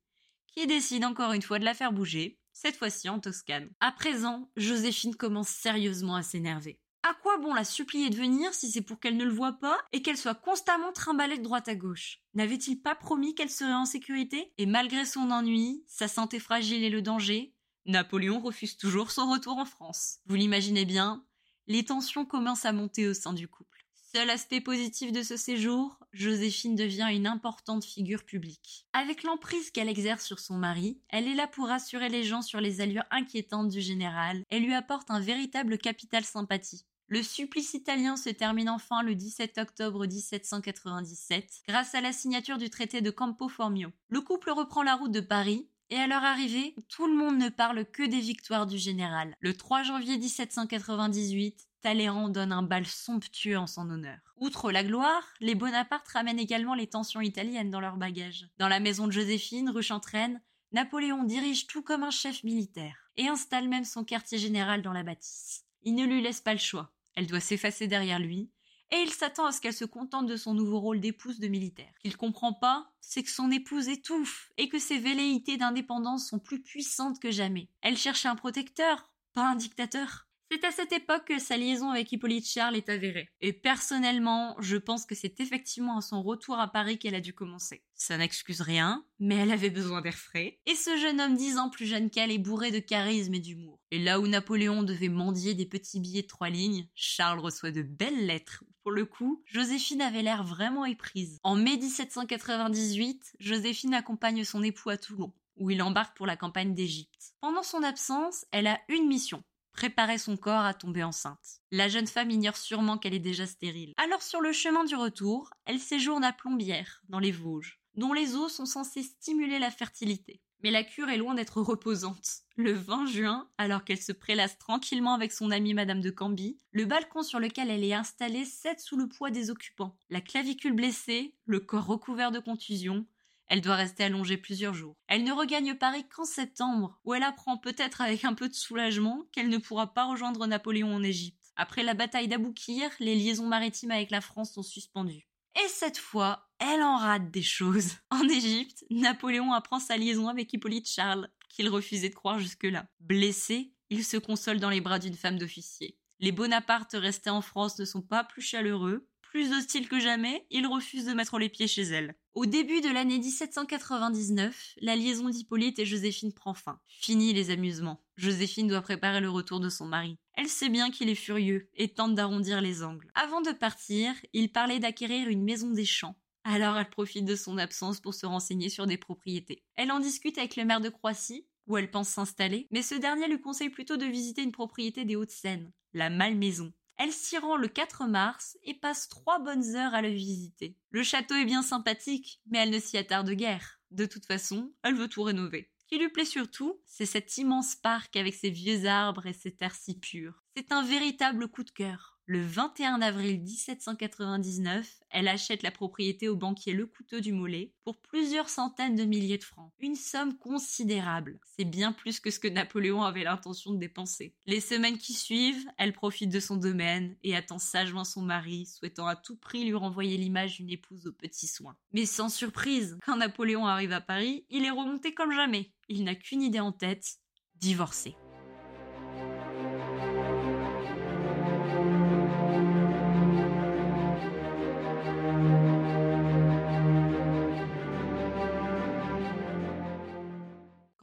qui 0.48 0.66
décide 0.66 1.06
encore 1.06 1.32
une 1.32 1.40
fois 1.40 1.58
de 1.58 1.64
la 1.64 1.72
faire 1.72 1.94
bouger 1.94 2.40
cette 2.62 2.76
fois-ci 2.76 3.08
en 3.08 3.18
Toscane. 3.18 3.70
À 3.80 3.90
présent, 3.90 4.48
Joséphine 4.56 5.16
commence 5.16 5.48
sérieusement 5.48 6.14
à 6.14 6.22
s'énerver. 6.22 6.78
À 7.02 7.12
quoi 7.20 7.36
bon 7.38 7.52
la 7.52 7.64
supplier 7.64 8.08
de 8.08 8.14
venir 8.14 8.54
si 8.54 8.70
c'est 8.70 8.82
pour 8.82 9.00
qu'elle 9.00 9.16
ne 9.16 9.24
le 9.24 9.32
voie 9.32 9.54
pas 9.54 9.76
et 9.92 10.00
qu'elle 10.00 10.16
soit 10.16 10.36
constamment 10.36 10.92
trimballée 10.92 11.38
de 11.38 11.42
droite 11.42 11.66
à 11.66 11.74
gauche? 11.74 12.20
N'avait-il 12.34 12.80
pas 12.80 12.94
promis 12.94 13.34
qu'elle 13.34 13.50
serait 13.50 13.72
en 13.72 13.84
sécurité? 13.84 14.52
Et 14.58 14.66
malgré 14.66 15.04
son 15.04 15.32
ennui, 15.32 15.82
sa 15.88 16.06
santé 16.06 16.38
fragile 16.38 16.84
et 16.84 16.90
le 16.90 17.02
danger, 17.02 17.52
Napoléon 17.86 18.38
refuse 18.38 18.76
toujours 18.76 19.10
son 19.10 19.28
retour 19.28 19.58
en 19.58 19.64
France. 19.64 20.18
Vous 20.26 20.36
l'imaginez 20.36 20.84
bien, 20.84 21.26
les 21.66 21.84
tensions 21.84 22.24
commencent 22.24 22.64
à 22.64 22.72
monter 22.72 23.08
au 23.08 23.14
sein 23.14 23.32
du 23.32 23.48
couple. 23.48 23.71
Seul 24.14 24.28
aspect 24.28 24.60
positif 24.60 25.10
de 25.10 25.22
ce 25.22 25.38
séjour, 25.38 25.98
Joséphine 26.12 26.74
devient 26.74 27.08
une 27.10 27.26
importante 27.26 27.82
figure 27.82 28.24
publique. 28.24 28.84
Avec 28.92 29.22
l'emprise 29.22 29.70
qu'elle 29.70 29.88
exerce 29.88 30.26
sur 30.26 30.38
son 30.38 30.58
mari, 30.58 31.00
elle 31.08 31.26
est 31.26 31.34
là 31.34 31.46
pour 31.46 31.68
rassurer 31.68 32.10
les 32.10 32.22
gens 32.22 32.42
sur 32.42 32.60
les 32.60 32.82
allures 32.82 33.06
inquiétantes 33.10 33.70
du 33.70 33.80
général 33.80 34.42
et 34.50 34.60
lui 34.60 34.74
apporte 34.74 35.10
un 35.10 35.20
véritable 35.20 35.78
capital 35.78 36.24
sympathie. 36.24 36.84
Le 37.06 37.22
supplice 37.22 37.72
italien 37.72 38.18
se 38.18 38.28
termine 38.28 38.68
enfin 38.68 39.02
le 39.02 39.14
17 39.14 39.56
octobre 39.56 40.04
1797 40.04 41.62
grâce 41.66 41.94
à 41.94 42.02
la 42.02 42.12
signature 42.12 42.58
du 42.58 42.68
traité 42.68 43.00
de 43.00 43.10
Campo 43.10 43.48
Formio. 43.48 43.88
Le 44.10 44.20
couple 44.20 44.50
reprend 44.50 44.82
la 44.82 44.96
route 44.96 45.12
de 45.12 45.20
Paris 45.20 45.70
et 45.88 45.96
à 45.96 46.06
leur 46.06 46.22
arrivée, 46.22 46.74
tout 46.88 47.06
le 47.06 47.14
monde 47.14 47.38
ne 47.38 47.48
parle 47.48 47.86
que 47.86 48.02
des 48.02 48.20
victoires 48.20 48.66
du 48.66 48.76
général. 48.76 49.34
Le 49.40 49.54
3 49.54 49.82
janvier 49.82 50.18
1798, 50.18 51.68
Talleyrand 51.82 52.28
donne 52.28 52.52
un 52.52 52.62
bal 52.62 52.86
somptueux 52.86 53.58
en 53.58 53.66
son 53.66 53.90
honneur. 53.90 54.18
Outre 54.36 54.70
la 54.70 54.84
gloire, 54.84 55.34
les 55.40 55.56
Bonaparte 55.56 56.06
ramènent 56.08 56.38
également 56.38 56.74
les 56.74 56.86
tensions 56.86 57.20
italiennes 57.20 57.70
dans 57.70 57.80
leur 57.80 57.96
bagage. 57.96 58.48
Dans 58.58 58.68
la 58.68 58.80
maison 58.80 59.08
de 59.08 59.12
Joséphine, 59.12 59.68
rue 59.68 59.82
Chantraine, 59.82 60.40
Napoléon 60.70 61.24
dirige 61.24 61.66
tout 61.66 61.82
comme 61.82 62.04
un 62.04 62.10
chef 62.10 62.44
militaire 62.44 63.10
et 63.16 63.28
installe 63.28 63.68
même 63.68 63.84
son 63.84 64.04
quartier 64.04 64.38
général 64.38 64.80
dans 64.80 64.92
la 64.92 65.02
bâtisse. 65.02 65.64
Il 65.82 65.96
ne 65.96 66.06
lui 66.06 66.22
laisse 66.22 66.40
pas 66.40 66.54
le 66.54 66.60
choix. 66.60 66.92
Elle 67.14 67.26
doit 67.26 67.40
s'effacer 67.40 67.88
derrière 67.88 68.20
lui 68.20 68.50
et 68.92 69.00
il 69.00 69.10
s'attend 69.10 69.46
à 69.46 69.52
ce 69.52 69.60
qu'elle 69.60 69.72
se 69.72 69.84
contente 69.84 70.26
de 70.26 70.36
son 70.36 70.54
nouveau 70.54 70.78
rôle 70.78 71.00
d'épouse 71.00 71.40
de 71.40 71.48
militaire. 71.48 71.92
Qu'il 72.00 72.16
comprend 72.16 72.52
pas, 72.52 72.92
c'est 73.00 73.22
que 73.22 73.30
son 73.30 73.50
épouse 73.50 73.88
étouffe 73.88 74.52
et 74.56 74.68
que 74.68 74.78
ses 74.78 74.98
velléités 74.98 75.56
d'indépendance 75.56 76.28
sont 76.28 76.38
plus 76.38 76.62
puissantes 76.62 77.18
que 77.18 77.30
jamais. 77.30 77.68
Elle 77.80 77.96
cherche 77.96 78.26
un 78.26 78.36
protecteur, 78.36 79.10
pas 79.32 79.48
un 79.48 79.56
dictateur. 79.56 80.28
C'est 80.52 80.66
à 80.66 80.70
cette 80.70 80.92
époque 80.92 81.28
que 81.28 81.38
sa 81.38 81.56
liaison 81.56 81.88
avec 81.88 82.12
Hippolyte 82.12 82.46
Charles 82.46 82.76
est 82.76 82.90
avérée. 82.90 83.26
Et 83.40 83.54
personnellement, 83.54 84.54
je 84.60 84.76
pense 84.76 85.06
que 85.06 85.14
c'est 85.14 85.40
effectivement 85.40 85.96
à 85.96 86.02
son 86.02 86.22
retour 86.22 86.58
à 86.58 86.68
Paris 86.68 86.98
qu'elle 86.98 87.14
a 87.14 87.22
dû 87.22 87.32
commencer. 87.32 87.82
Ça 87.94 88.18
n'excuse 88.18 88.60
rien, 88.60 89.02
mais 89.18 89.36
elle 89.36 89.50
avait 89.50 89.70
besoin 89.70 90.02
d'air 90.02 90.14
frais. 90.14 90.60
Et 90.66 90.74
ce 90.74 90.94
jeune 90.98 91.22
homme 91.22 91.36
dix 91.36 91.56
ans 91.56 91.70
plus 91.70 91.86
jeune 91.86 92.10
qu'elle 92.10 92.30
est 92.30 92.36
bourré 92.36 92.70
de 92.70 92.80
charisme 92.80 93.32
et 93.32 93.40
d'humour. 93.40 93.80
Et 93.90 93.98
là 93.98 94.20
où 94.20 94.26
Napoléon 94.26 94.82
devait 94.82 95.08
mendier 95.08 95.54
des 95.54 95.64
petits 95.64 96.00
billets 96.00 96.20
de 96.20 96.26
trois 96.26 96.50
lignes, 96.50 96.86
Charles 96.94 97.40
reçoit 97.40 97.70
de 97.70 97.80
belles 97.80 98.26
lettres. 98.26 98.62
Pour 98.82 98.92
le 98.92 99.06
coup, 99.06 99.42
Joséphine 99.46 100.02
avait 100.02 100.20
l'air 100.20 100.44
vraiment 100.44 100.84
éprise. 100.84 101.38
En 101.44 101.56
mai 101.56 101.78
1798, 101.78 103.36
Joséphine 103.38 103.94
accompagne 103.94 104.44
son 104.44 104.62
époux 104.62 104.90
à 104.90 104.98
Toulon, 104.98 105.32
où 105.56 105.70
il 105.70 105.80
embarque 105.80 106.14
pour 106.14 106.26
la 106.26 106.36
campagne 106.36 106.74
d'Égypte. 106.74 107.32
Pendant 107.40 107.62
son 107.62 107.82
absence, 107.82 108.44
elle 108.50 108.66
a 108.66 108.78
une 108.90 109.08
mission 109.08 109.42
préparer 109.72 110.18
son 110.18 110.36
corps 110.36 110.64
à 110.64 110.74
tomber 110.74 111.02
enceinte. 111.02 111.60
La 111.70 111.88
jeune 111.88 112.06
femme 112.06 112.30
ignore 112.30 112.56
sûrement 112.56 112.98
qu'elle 112.98 113.14
est 113.14 113.18
déjà 113.18 113.46
stérile. 113.46 113.92
Alors 113.96 114.22
sur 114.22 114.40
le 114.40 114.52
chemin 114.52 114.84
du 114.84 114.94
retour, 114.94 115.50
elle 115.64 115.80
séjourne 115.80 116.24
à 116.24 116.32
Plombières, 116.32 117.02
dans 117.08 117.18
les 117.18 117.32
Vosges, 117.32 117.80
dont 117.94 118.12
les 118.12 118.36
eaux 118.36 118.48
sont 118.48 118.66
censées 118.66 119.02
stimuler 119.02 119.58
la 119.58 119.70
fertilité. 119.70 120.40
Mais 120.62 120.70
la 120.70 120.84
cure 120.84 121.08
est 121.08 121.16
loin 121.16 121.34
d'être 121.34 121.60
reposante. 121.60 122.42
Le 122.54 122.72
20 122.72 123.06
juin, 123.06 123.48
alors 123.58 123.82
qu'elle 123.84 124.00
se 124.00 124.12
prélasse 124.12 124.58
tranquillement 124.58 125.14
avec 125.14 125.32
son 125.32 125.50
amie 125.50 125.74
Madame 125.74 126.00
de 126.00 126.10
Camby, 126.10 126.56
le 126.70 126.84
balcon 126.84 127.22
sur 127.22 127.40
lequel 127.40 127.68
elle 127.68 127.82
est 127.82 127.94
installée 127.94 128.44
cède 128.44 128.78
sous 128.78 128.96
le 128.96 129.08
poids 129.08 129.30
des 129.30 129.50
occupants. 129.50 129.96
La 130.08 130.20
clavicule 130.20 130.74
blessée, 130.74 131.34
le 131.46 131.58
corps 131.58 131.86
recouvert 131.86 132.30
de 132.30 132.38
contusions, 132.38 133.06
elle 133.52 133.60
doit 133.60 133.76
rester 133.76 134.02
allongée 134.02 134.38
plusieurs 134.38 134.72
jours. 134.72 134.96
Elle 135.08 135.24
ne 135.24 135.32
regagne 135.32 135.74
Paris 135.74 136.06
qu'en 136.08 136.24
septembre, 136.24 136.98
où 137.04 137.12
elle 137.12 137.22
apprend 137.22 137.58
peut-être 137.58 138.00
avec 138.00 138.24
un 138.24 138.32
peu 138.32 138.48
de 138.48 138.54
soulagement 138.54 139.26
qu'elle 139.30 139.50
ne 139.50 139.58
pourra 139.58 139.92
pas 139.92 140.06
rejoindre 140.06 140.46
Napoléon 140.46 140.94
en 140.94 141.02
Égypte. 141.02 141.52
Après 141.56 141.82
la 141.82 141.92
bataille 141.92 142.28
d'Aboukir, 142.28 142.88
les 142.98 143.14
liaisons 143.14 143.46
maritimes 143.46 143.90
avec 143.90 144.10
la 144.10 144.22
France 144.22 144.54
sont 144.54 144.62
suspendues. 144.62 145.28
Et 145.62 145.68
cette 145.68 145.98
fois, 145.98 146.48
elle 146.60 146.82
en 146.82 146.96
rate 146.96 147.30
des 147.30 147.42
choses. 147.42 147.96
En 148.10 148.26
Égypte, 148.26 148.86
Napoléon 148.88 149.52
apprend 149.52 149.80
sa 149.80 149.98
liaison 149.98 150.28
avec 150.28 150.50
Hippolyte 150.50 150.88
Charles, 150.88 151.28
qu'il 151.50 151.68
refusait 151.68 152.08
de 152.08 152.14
croire 152.14 152.38
jusque-là. 152.38 152.86
Blessé, 153.00 153.74
il 153.90 154.02
se 154.02 154.16
console 154.16 154.60
dans 154.60 154.70
les 154.70 154.80
bras 154.80 154.98
d'une 154.98 155.12
femme 155.12 155.38
d'officier. 155.38 155.98
Les 156.20 156.32
Bonaparte 156.32 156.94
restés 156.94 157.28
en 157.28 157.42
France 157.42 157.78
ne 157.78 157.84
sont 157.84 158.00
pas 158.00 158.24
plus 158.24 158.40
chaleureux, 158.40 159.06
plus 159.32 159.54
hostile 159.54 159.88
que 159.88 159.98
jamais, 159.98 160.46
il 160.50 160.66
refuse 160.66 161.06
de 161.06 161.14
mettre 161.14 161.38
les 161.38 161.48
pieds 161.48 161.66
chez 161.66 161.84
elle. 161.84 162.14
Au 162.34 162.44
début 162.44 162.82
de 162.82 162.90
l'année 162.90 163.18
1799, 163.18 164.74
la 164.82 164.94
liaison 164.94 165.30
d'Hippolyte 165.30 165.78
et 165.78 165.86
Joséphine 165.86 166.34
prend 166.34 166.52
fin. 166.52 166.78
Fini 166.86 167.32
les 167.32 167.48
amusements. 167.48 168.04
Joséphine 168.18 168.68
doit 168.68 168.82
préparer 168.82 169.22
le 169.22 169.30
retour 169.30 169.58
de 169.58 169.70
son 169.70 169.86
mari. 169.86 170.18
Elle 170.34 170.50
sait 170.50 170.68
bien 170.68 170.90
qu'il 170.90 171.08
est 171.08 171.14
furieux 171.14 171.70
et 171.72 171.88
tente 171.88 172.14
d'arrondir 172.14 172.60
les 172.60 172.82
angles. 172.82 173.10
Avant 173.14 173.40
de 173.40 173.52
partir, 173.52 174.12
il 174.34 174.52
parlait 174.52 174.80
d'acquérir 174.80 175.26
une 175.28 175.44
maison 175.44 175.70
des 175.70 175.86
champs. 175.86 176.18
Alors 176.44 176.76
elle 176.76 176.90
profite 176.90 177.24
de 177.24 177.34
son 177.34 177.56
absence 177.56 178.00
pour 178.00 178.12
se 178.12 178.26
renseigner 178.26 178.68
sur 178.68 178.86
des 178.86 178.98
propriétés. 178.98 179.62
Elle 179.76 179.92
en 179.92 180.00
discute 180.00 180.36
avec 180.36 180.56
le 180.56 180.66
maire 180.66 180.82
de 180.82 180.90
Croissy, 180.90 181.46
où 181.66 181.78
elle 181.78 181.90
pense 181.90 182.10
s'installer, 182.10 182.68
mais 182.70 182.82
ce 182.82 182.96
dernier 182.96 183.28
lui 183.28 183.40
conseille 183.40 183.70
plutôt 183.70 183.96
de 183.96 184.04
visiter 184.04 184.42
une 184.42 184.52
propriété 184.52 185.06
des 185.06 185.16
Hauts-de-Seine, 185.16 185.72
la 185.94 186.10
Malmaison. 186.10 186.70
Elle 186.96 187.12
s'y 187.12 187.38
rend 187.38 187.56
le 187.56 187.68
4 187.68 188.06
mars 188.06 188.56
et 188.62 188.74
passe 188.74 189.08
trois 189.08 189.38
bonnes 189.38 189.74
heures 189.76 189.94
à 189.94 190.02
le 190.02 190.10
visiter. 190.10 190.76
Le 190.90 191.02
château 191.02 191.34
est 191.34 191.44
bien 191.44 191.62
sympathique, 191.62 192.40
mais 192.46 192.58
elle 192.58 192.70
ne 192.70 192.78
s'y 192.78 192.96
attarde 192.96 193.30
guère. 193.30 193.80
De 193.90 194.06
toute 194.06 194.26
façon, 194.26 194.72
elle 194.82 194.94
veut 194.94 195.08
tout 195.08 195.22
rénover. 195.22 195.70
Ce 195.78 195.86
qui 195.86 195.98
lui 195.98 196.08
plaît 196.08 196.24
surtout, 196.24 196.80
c'est 196.86 197.06
cet 197.06 197.36
immense 197.38 197.76
parc 197.76 198.16
avec 198.16 198.34
ses 198.34 198.50
vieux 198.50 198.86
arbres 198.86 199.26
et 199.26 199.32
ses 199.32 199.54
terres 199.54 199.74
si 199.74 199.98
pures. 199.98 200.42
C'est 200.56 200.72
un 200.72 200.82
véritable 200.82 201.48
coup 201.48 201.64
de 201.64 201.70
cœur. 201.70 202.11
Le 202.26 202.40
21 202.40 203.02
avril 203.02 203.40
1799, 203.40 205.00
elle 205.10 205.26
achète 205.26 205.64
la 205.64 205.72
propriété 205.72 206.28
au 206.28 206.36
banquier 206.36 206.72
Le 206.72 206.88
du 207.20 207.32
Mollet 207.32 207.72
pour 207.82 208.00
plusieurs 208.00 208.48
centaines 208.48 208.94
de 208.94 209.02
milliers 209.04 209.38
de 209.38 209.44
francs. 209.44 209.72
Une 209.80 209.96
somme 209.96 210.38
considérable. 210.38 211.40
C'est 211.44 211.64
bien 211.64 211.90
plus 211.92 212.20
que 212.20 212.30
ce 212.30 212.38
que 212.38 212.46
Napoléon 212.46 213.02
avait 213.02 213.24
l'intention 213.24 213.72
de 213.72 213.78
dépenser. 213.78 214.36
Les 214.46 214.60
semaines 214.60 214.98
qui 214.98 215.14
suivent, 215.14 215.66
elle 215.78 215.92
profite 215.92 216.30
de 216.30 216.38
son 216.38 216.56
domaine 216.56 217.16
et 217.24 217.34
attend 217.34 217.58
sagement 217.58 218.04
son 218.04 218.22
mari, 218.22 218.66
souhaitant 218.66 219.08
à 219.08 219.16
tout 219.16 219.36
prix 219.36 219.64
lui 219.64 219.74
renvoyer 219.74 220.16
l'image 220.16 220.56
d'une 220.56 220.70
épouse 220.70 221.08
aux 221.08 221.12
petits 221.12 221.48
soins. 221.48 221.76
Mais 221.92 222.06
sans 222.06 222.28
surprise, 222.28 222.98
quand 223.04 223.16
Napoléon 223.16 223.66
arrive 223.66 223.92
à 223.92 224.00
Paris, 224.00 224.46
il 224.48 224.64
est 224.64 224.70
remonté 224.70 225.12
comme 225.12 225.32
jamais. 225.32 225.72
Il 225.88 226.04
n'a 226.04 226.14
qu'une 226.14 226.42
idée 226.42 226.60
en 226.60 226.72
tête, 226.72 227.16
divorcer. 227.56 228.14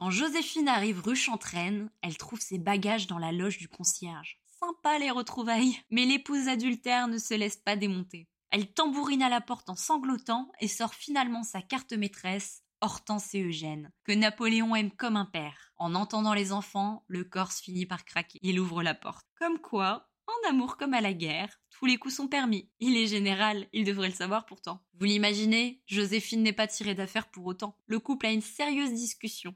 Quand 0.09 0.15
Joséphine 0.15 0.69
arrive 0.69 1.01
rue 1.01 1.15
Chantraine, 1.15 1.91
elle 2.01 2.17
trouve 2.17 2.41
ses 2.41 2.57
bagages 2.57 3.05
dans 3.05 3.19
la 3.19 3.31
loge 3.31 3.59
du 3.59 3.67
concierge. 3.67 4.39
Sympa 4.59 4.97
les 4.97 5.11
retrouvailles, 5.11 5.79
mais 5.91 6.05
l'épouse 6.05 6.47
adultère 6.47 7.07
ne 7.07 7.19
se 7.19 7.35
laisse 7.35 7.57
pas 7.57 7.75
démonter. 7.75 8.27
Elle 8.49 8.73
tambourine 8.73 9.21
à 9.21 9.29
la 9.29 9.39
porte 9.39 9.69
en 9.69 9.75
sanglotant 9.75 10.51
et 10.61 10.67
sort 10.67 10.95
finalement 10.95 11.43
sa 11.43 11.61
carte 11.61 11.93
maîtresse, 11.93 12.63
Hortense 12.81 13.35
et 13.35 13.43
Eugène, 13.43 13.91
que 14.03 14.11
Napoléon 14.11 14.75
aime 14.75 14.89
comme 14.89 15.15
un 15.15 15.25
père. 15.25 15.73
En 15.77 15.93
entendant 15.93 16.33
les 16.33 16.53
enfants, 16.53 17.03
le 17.05 17.23
Corse 17.23 17.61
finit 17.61 17.85
par 17.85 18.03
craquer. 18.03 18.39
Il 18.41 18.59
ouvre 18.59 18.81
la 18.81 18.95
porte. 18.95 19.27
Comme 19.37 19.59
quoi, 19.59 20.09
en 20.25 20.49
amour 20.49 20.77
comme 20.77 20.95
à 20.95 21.01
la 21.01 21.13
guerre, 21.13 21.61
tous 21.69 21.85
les 21.85 21.97
coups 21.97 22.15
sont 22.15 22.27
permis. 22.27 22.67
Il 22.79 22.97
est 22.97 23.05
général, 23.05 23.67
il 23.73 23.85
devrait 23.85 24.09
le 24.09 24.15
savoir 24.15 24.47
pourtant. 24.47 24.81
Vous 24.95 25.05
l'imaginez, 25.05 25.83
Joséphine 25.85 26.41
n'est 26.41 26.51
pas 26.51 26.65
tirée 26.65 26.95
d'affaire 26.95 27.29
pour 27.29 27.45
autant. 27.45 27.77
Le 27.85 27.99
couple 27.99 28.25
a 28.25 28.31
une 28.31 28.41
sérieuse 28.41 28.91
discussion 28.91 29.53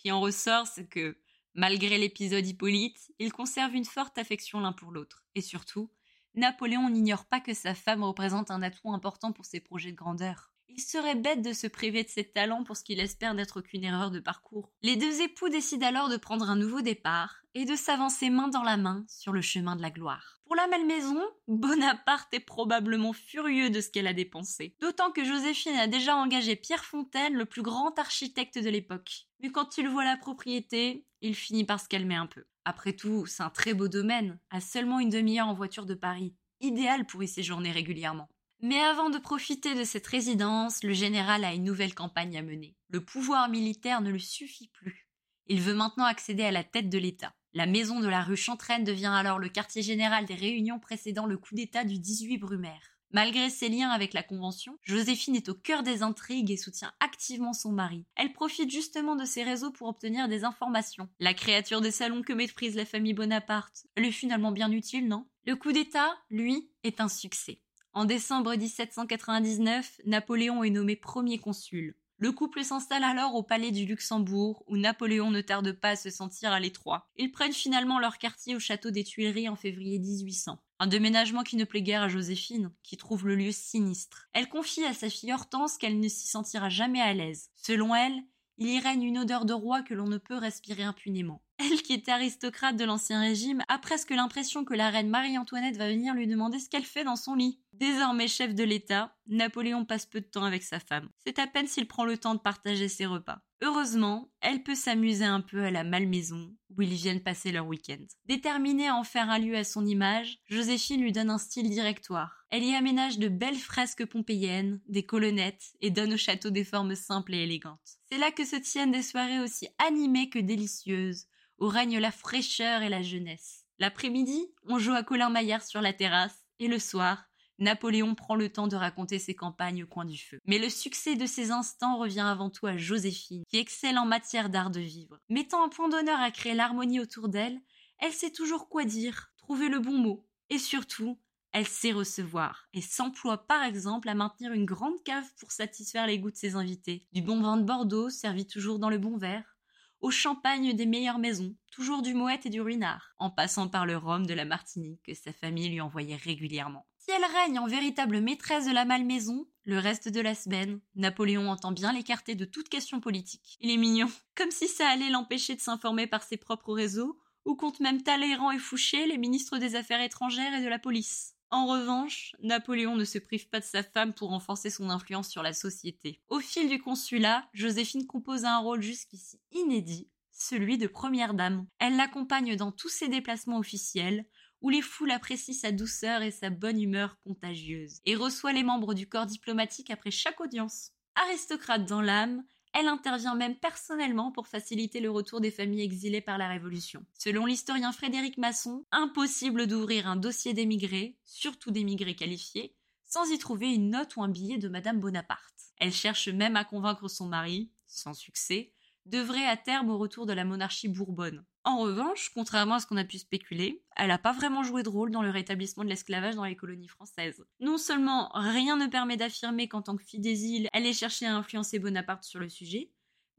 qui 0.00 0.10
en 0.10 0.20
ressort, 0.20 0.66
c'est 0.66 0.88
que, 0.88 1.18
malgré 1.54 1.98
l'épisode 1.98 2.46
Hippolyte, 2.46 3.12
ils 3.18 3.32
conservent 3.32 3.74
une 3.74 3.84
forte 3.84 4.16
affection 4.18 4.60
l'un 4.60 4.72
pour 4.72 4.92
l'autre. 4.92 5.24
Et 5.34 5.42
surtout, 5.42 5.90
Napoléon 6.34 6.88
n'ignore 6.88 7.26
pas 7.26 7.40
que 7.40 7.54
sa 7.54 7.74
femme 7.74 8.02
représente 8.02 8.50
un 8.50 8.62
atout 8.62 8.92
important 8.92 9.32
pour 9.32 9.44
ses 9.44 9.60
projets 9.60 9.90
de 9.90 9.96
grandeur. 9.96 10.52
Il 10.68 10.80
serait 10.80 11.16
bête 11.16 11.42
de 11.42 11.52
se 11.52 11.66
priver 11.66 12.04
de 12.04 12.08
ses 12.08 12.24
talents 12.24 12.62
pour 12.62 12.76
ce 12.76 12.84
qu'il 12.84 13.00
espère 13.00 13.34
n'être 13.34 13.60
qu'une 13.60 13.84
erreur 13.84 14.10
de 14.10 14.20
parcours. 14.20 14.72
Les 14.82 14.96
deux 14.96 15.20
époux 15.20 15.48
décident 15.48 15.86
alors 15.86 16.08
de 16.08 16.16
prendre 16.16 16.48
un 16.48 16.56
nouveau 16.56 16.80
départ 16.80 17.42
et 17.54 17.64
de 17.64 17.74
s'avancer 17.74 18.30
main 18.30 18.48
dans 18.48 18.62
la 18.62 18.76
main 18.76 19.04
sur 19.08 19.32
le 19.32 19.42
chemin 19.42 19.74
de 19.74 19.82
la 19.82 19.90
gloire. 19.90 20.40
Pour 20.44 20.54
la 20.54 20.68
Malmaison, 20.68 21.20
Bonaparte 21.48 22.32
est 22.32 22.40
probablement 22.40 23.12
furieux 23.12 23.70
de 23.70 23.80
ce 23.80 23.90
qu'elle 23.90 24.06
a 24.06 24.14
dépensé. 24.14 24.76
D'autant 24.80 25.10
que 25.10 25.24
Joséphine 25.24 25.76
a 25.76 25.88
déjà 25.88 26.14
engagé 26.16 26.54
Pierre 26.54 26.84
Fontaine, 26.84 27.34
le 27.34 27.46
plus 27.46 27.62
grand 27.62 27.98
architecte 27.98 28.58
de 28.58 28.70
l'époque. 28.70 29.26
Mais 29.42 29.50
quand 29.50 29.78
il 29.78 29.88
voit 29.88 30.04
la 30.04 30.16
propriété, 30.16 31.06
il 31.22 31.34
finit 31.34 31.64
par 31.64 31.80
se 31.80 31.88
calmer 31.88 32.14
un 32.14 32.26
peu. 32.26 32.44
Après 32.64 32.92
tout, 32.92 33.26
c'est 33.26 33.42
un 33.42 33.50
très 33.50 33.74
beau 33.74 33.88
domaine, 33.88 34.38
à 34.50 34.60
seulement 34.60 35.00
une 35.00 35.08
demi-heure 35.08 35.48
en 35.48 35.54
voiture 35.54 35.86
de 35.86 35.94
Paris, 35.94 36.34
idéal 36.60 37.06
pour 37.06 37.22
y 37.22 37.28
séjourner 37.28 37.70
régulièrement. 37.70 38.28
Mais 38.62 38.80
avant 38.80 39.08
de 39.08 39.18
profiter 39.18 39.74
de 39.74 39.84
cette 39.84 40.06
résidence, 40.06 40.82
le 40.82 40.92
général 40.92 41.44
a 41.44 41.54
une 41.54 41.64
nouvelle 41.64 41.94
campagne 41.94 42.36
à 42.36 42.42
mener. 42.42 42.76
Le 42.90 43.02
pouvoir 43.02 43.48
militaire 43.48 44.02
ne 44.02 44.10
lui 44.10 44.20
suffit 44.20 44.68
plus. 44.68 45.08
Il 45.46 45.62
veut 45.62 45.74
maintenant 45.74 46.04
accéder 46.04 46.44
à 46.44 46.52
la 46.52 46.62
tête 46.62 46.90
de 46.90 46.98
l'État. 46.98 47.32
La 47.54 47.66
maison 47.66 48.00
de 48.00 48.08
la 48.08 48.22
rue 48.22 48.36
Chantraine 48.36 48.84
devient 48.84 49.12
alors 49.12 49.38
le 49.38 49.48
quartier 49.48 49.82
général 49.82 50.26
des 50.26 50.34
réunions 50.34 50.78
précédant 50.78 51.26
le 51.26 51.38
coup 51.38 51.54
d'État 51.54 51.84
du 51.84 51.98
18 51.98 52.38
Brumaire. 52.38 52.99
Malgré 53.12 53.50
ses 53.50 53.68
liens 53.68 53.90
avec 53.90 54.12
la 54.12 54.22
Convention, 54.22 54.78
Joséphine 54.84 55.34
est 55.34 55.48
au 55.48 55.54
cœur 55.54 55.82
des 55.82 56.02
intrigues 56.02 56.52
et 56.52 56.56
soutient 56.56 56.92
activement 57.00 57.52
son 57.52 57.72
mari. 57.72 58.06
Elle 58.14 58.32
profite 58.32 58.70
justement 58.70 59.16
de 59.16 59.24
ses 59.24 59.42
réseaux 59.42 59.72
pour 59.72 59.88
obtenir 59.88 60.28
des 60.28 60.44
informations. 60.44 61.08
La 61.18 61.34
créature 61.34 61.80
des 61.80 61.90
salons 61.90 62.22
que 62.22 62.32
méprise 62.32 62.76
la 62.76 62.84
famille 62.84 63.14
Bonaparte, 63.14 63.86
elle 63.96 64.06
est 64.06 64.12
finalement 64.12 64.52
bien 64.52 64.70
utile, 64.70 65.08
non? 65.08 65.26
Le 65.44 65.56
coup 65.56 65.72
d'État, 65.72 66.16
lui, 66.30 66.70
est 66.84 67.00
un 67.00 67.08
succès. 67.08 67.60
En 67.92 68.04
décembre 68.04 68.54
1799, 68.54 70.02
Napoléon 70.06 70.62
est 70.62 70.70
nommé 70.70 70.94
premier 70.94 71.38
consul. 71.38 71.96
Le 72.20 72.32
couple 72.32 72.62
s'installe 72.64 73.02
alors 73.02 73.34
au 73.34 73.42
palais 73.42 73.70
du 73.70 73.86
Luxembourg, 73.86 74.62
où 74.66 74.76
Napoléon 74.76 75.30
ne 75.30 75.40
tarde 75.40 75.72
pas 75.72 75.88
à 75.90 75.96
se 75.96 76.10
sentir 76.10 76.52
à 76.52 76.60
l'étroit. 76.60 77.08
Ils 77.16 77.32
prennent 77.32 77.54
finalement 77.54 77.98
leur 77.98 78.18
quartier 78.18 78.54
au 78.54 78.58
château 78.58 78.90
des 78.90 79.04
Tuileries 79.04 79.48
en 79.48 79.56
février 79.56 79.98
1800. 79.98 80.62
Un 80.80 80.86
déménagement 80.86 81.44
qui 81.44 81.56
ne 81.56 81.64
plaît 81.64 81.80
guère 81.80 82.02
à 82.02 82.08
Joséphine, 82.08 82.72
qui 82.82 82.98
trouve 82.98 83.26
le 83.26 83.36
lieu 83.36 83.52
sinistre. 83.52 84.28
Elle 84.34 84.50
confie 84.50 84.84
à 84.84 84.92
sa 84.92 85.08
fille 85.08 85.32
Hortense 85.32 85.78
qu'elle 85.78 85.98
ne 85.98 86.08
s'y 86.08 86.26
sentira 86.26 86.68
jamais 86.68 87.00
à 87.00 87.14
l'aise. 87.14 87.48
Selon 87.56 87.94
elle, 87.94 88.22
il 88.58 88.68
y 88.68 88.78
règne 88.78 89.04
une 89.04 89.20
odeur 89.20 89.46
de 89.46 89.54
roi 89.54 89.80
que 89.80 89.94
l'on 89.94 90.06
ne 90.06 90.18
peut 90.18 90.36
respirer 90.36 90.82
impunément. 90.82 91.40
Elle, 91.60 91.82
qui 91.82 91.92
était 91.92 92.10
aristocrate 92.10 92.76
de 92.76 92.84
l'Ancien 92.84 93.20
Régime, 93.20 93.62
a 93.68 93.78
presque 93.78 94.10
l'impression 94.10 94.64
que 94.64 94.72
la 94.72 94.88
reine 94.88 95.10
Marie-Antoinette 95.10 95.76
va 95.76 95.90
venir 95.90 96.14
lui 96.14 96.26
demander 96.26 96.58
ce 96.58 96.70
qu'elle 96.70 96.84
fait 96.84 97.04
dans 97.04 97.16
son 97.16 97.34
lit. 97.34 97.60
Désormais 97.74 98.28
chef 98.28 98.54
de 98.54 98.64
l'État, 98.64 99.14
Napoléon 99.26 99.84
passe 99.84 100.06
peu 100.06 100.20
de 100.20 100.26
temps 100.26 100.44
avec 100.44 100.62
sa 100.62 100.80
femme. 100.80 101.10
C'est 101.24 101.38
à 101.38 101.46
peine 101.46 101.66
s'il 101.66 101.86
prend 101.86 102.06
le 102.06 102.16
temps 102.16 102.34
de 102.34 102.40
partager 102.40 102.88
ses 102.88 103.04
repas. 103.04 103.42
Heureusement, 103.62 104.30
elle 104.40 104.62
peut 104.62 104.74
s'amuser 104.74 105.26
un 105.26 105.42
peu 105.42 105.62
à 105.64 105.70
la 105.70 105.84
Malmaison, 105.84 106.50
où 106.70 106.80
ils 106.80 106.94
viennent 106.94 107.22
passer 107.22 107.52
leur 107.52 107.66
week-end. 107.66 108.02
Déterminée 108.24 108.88
à 108.88 108.96
en 108.96 109.04
faire 109.04 109.28
un 109.28 109.38
lieu 109.38 109.54
à 109.54 109.64
son 109.64 109.84
image, 109.84 110.38
Joséphine 110.46 111.02
lui 111.02 111.12
donne 111.12 111.28
un 111.28 111.36
style 111.36 111.68
directoire. 111.68 112.46
Elle 112.48 112.64
y 112.64 112.74
aménage 112.74 113.18
de 113.18 113.28
belles 113.28 113.58
fresques 113.58 114.06
pompéiennes, 114.06 114.80
des 114.88 115.04
colonnettes, 115.04 115.74
et 115.82 115.90
donne 115.90 116.14
au 116.14 116.16
château 116.16 116.48
des 116.48 116.64
formes 116.64 116.94
simples 116.94 117.34
et 117.34 117.42
élégantes. 117.42 117.98
C'est 118.10 118.18
là 118.18 118.30
que 118.30 118.46
se 118.46 118.56
tiennent 118.56 118.92
des 118.92 119.02
soirées 119.02 119.40
aussi 119.40 119.68
animées 119.78 120.30
que 120.30 120.38
délicieuses, 120.38 121.26
où 121.60 121.68
règne 121.68 121.98
la 121.98 122.10
fraîcheur 122.10 122.82
et 122.82 122.88
la 122.88 123.02
jeunesse. 123.02 123.66
L'après-midi, 123.78 124.52
on 124.64 124.78
joue 124.78 124.92
à 124.92 125.02
Colin 125.02 125.30
Maillard 125.30 125.62
sur 125.62 125.80
la 125.80 125.92
terrasse, 125.92 126.44
et 126.58 126.68
le 126.68 126.78
soir, 126.78 127.24
Napoléon 127.58 128.14
prend 128.14 128.34
le 128.34 128.50
temps 128.50 128.68
de 128.68 128.76
raconter 128.76 129.18
ses 129.18 129.34
campagnes 129.34 129.84
au 129.84 129.86
coin 129.86 130.06
du 130.06 130.18
feu. 130.18 130.38
Mais 130.46 130.58
le 130.58 130.70
succès 130.70 131.14
de 131.14 131.26
ces 131.26 131.50
instants 131.50 131.98
revient 131.98 132.20
avant 132.20 132.48
tout 132.48 132.66
à 132.66 132.78
Joséphine, 132.78 133.44
qui 133.48 133.58
excelle 133.58 133.98
en 133.98 134.06
matière 134.06 134.48
d'art 134.48 134.70
de 134.70 134.80
vivre. 134.80 135.18
Mettant 135.28 135.62
un 135.64 135.68
point 135.68 135.90
d'honneur 135.90 136.18
à 136.20 136.30
créer 136.30 136.54
l'harmonie 136.54 137.00
autour 137.00 137.28
d'elle, 137.28 137.60
elle 137.98 138.12
sait 138.12 138.32
toujours 138.32 138.68
quoi 138.68 138.84
dire, 138.84 139.30
trouver 139.36 139.68
le 139.68 139.78
bon 139.78 139.98
mot, 139.98 140.26
et 140.48 140.58
surtout, 140.58 141.18
elle 141.52 141.66
sait 141.66 141.92
recevoir, 141.92 142.68
et 142.72 142.80
s'emploie 142.80 143.46
par 143.46 143.62
exemple 143.62 144.08
à 144.08 144.14
maintenir 144.14 144.52
une 144.52 144.64
grande 144.64 145.02
cave 145.04 145.28
pour 145.38 145.52
satisfaire 145.52 146.06
les 146.06 146.18
goûts 146.18 146.30
de 146.30 146.36
ses 146.36 146.54
invités. 146.54 147.06
Du 147.12 147.20
bon 147.20 147.42
vin 147.42 147.58
de 147.58 147.64
Bordeaux, 147.64 148.08
servi 148.08 148.46
toujours 148.46 148.78
dans 148.78 148.90
le 148.90 148.98
bon 148.98 149.18
verre, 149.18 149.58
au 150.00 150.10
champagne 150.10 150.72
des 150.72 150.86
meilleures 150.86 151.18
maisons, 151.18 151.54
toujours 151.70 152.02
du 152.02 152.14
Moët 152.14 152.46
et 152.46 152.50
du 152.50 152.60
Ruinard, 152.60 153.14
en 153.18 153.30
passant 153.30 153.68
par 153.68 153.86
le 153.86 153.96
rhum 153.96 154.26
de 154.26 154.34
la 154.34 154.44
Martinique 154.44 155.02
que 155.04 155.14
sa 155.14 155.32
famille 155.32 155.68
lui 155.68 155.80
envoyait 155.80 156.16
régulièrement. 156.16 156.86
Si 156.98 157.10
elle 157.10 157.24
règne 157.24 157.58
en 157.58 157.66
véritable 157.66 158.20
maîtresse 158.20 158.66
de 158.66 158.72
la 158.72 158.84
malmaison, 158.84 159.46
le 159.64 159.78
reste 159.78 160.08
de 160.08 160.20
la 160.20 160.34
semaine, 160.34 160.80
Napoléon 160.94 161.48
entend 161.48 161.72
bien 161.72 161.92
l'écarter 161.92 162.34
de 162.34 162.44
toute 162.44 162.68
question 162.68 163.00
politique. 163.00 163.56
Il 163.60 163.70
est 163.70 163.76
mignon, 163.76 164.08
comme 164.36 164.50
si 164.50 164.68
ça 164.68 164.88
allait 164.88 165.10
l'empêcher 165.10 165.54
de 165.54 165.60
s'informer 165.60 166.06
par 166.06 166.22
ses 166.22 166.36
propres 166.36 166.72
réseaux, 166.72 167.18
ou 167.44 167.56
compte 167.56 167.80
même 167.80 168.02
Talleyrand 168.02 168.50
et 168.50 168.58
Fouché, 168.58 169.06
les 169.06 169.18
ministres 169.18 169.58
des 169.58 169.76
Affaires 169.76 170.02
étrangères 170.02 170.54
et 170.54 170.62
de 170.62 170.68
la 170.68 170.78
police. 170.78 171.34
En 171.52 171.66
revanche, 171.66 172.36
Napoléon 172.40 172.94
ne 172.94 173.04
se 173.04 173.18
prive 173.18 173.48
pas 173.48 173.58
de 173.58 173.64
sa 173.64 173.82
femme 173.82 174.14
pour 174.14 174.28
renforcer 174.28 174.70
son 174.70 174.88
influence 174.88 175.28
sur 175.28 175.42
la 175.42 175.52
société. 175.52 176.20
Au 176.28 176.38
fil 176.38 176.68
du 176.68 176.80
consulat, 176.80 177.48
Joséphine 177.54 178.06
compose 178.06 178.44
un 178.44 178.58
rôle 178.58 178.82
jusqu'ici 178.82 179.40
inédit, 179.50 180.08
celui 180.30 180.78
de 180.78 180.86
première 180.86 181.34
dame. 181.34 181.66
Elle 181.80 181.96
l'accompagne 181.96 182.54
dans 182.54 182.70
tous 182.70 182.88
ses 182.88 183.08
déplacements 183.08 183.58
officiels, 183.58 184.26
où 184.60 184.68
les 184.68 184.82
foules 184.82 185.10
apprécient 185.10 185.54
sa 185.54 185.72
douceur 185.72 186.22
et 186.22 186.30
sa 186.30 186.50
bonne 186.50 186.80
humeur 186.80 187.18
contagieuse, 187.24 188.00
et 188.04 188.14
reçoit 188.14 188.52
les 188.52 188.62
membres 188.62 188.94
du 188.94 189.08
corps 189.08 189.26
diplomatique 189.26 189.90
après 189.90 190.12
chaque 190.12 190.40
audience. 190.40 190.92
Aristocrate 191.16 191.84
dans 191.84 192.02
l'âme, 192.02 192.44
elle 192.72 192.88
intervient 192.88 193.34
même 193.34 193.56
personnellement 193.56 194.30
pour 194.30 194.46
faciliter 194.46 195.00
le 195.00 195.10
retour 195.10 195.40
des 195.40 195.50
familles 195.50 195.82
exilées 195.82 196.20
par 196.20 196.38
la 196.38 196.48
Révolution. 196.48 197.04
Selon 197.18 197.46
l'historien 197.46 197.92
Frédéric 197.92 198.38
Masson, 198.38 198.84
impossible 198.92 199.66
d'ouvrir 199.66 200.06
un 200.06 200.16
dossier 200.16 200.54
d'émigrés, 200.54 201.16
surtout 201.24 201.70
d'émigrés 201.70 202.14
qualifiés, 202.14 202.74
sans 203.04 203.30
y 203.30 203.38
trouver 203.38 203.74
une 203.74 203.90
note 203.90 204.14
ou 204.16 204.22
un 204.22 204.28
billet 204.28 204.58
de 204.58 204.68
Madame 204.68 205.00
Bonaparte. 205.00 205.40
Elle 205.78 205.92
cherche 205.92 206.28
même 206.28 206.56
à 206.56 206.64
convaincre 206.64 207.08
son 207.08 207.26
mari, 207.26 207.70
sans 207.86 208.14
succès, 208.14 208.72
d'œuvrer 209.10 209.44
à 209.44 209.56
terme 209.56 209.90
au 209.90 209.98
retour 209.98 210.24
de 210.24 210.32
la 210.32 210.44
monarchie 210.44 210.88
bourbonne. 210.88 211.44
En 211.64 211.78
revanche, 211.78 212.30
contrairement 212.32 212.76
à 212.76 212.80
ce 212.80 212.86
qu'on 212.86 212.96
a 212.96 213.04
pu 213.04 213.18
spéculer, 213.18 213.82
elle 213.96 214.08
n'a 214.08 214.18
pas 214.18 214.32
vraiment 214.32 214.62
joué 214.62 214.82
de 214.82 214.88
rôle 214.88 215.10
dans 215.10 215.22
le 215.22 215.30
rétablissement 215.30 215.84
de 215.84 215.90
l'esclavage 215.90 216.36
dans 216.36 216.44
les 216.44 216.56
colonies 216.56 216.88
françaises. 216.88 217.44
Non 217.60 217.76
seulement 217.76 218.30
rien 218.32 218.76
ne 218.76 218.86
permet 218.86 219.18
d'affirmer 219.18 219.68
qu'en 219.68 219.82
tant 219.82 219.96
que 219.96 220.04
fille 220.04 220.20
des 220.20 220.44
îles, 220.44 220.68
elle 220.72 220.86
ait 220.86 220.94
cherché 220.94 221.26
à 221.26 221.36
influencer 221.36 221.78
Bonaparte 221.78 222.24
sur 222.24 222.40
le 222.40 222.48
sujet, 222.48 222.90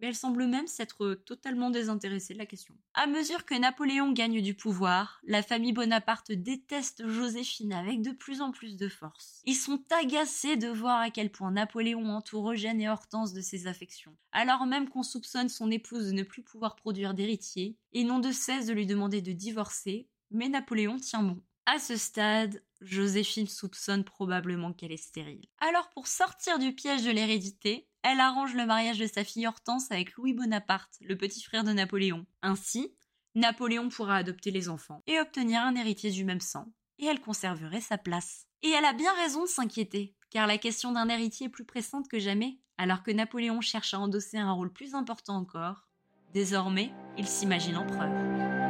mais 0.02 0.08
elle 0.08 0.16
semble 0.16 0.48
même 0.48 0.68
s'être 0.68 1.14
totalement 1.26 1.70
désintéressée 1.70 2.34
de 2.34 2.40
la 2.40 2.46
question. 2.46 2.76
À 2.96 3.08
mesure 3.08 3.46
que 3.46 3.54
Napoléon 3.56 4.12
gagne 4.12 4.42
du 4.42 4.56
pouvoir, 4.56 5.22
la 5.24 5.44
famille 5.44 5.74
Bonaparte 5.74 6.32
déteste 6.32 7.08
Joséphine 7.08 7.74
avec 7.74 8.02
de 8.02 8.12
plus 8.12 8.42
en 8.42 8.52
plus 8.52 8.76
de 8.76 8.90
force. 8.90 9.42
Ils 9.46 9.56
sont 9.56 9.84
agacés 9.92 10.58
de 10.58 10.68
voir 10.68 11.00
à 11.00 11.12
quel 11.12 11.32
point 11.32 11.52
Napoléon 11.52 12.10
entoure 12.10 12.52
Eugène 12.52 12.82
et 12.82 12.90
Hortense 12.90 13.34
de 13.34 13.42
ses 13.42 13.68
affections, 13.68 14.18
alors 14.32 14.66
même 14.66 14.90
qu'on 14.90 15.04
soupçonne 15.04 15.50
son 15.50 15.70
épouse 15.70 16.08
de 16.08 16.14
ne 16.14 16.24
plus 16.24 16.42
pouvoir 16.42 16.76
produire 16.76 17.14
d'héritier, 17.14 17.78
et 17.94 18.04
n'ont 18.04 18.20
de 18.20 18.32
cesse 18.32 18.66
de 18.66 18.74
lui 18.74 18.86
demander 18.86 19.22
de 19.22 19.32
divorcer, 19.32 20.08
mais 20.32 20.50
Napoléon 20.50 20.98
tient 20.98 21.24
bon. 21.24 21.42
À 21.68 21.78
ce 21.78 21.96
stade, 21.96 22.64
Joséphine 22.82 23.48
soupçonne 23.48 24.04
probablement 24.04 24.74
qu'elle 24.74 24.92
est 24.92 24.98
stérile. 24.98 25.46
Alors 25.60 25.90
pour 25.90 26.08
sortir 26.08 26.58
du 26.58 26.74
piège 26.74 27.04
de 27.04 27.12
l'hérédité, 27.12 27.88
elle 28.04 28.20
arrange 28.20 28.56
le 28.56 28.66
mariage 28.66 28.98
de 28.98 29.08
sa 29.08 29.24
fille 29.24 29.48
Hortense 29.48 29.92
avec 29.92 30.16
Louis 30.16 30.34
Bonaparte, 30.34 30.98
le 31.02 31.18
petit 31.18 31.44
frère 31.44 31.64
de 31.64 31.72
Napoléon. 31.72 32.26
Ainsi, 32.42 32.96
Napoléon 33.36 33.90
pourra 33.90 34.18
adopter 34.18 34.52
les 34.52 34.70
enfants 34.70 35.04
et 35.08 35.20
obtenir 35.20 35.62
un 35.62 35.76
héritier 35.76 36.12
du 36.12 36.26
même 36.26 36.42
sang, 36.42 36.72
et 37.00 37.06
elle 37.06 37.22
conserverait 37.22 37.82
sa 37.82 37.98
place. 37.98 38.48
Et 38.64 38.70
elle 38.70 38.86
a 38.86 38.94
bien 38.94 39.14
raison 39.16 39.44
de 39.44 39.50
s'inquiéter, 39.50 40.16
car 40.30 40.48
la 40.48 40.58
question 40.58 40.92
d'un 40.92 41.10
héritier 41.10 41.48
est 41.48 41.50
plus 41.50 41.66
pressante 41.66 42.08
que 42.08 42.20
jamais, 42.20 42.60
alors 42.78 43.04
que 43.04 43.12
Napoléon 43.12 43.62
cherche 43.62 43.94
à 43.94 44.00
endosser 44.00 44.38
un 44.38 44.52
rôle 44.52 44.74
plus 44.74 44.96
important 44.96 45.36
encore. 45.36 45.88
Désormais, 46.34 46.92
il 47.18 47.28
s'imagine 47.28 47.78
empereur. 47.78 48.61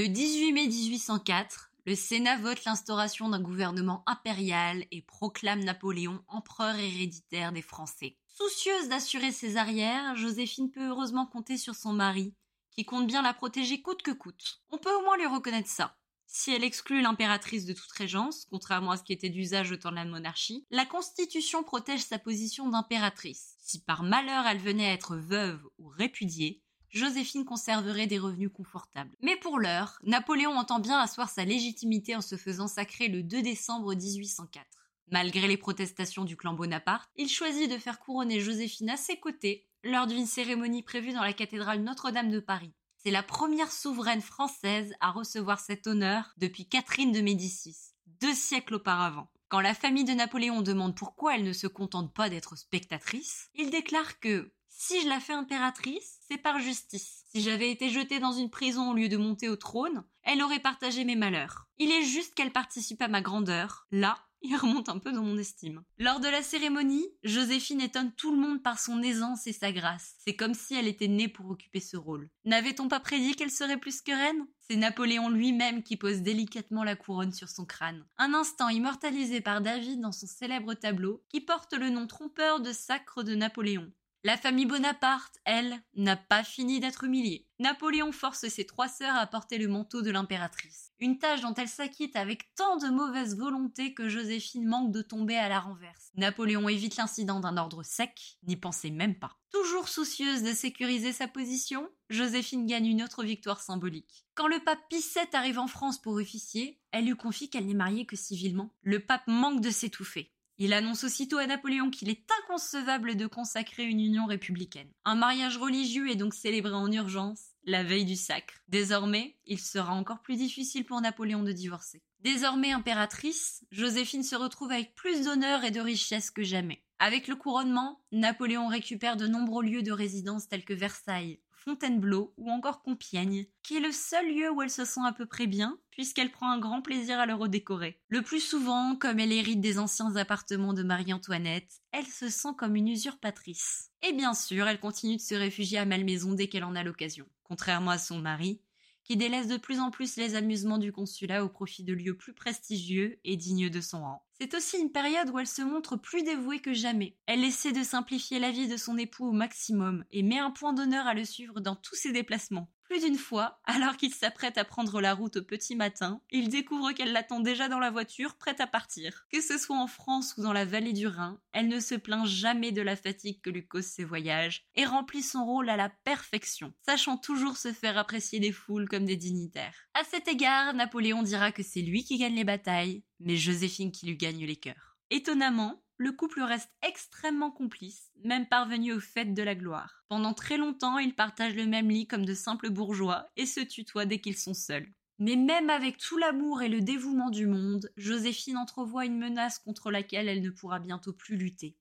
Le 0.00 0.08
18 0.08 0.52
mai 0.52 0.66
1804, 0.66 1.72
le 1.84 1.94
Sénat 1.94 2.38
vote 2.38 2.64
l'instauration 2.64 3.28
d'un 3.28 3.38
gouvernement 3.38 4.02
impérial 4.06 4.86
et 4.90 5.02
proclame 5.02 5.62
Napoléon 5.62 6.24
empereur 6.26 6.74
héréditaire 6.74 7.52
des 7.52 7.60
Français. 7.60 8.16
Soucieuse 8.26 8.88
d'assurer 8.88 9.30
ses 9.30 9.58
arrières, 9.58 10.16
Joséphine 10.16 10.70
peut 10.70 10.88
heureusement 10.88 11.26
compter 11.26 11.58
sur 11.58 11.74
son 11.74 11.92
mari, 11.92 12.34
qui 12.70 12.86
compte 12.86 13.08
bien 13.08 13.20
la 13.20 13.34
protéger 13.34 13.82
coûte 13.82 14.00
que 14.00 14.10
coûte. 14.10 14.62
On 14.70 14.78
peut 14.78 14.90
au 14.90 15.02
moins 15.02 15.18
lui 15.18 15.26
reconnaître 15.26 15.68
ça. 15.68 15.98
Si 16.26 16.50
elle 16.50 16.64
exclut 16.64 17.02
l'impératrice 17.02 17.66
de 17.66 17.74
toute 17.74 17.92
régence, 17.92 18.46
contrairement 18.48 18.92
à 18.92 18.96
ce 18.96 19.02
qui 19.02 19.12
était 19.12 19.28
d'usage 19.28 19.70
au 19.70 19.76
temps 19.76 19.90
de 19.90 19.96
la 19.96 20.06
monarchie, 20.06 20.64
la 20.70 20.86
Constitution 20.86 21.62
protège 21.62 22.00
sa 22.00 22.18
position 22.18 22.70
d'impératrice. 22.70 23.54
Si 23.58 23.82
par 23.82 24.02
malheur 24.02 24.46
elle 24.46 24.60
venait 24.60 24.88
à 24.88 24.94
être 24.94 25.16
veuve 25.16 25.62
ou 25.76 25.88
répudiée, 25.88 26.62
Joséphine 26.90 27.44
conserverait 27.44 28.06
des 28.06 28.18
revenus 28.18 28.50
confortables. 28.52 29.16
Mais 29.22 29.36
pour 29.36 29.58
l'heure, 29.58 29.98
Napoléon 30.02 30.56
entend 30.56 30.80
bien 30.80 30.98
asseoir 30.98 31.28
sa 31.28 31.44
légitimité 31.44 32.16
en 32.16 32.20
se 32.20 32.36
faisant 32.36 32.68
sacrer 32.68 33.08
le 33.08 33.22
2 33.22 33.42
décembre 33.42 33.94
1804. 33.94 34.66
Malgré 35.10 35.48
les 35.48 35.56
protestations 35.56 36.24
du 36.24 36.36
clan 36.36 36.54
Bonaparte, 36.54 37.10
il 37.16 37.28
choisit 37.28 37.70
de 37.70 37.78
faire 37.78 38.00
couronner 38.00 38.40
Joséphine 38.40 38.90
à 38.90 38.96
ses 38.96 39.18
côtés 39.18 39.66
lors 39.82 40.06
d'une 40.06 40.26
cérémonie 40.26 40.82
prévue 40.82 41.12
dans 41.12 41.22
la 41.22 41.32
cathédrale 41.32 41.82
Notre-Dame 41.82 42.30
de 42.30 42.40
Paris. 42.40 42.72
C'est 42.96 43.10
la 43.10 43.22
première 43.22 43.72
souveraine 43.72 44.20
française 44.20 44.92
à 45.00 45.10
recevoir 45.10 45.58
cet 45.58 45.86
honneur 45.86 46.34
depuis 46.36 46.68
Catherine 46.68 47.12
de 47.12 47.20
Médicis, 47.20 47.76
deux 48.20 48.34
siècles 48.34 48.74
auparavant. 48.74 49.30
Quand 49.48 49.60
la 49.60 49.74
famille 49.74 50.04
de 50.04 50.12
Napoléon 50.12 50.60
demande 50.60 50.94
pourquoi 50.94 51.34
elle 51.34 51.44
ne 51.44 51.52
se 51.52 51.66
contente 51.66 52.12
pas 52.12 52.28
d'être 52.28 52.56
spectatrice, 52.56 53.48
il 53.54 53.70
déclare 53.70 54.20
que 54.20 54.52
si 54.80 55.02
je 55.02 55.08
la 55.08 55.20
fais 55.20 55.34
impératrice, 55.34 56.20
c'est 56.26 56.38
par 56.38 56.58
justice. 56.58 57.24
Si 57.30 57.42
j'avais 57.42 57.70
été 57.70 57.90
jetée 57.90 58.18
dans 58.18 58.32
une 58.32 58.48
prison 58.48 58.90
au 58.90 58.94
lieu 58.94 59.10
de 59.10 59.18
monter 59.18 59.50
au 59.50 59.56
trône, 59.56 60.04
elle 60.22 60.42
aurait 60.42 60.58
partagé 60.58 61.04
mes 61.04 61.16
malheurs. 61.16 61.68
Il 61.76 61.90
est 61.90 62.02
juste 62.02 62.34
qu'elle 62.34 62.50
participe 62.50 63.02
à 63.02 63.08
ma 63.08 63.20
grandeur, 63.20 63.86
là 63.90 64.16
il 64.42 64.56
remonte 64.56 64.88
un 64.88 64.98
peu 64.98 65.12
dans 65.12 65.22
mon 65.22 65.36
estime. 65.36 65.82
Lors 65.98 66.18
de 66.18 66.28
la 66.28 66.42
cérémonie, 66.42 67.06
Joséphine 67.24 67.82
étonne 67.82 68.10
tout 68.12 68.34
le 68.34 68.40
monde 68.40 68.62
par 68.62 68.78
son 68.78 69.02
aisance 69.02 69.46
et 69.46 69.52
sa 69.52 69.70
grâce. 69.70 70.14
C'est 70.24 70.34
comme 70.34 70.54
si 70.54 70.74
elle 70.74 70.88
était 70.88 71.08
née 71.08 71.28
pour 71.28 71.50
occuper 71.50 71.80
ce 71.80 71.98
rôle. 71.98 72.30
N'avait-on 72.46 72.88
pas 72.88 73.00
prédit 73.00 73.34
qu'elle 73.34 73.50
serait 73.50 73.76
plus 73.76 74.00
que 74.00 74.12
reine? 74.12 74.46
C'est 74.60 74.76
Napoléon 74.76 75.28
lui-même 75.28 75.82
qui 75.82 75.98
pose 75.98 76.22
délicatement 76.22 76.84
la 76.84 76.96
couronne 76.96 77.34
sur 77.34 77.50
son 77.50 77.66
crâne. 77.66 78.06
Un 78.16 78.32
instant 78.32 78.70
immortalisé 78.70 79.42
par 79.42 79.60
David 79.60 80.00
dans 80.00 80.12
son 80.12 80.26
célèbre 80.26 80.72
tableau, 80.72 81.22
qui 81.28 81.42
porte 81.42 81.74
le 81.74 81.90
nom 81.90 82.06
trompeur 82.06 82.60
de 82.60 82.72
Sacre 82.72 83.22
de 83.22 83.34
Napoléon. 83.34 83.92
La 84.22 84.36
famille 84.36 84.66
Bonaparte, 84.66 85.38
elle, 85.46 85.82
n'a 85.94 86.14
pas 86.14 86.44
fini 86.44 86.78
d'être 86.78 87.04
humiliée. 87.04 87.48
Napoléon 87.58 88.12
force 88.12 88.48
ses 88.48 88.66
trois 88.66 88.86
sœurs 88.86 89.16
à 89.16 89.26
porter 89.26 89.56
le 89.56 89.66
manteau 89.66 90.02
de 90.02 90.10
l'impératrice. 90.10 90.92
Une 90.98 91.16
tâche 91.18 91.40
dont 91.40 91.54
elle 91.54 91.68
s'acquitte 91.68 92.16
avec 92.16 92.54
tant 92.54 92.76
de 92.76 92.88
mauvaise 92.88 93.38
volonté 93.38 93.94
que 93.94 94.10
Joséphine 94.10 94.68
manque 94.68 94.92
de 94.92 95.00
tomber 95.00 95.38
à 95.38 95.48
la 95.48 95.58
renverse. 95.58 96.10
Napoléon 96.16 96.68
évite 96.68 96.96
l'incident 96.96 97.40
d'un 97.40 97.56
ordre 97.56 97.82
sec, 97.82 98.36
n'y 98.46 98.56
pensait 98.56 98.90
même 98.90 99.18
pas. 99.18 99.38
Toujours 99.52 99.88
soucieuse 99.88 100.42
de 100.42 100.52
sécuriser 100.52 101.14
sa 101.14 101.26
position, 101.26 101.88
Joséphine 102.10 102.66
gagne 102.66 102.88
une 102.88 103.02
autre 103.02 103.24
victoire 103.24 103.62
symbolique. 103.62 104.26
Quand 104.34 104.48
le 104.48 104.60
pape 104.60 104.86
Pie 104.90 105.02
arrive 105.32 105.58
en 105.58 105.66
France 105.66 105.98
pour 105.98 106.12
officier, 106.12 106.78
elle 106.92 107.06
lui 107.06 107.16
confie 107.16 107.48
qu'elle 107.48 107.66
n'est 107.66 107.72
mariée 107.72 108.04
que 108.04 108.16
civilement. 108.16 108.74
Le 108.82 109.00
pape 109.00 109.26
manque 109.26 109.62
de 109.62 109.70
s'étouffer. 109.70 110.30
Il 110.62 110.74
annonce 110.74 111.04
aussitôt 111.04 111.38
à 111.38 111.46
Napoléon 111.46 111.88
qu'il 111.88 112.10
est 112.10 112.28
inconcevable 112.42 113.16
de 113.16 113.26
consacrer 113.26 113.84
une 113.84 113.98
union 113.98 114.26
républicaine. 114.26 114.90
Un 115.06 115.14
mariage 115.14 115.56
religieux 115.56 116.10
est 116.10 116.16
donc 116.16 116.34
célébré 116.34 116.74
en 116.74 116.92
urgence, 116.92 117.40
la 117.64 117.82
veille 117.82 118.04
du 118.04 118.14
sacre. 118.14 118.60
Désormais, 118.68 119.38
il 119.46 119.58
sera 119.58 119.94
encore 119.94 120.20
plus 120.20 120.36
difficile 120.36 120.84
pour 120.84 121.00
Napoléon 121.00 121.42
de 121.42 121.52
divorcer. 121.52 122.02
Désormais 122.20 122.72
impératrice, 122.72 123.64
Joséphine 123.70 124.22
se 124.22 124.36
retrouve 124.36 124.70
avec 124.70 124.94
plus 124.94 125.24
d'honneur 125.24 125.64
et 125.64 125.70
de 125.70 125.80
richesse 125.80 126.30
que 126.30 126.42
jamais. 126.42 126.84
Avec 127.02 127.28
le 127.28 127.34
couronnement, 127.34 127.98
Napoléon 128.12 128.68
récupère 128.68 129.16
de 129.16 129.26
nombreux 129.26 129.64
lieux 129.64 129.82
de 129.82 129.90
résidence 129.90 130.48
tels 130.48 130.66
que 130.66 130.74
Versailles, 130.74 131.40
Fontainebleau 131.50 132.34
ou 132.36 132.50
encore 132.50 132.82
Compiègne, 132.82 133.46
qui 133.62 133.78
est 133.78 133.80
le 133.80 133.90
seul 133.90 134.30
lieu 134.30 134.50
où 134.50 134.60
elle 134.60 134.70
se 134.70 134.84
sent 134.84 135.00
à 135.06 135.14
peu 135.14 135.24
près 135.24 135.46
bien, 135.46 135.78
puisqu'elle 135.90 136.30
prend 136.30 136.50
un 136.50 136.58
grand 136.58 136.82
plaisir 136.82 137.18
à 137.18 137.24
le 137.24 137.32
redécorer. 137.32 137.98
Le 138.08 138.20
plus 138.20 138.40
souvent, 138.40 138.96
comme 138.96 139.18
elle 139.18 139.32
hérite 139.32 139.62
des 139.62 139.78
anciens 139.78 140.14
appartements 140.16 140.74
de 140.74 140.82
Marie-Antoinette, 140.82 141.80
elle 141.92 142.04
se 142.04 142.28
sent 142.28 142.50
comme 142.58 142.76
une 142.76 142.88
usurpatrice. 142.88 143.92
Et 144.02 144.12
bien 144.12 144.34
sûr, 144.34 144.68
elle 144.68 144.78
continue 144.78 145.16
de 145.16 145.22
se 145.22 145.34
réfugier 145.34 145.78
à 145.78 145.86
Malmaison 145.86 146.34
dès 146.34 146.48
qu'elle 146.48 146.64
en 146.64 146.76
a 146.76 146.84
l'occasion. 146.84 147.24
Contrairement 147.44 147.92
à 147.92 147.98
son 147.98 148.18
mari, 148.18 148.60
qui 149.04 149.16
délaisse 149.16 149.48
de 149.48 149.56
plus 149.56 149.80
en 149.80 149.90
plus 149.90 150.16
les 150.16 150.34
amusements 150.34 150.76
du 150.76 150.92
consulat 150.92 151.46
au 151.46 151.48
profit 151.48 151.82
de 151.82 151.94
lieux 151.94 152.18
plus 152.18 152.34
prestigieux 152.34 153.18
et 153.24 153.38
dignes 153.38 153.70
de 153.70 153.80
son 153.80 154.02
rang. 154.02 154.22
C'est 154.40 154.54
aussi 154.54 154.78
une 154.78 154.90
période 154.90 155.28
où 155.28 155.38
elle 155.38 155.46
se 155.46 155.60
montre 155.60 155.96
plus 155.96 156.22
dévouée 156.22 156.60
que 156.60 156.72
jamais. 156.72 157.14
Elle 157.26 157.44
essaie 157.44 157.72
de 157.72 157.82
simplifier 157.82 158.38
la 158.38 158.50
vie 158.50 158.68
de 158.68 158.78
son 158.78 158.96
époux 158.96 159.28
au 159.28 159.32
maximum 159.32 160.02
et 160.10 160.22
met 160.22 160.38
un 160.38 160.50
point 160.50 160.72
d'honneur 160.72 161.06
à 161.06 161.12
le 161.12 161.26
suivre 161.26 161.60
dans 161.60 161.76
tous 161.76 161.94
ses 161.94 162.10
déplacements. 162.10 162.72
Plus 162.90 163.04
d'une 163.04 163.18
fois, 163.18 163.60
alors 163.66 163.96
qu'il 163.96 164.12
s'apprête 164.12 164.58
à 164.58 164.64
prendre 164.64 165.00
la 165.00 165.14
route 165.14 165.36
au 165.36 165.44
petit 165.44 165.76
matin, 165.76 166.20
il 166.32 166.48
découvre 166.48 166.90
qu'elle 166.90 167.12
l'attend 167.12 167.38
déjà 167.38 167.68
dans 167.68 167.78
la 167.78 167.92
voiture, 167.92 168.34
prête 168.34 168.60
à 168.60 168.66
partir. 168.66 169.28
Que 169.30 169.40
ce 169.40 169.58
soit 169.58 169.78
en 169.78 169.86
France 169.86 170.34
ou 170.36 170.42
dans 170.42 170.52
la 170.52 170.64
vallée 170.64 170.92
du 170.92 171.06
Rhin, 171.06 171.40
elle 171.52 171.68
ne 171.68 171.78
se 171.78 171.94
plaint 171.94 172.26
jamais 172.26 172.72
de 172.72 172.82
la 172.82 172.96
fatigue 172.96 173.40
que 173.42 173.50
lui 173.50 173.64
causent 173.64 173.84
ses 173.84 174.02
voyages 174.02 174.64
et 174.74 174.84
remplit 174.84 175.22
son 175.22 175.44
rôle 175.44 175.70
à 175.70 175.76
la 175.76 175.88
perfection, 176.02 176.72
sachant 176.84 177.16
toujours 177.16 177.58
se 177.58 177.72
faire 177.72 177.96
apprécier 177.96 178.40
des 178.40 178.50
foules 178.50 178.88
comme 178.88 179.04
des 179.04 179.14
dignitaires. 179.14 179.86
À 179.94 180.02
cet 180.02 180.26
égard, 180.26 180.74
Napoléon 180.74 181.22
dira 181.22 181.52
que 181.52 181.62
c'est 181.62 181.82
lui 181.82 182.02
qui 182.02 182.18
gagne 182.18 182.34
les 182.34 182.42
batailles, 182.42 183.04
mais 183.20 183.36
Joséphine 183.36 183.92
qui 183.92 184.06
lui 184.06 184.16
gagne 184.16 184.44
les 184.44 184.56
cœurs. 184.56 184.98
Étonnamment, 185.10 185.80
le 186.00 186.12
couple 186.12 186.40
reste 186.40 186.70
extrêmement 186.80 187.50
complice, 187.50 188.10
même 188.24 188.46
parvenu 188.46 188.94
aux 188.94 189.00
fêtes 189.00 189.34
de 189.34 189.42
la 189.42 189.54
gloire. 189.54 190.02
Pendant 190.08 190.32
très 190.32 190.56
longtemps, 190.56 190.96
ils 190.96 191.14
partagent 191.14 191.54
le 191.54 191.66
même 191.66 191.90
lit 191.90 192.06
comme 192.06 192.24
de 192.24 192.32
simples 192.32 192.70
bourgeois 192.70 193.28
et 193.36 193.44
se 193.44 193.60
tutoient 193.60 194.06
dès 194.06 194.18
qu'ils 194.18 194.38
sont 194.38 194.54
seuls. 194.54 194.90
Mais 195.18 195.36
même 195.36 195.68
avec 195.68 195.98
tout 195.98 196.16
l'amour 196.16 196.62
et 196.62 196.70
le 196.70 196.80
dévouement 196.80 197.28
du 197.28 197.46
monde, 197.46 197.92
Joséphine 197.98 198.56
entrevoit 198.56 199.04
une 199.04 199.18
menace 199.18 199.58
contre 199.58 199.90
laquelle 199.90 200.28
elle 200.30 200.40
ne 200.40 200.48
pourra 200.48 200.78
bientôt 200.78 201.12
plus 201.12 201.36
lutter. 201.36 201.76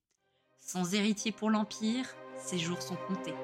Sans 0.59 0.93
héritier 0.93 1.31
pour 1.31 1.49
l'Empire, 1.49 2.13
ses 2.35 2.59
jours 2.59 2.81
sont 2.81 2.97
comptés. 3.07 3.35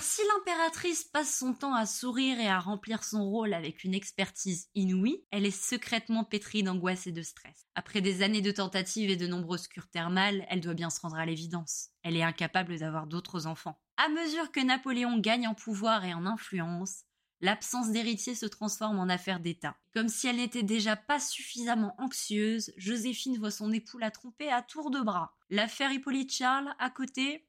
Car 0.00 0.08
si 0.08 0.22
l'impératrice 0.28 1.04
passe 1.04 1.36
son 1.36 1.52
temps 1.52 1.74
à 1.74 1.84
sourire 1.84 2.40
et 2.40 2.48
à 2.48 2.58
remplir 2.58 3.04
son 3.04 3.22
rôle 3.22 3.52
avec 3.52 3.84
une 3.84 3.92
expertise 3.92 4.70
inouïe, 4.74 5.26
elle 5.30 5.44
est 5.44 5.50
secrètement 5.50 6.24
pétrie 6.24 6.62
d'angoisse 6.62 7.06
et 7.06 7.12
de 7.12 7.20
stress. 7.20 7.66
Après 7.74 8.00
des 8.00 8.22
années 8.22 8.40
de 8.40 8.50
tentatives 8.50 9.10
et 9.10 9.16
de 9.16 9.26
nombreuses 9.26 9.68
cures 9.68 9.90
thermales, 9.90 10.46
elle 10.48 10.62
doit 10.62 10.72
bien 10.72 10.88
se 10.88 11.02
rendre 11.02 11.18
à 11.18 11.26
l'évidence. 11.26 11.88
Elle 12.02 12.16
est 12.16 12.22
incapable 12.22 12.78
d'avoir 12.78 13.06
d'autres 13.06 13.46
enfants. 13.46 13.78
À 13.98 14.08
mesure 14.08 14.50
que 14.50 14.60
Napoléon 14.60 15.18
gagne 15.18 15.46
en 15.46 15.54
pouvoir 15.54 16.02
et 16.06 16.14
en 16.14 16.24
influence, 16.24 17.02
l'absence 17.42 17.90
d'héritier 17.90 18.34
se 18.34 18.46
transforme 18.46 18.98
en 18.98 19.10
affaire 19.10 19.40
d'État. 19.40 19.76
Comme 19.92 20.08
si 20.08 20.28
elle 20.28 20.36
n'était 20.36 20.62
déjà 20.62 20.96
pas 20.96 21.20
suffisamment 21.20 21.94
anxieuse, 21.98 22.72
Joséphine 22.78 23.36
voit 23.36 23.50
son 23.50 23.70
époux 23.70 23.98
la 23.98 24.10
tromper 24.10 24.50
à 24.50 24.62
tour 24.62 24.90
de 24.90 25.00
bras. 25.00 25.36
L'affaire 25.50 25.92
Hippolyte 25.92 26.32
Charles, 26.32 26.74
à 26.78 26.88
côté, 26.88 27.46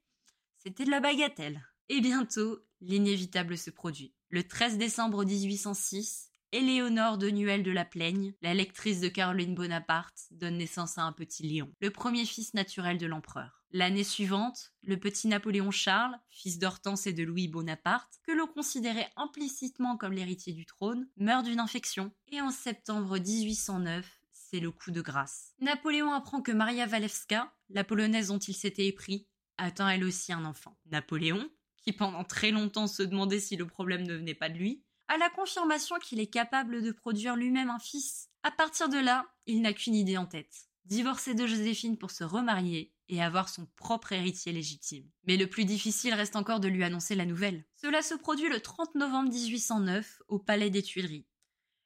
c'était 0.57 0.83
de 0.83 0.91
la 0.91 0.99
bagatelle. 0.99 1.65
Et 1.93 1.99
bientôt, 1.99 2.57
l'inévitable 2.79 3.57
se 3.57 3.69
produit. 3.69 4.13
Le 4.29 4.47
13 4.47 4.77
décembre 4.77 5.25
1806, 5.25 6.31
Éléonore 6.53 7.17
de 7.17 7.29
Nuel 7.29 7.63
de 7.63 7.71
la 7.71 7.83
Plaigne, 7.83 8.33
la 8.41 8.53
lectrice 8.53 9.01
de 9.01 9.09
Caroline 9.09 9.55
Bonaparte, 9.55 10.27
donne 10.31 10.57
naissance 10.57 10.97
à 10.97 11.01
un 11.01 11.11
petit 11.11 11.43
Léon, 11.43 11.69
le 11.81 11.89
premier 11.89 12.23
fils 12.23 12.53
naturel 12.53 12.97
de 12.97 13.07
l'empereur. 13.07 13.65
L'année 13.71 14.05
suivante, 14.05 14.71
le 14.83 14.95
petit 14.95 15.27
Napoléon 15.27 15.69
Charles, 15.69 16.17
fils 16.29 16.59
d'Hortense 16.59 17.07
et 17.07 17.13
de 17.13 17.23
Louis 17.23 17.49
Bonaparte, 17.49 18.21
que 18.25 18.31
l'on 18.31 18.47
considérait 18.47 19.11
implicitement 19.17 19.97
comme 19.97 20.13
l'héritier 20.13 20.53
du 20.53 20.65
trône, 20.65 21.09
meurt 21.17 21.43
d'une 21.43 21.59
infection. 21.59 22.13
Et 22.31 22.39
en 22.39 22.51
septembre 22.51 23.19
1809, 23.19 24.09
c'est 24.31 24.61
le 24.61 24.71
coup 24.71 24.91
de 24.91 25.01
grâce. 25.01 25.55
Napoléon 25.59 26.13
apprend 26.13 26.41
que 26.41 26.53
Maria 26.53 26.87
Walewska, 26.87 27.53
la 27.69 27.83
polonaise 27.83 28.29
dont 28.29 28.39
il 28.39 28.55
s'était 28.55 28.87
épris, 28.87 29.27
attend 29.57 29.89
elle 29.89 30.05
aussi 30.05 30.31
un 30.31 30.45
enfant. 30.45 30.77
Napoléon, 30.89 31.49
qui 31.81 31.93
pendant 31.93 32.23
très 32.23 32.51
longtemps 32.51 32.87
se 32.87 33.03
demandait 33.03 33.39
si 33.39 33.55
le 33.55 33.67
problème 33.67 34.03
ne 34.03 34.15
venait 34.15 34.33
pas 34.33 34.49
de 34.49 34.57
lui, 34.57 34.83
a 35.07 35.17
la 35.17 35.29
confirmation 35.29 35.97
qu'il 35.99 36.19
est 36.19 36.31
capable 36.31 36.81
de 36.81 36.91
produire 36.91 37.35
lui-même 37.35 37.69
un 37.69 37.79
fils. 37.79 38.29
À 38.43 38.51
partir 38.51 38.89
de 38.89 38.97
là, 38.97 39.27
il 39.45 39.61
n'a 39.61 39.73
qu'une 39.73 39.95
idée 39.95 40.17
en 40.17 40.25
tête. 40.25 40.69
Divorcer 40.85 41.35
de 41.35 41.45
Joséphine 41.45 41.97
pour 41.97 42.11
se 42.11 42.23
remarier 42.23 42.93
et 43.09 43.21
avoir 43.21 43.49
son 43.49 43.65
propre 43.75 44.13
héritier 44.13 44.53
légitime. 44.53 45.09
Mais 45.25 45.37
le 45.37 45.47
plus 45.47 45.65
difficile 45.65 46.13
reste 46.13 46.35
encore 46.35 46.59
de 46.61 46.69
lui 46.69 46.83
annoncer 46.83 47.13
la 47.13 47.25
nouvelle. 47.25 47.65
Cela 47.75 48.01
se 48.01 48.15
produit 48.15 48.49
le 48.49 48.61
30 48.61 48.95
novembre 48.95 49.31
1809 49.31 50.21
au 50.29 50.39
Palais 50.39 50.69
des 50.69 50.81
Tuileries. 50.81 51.27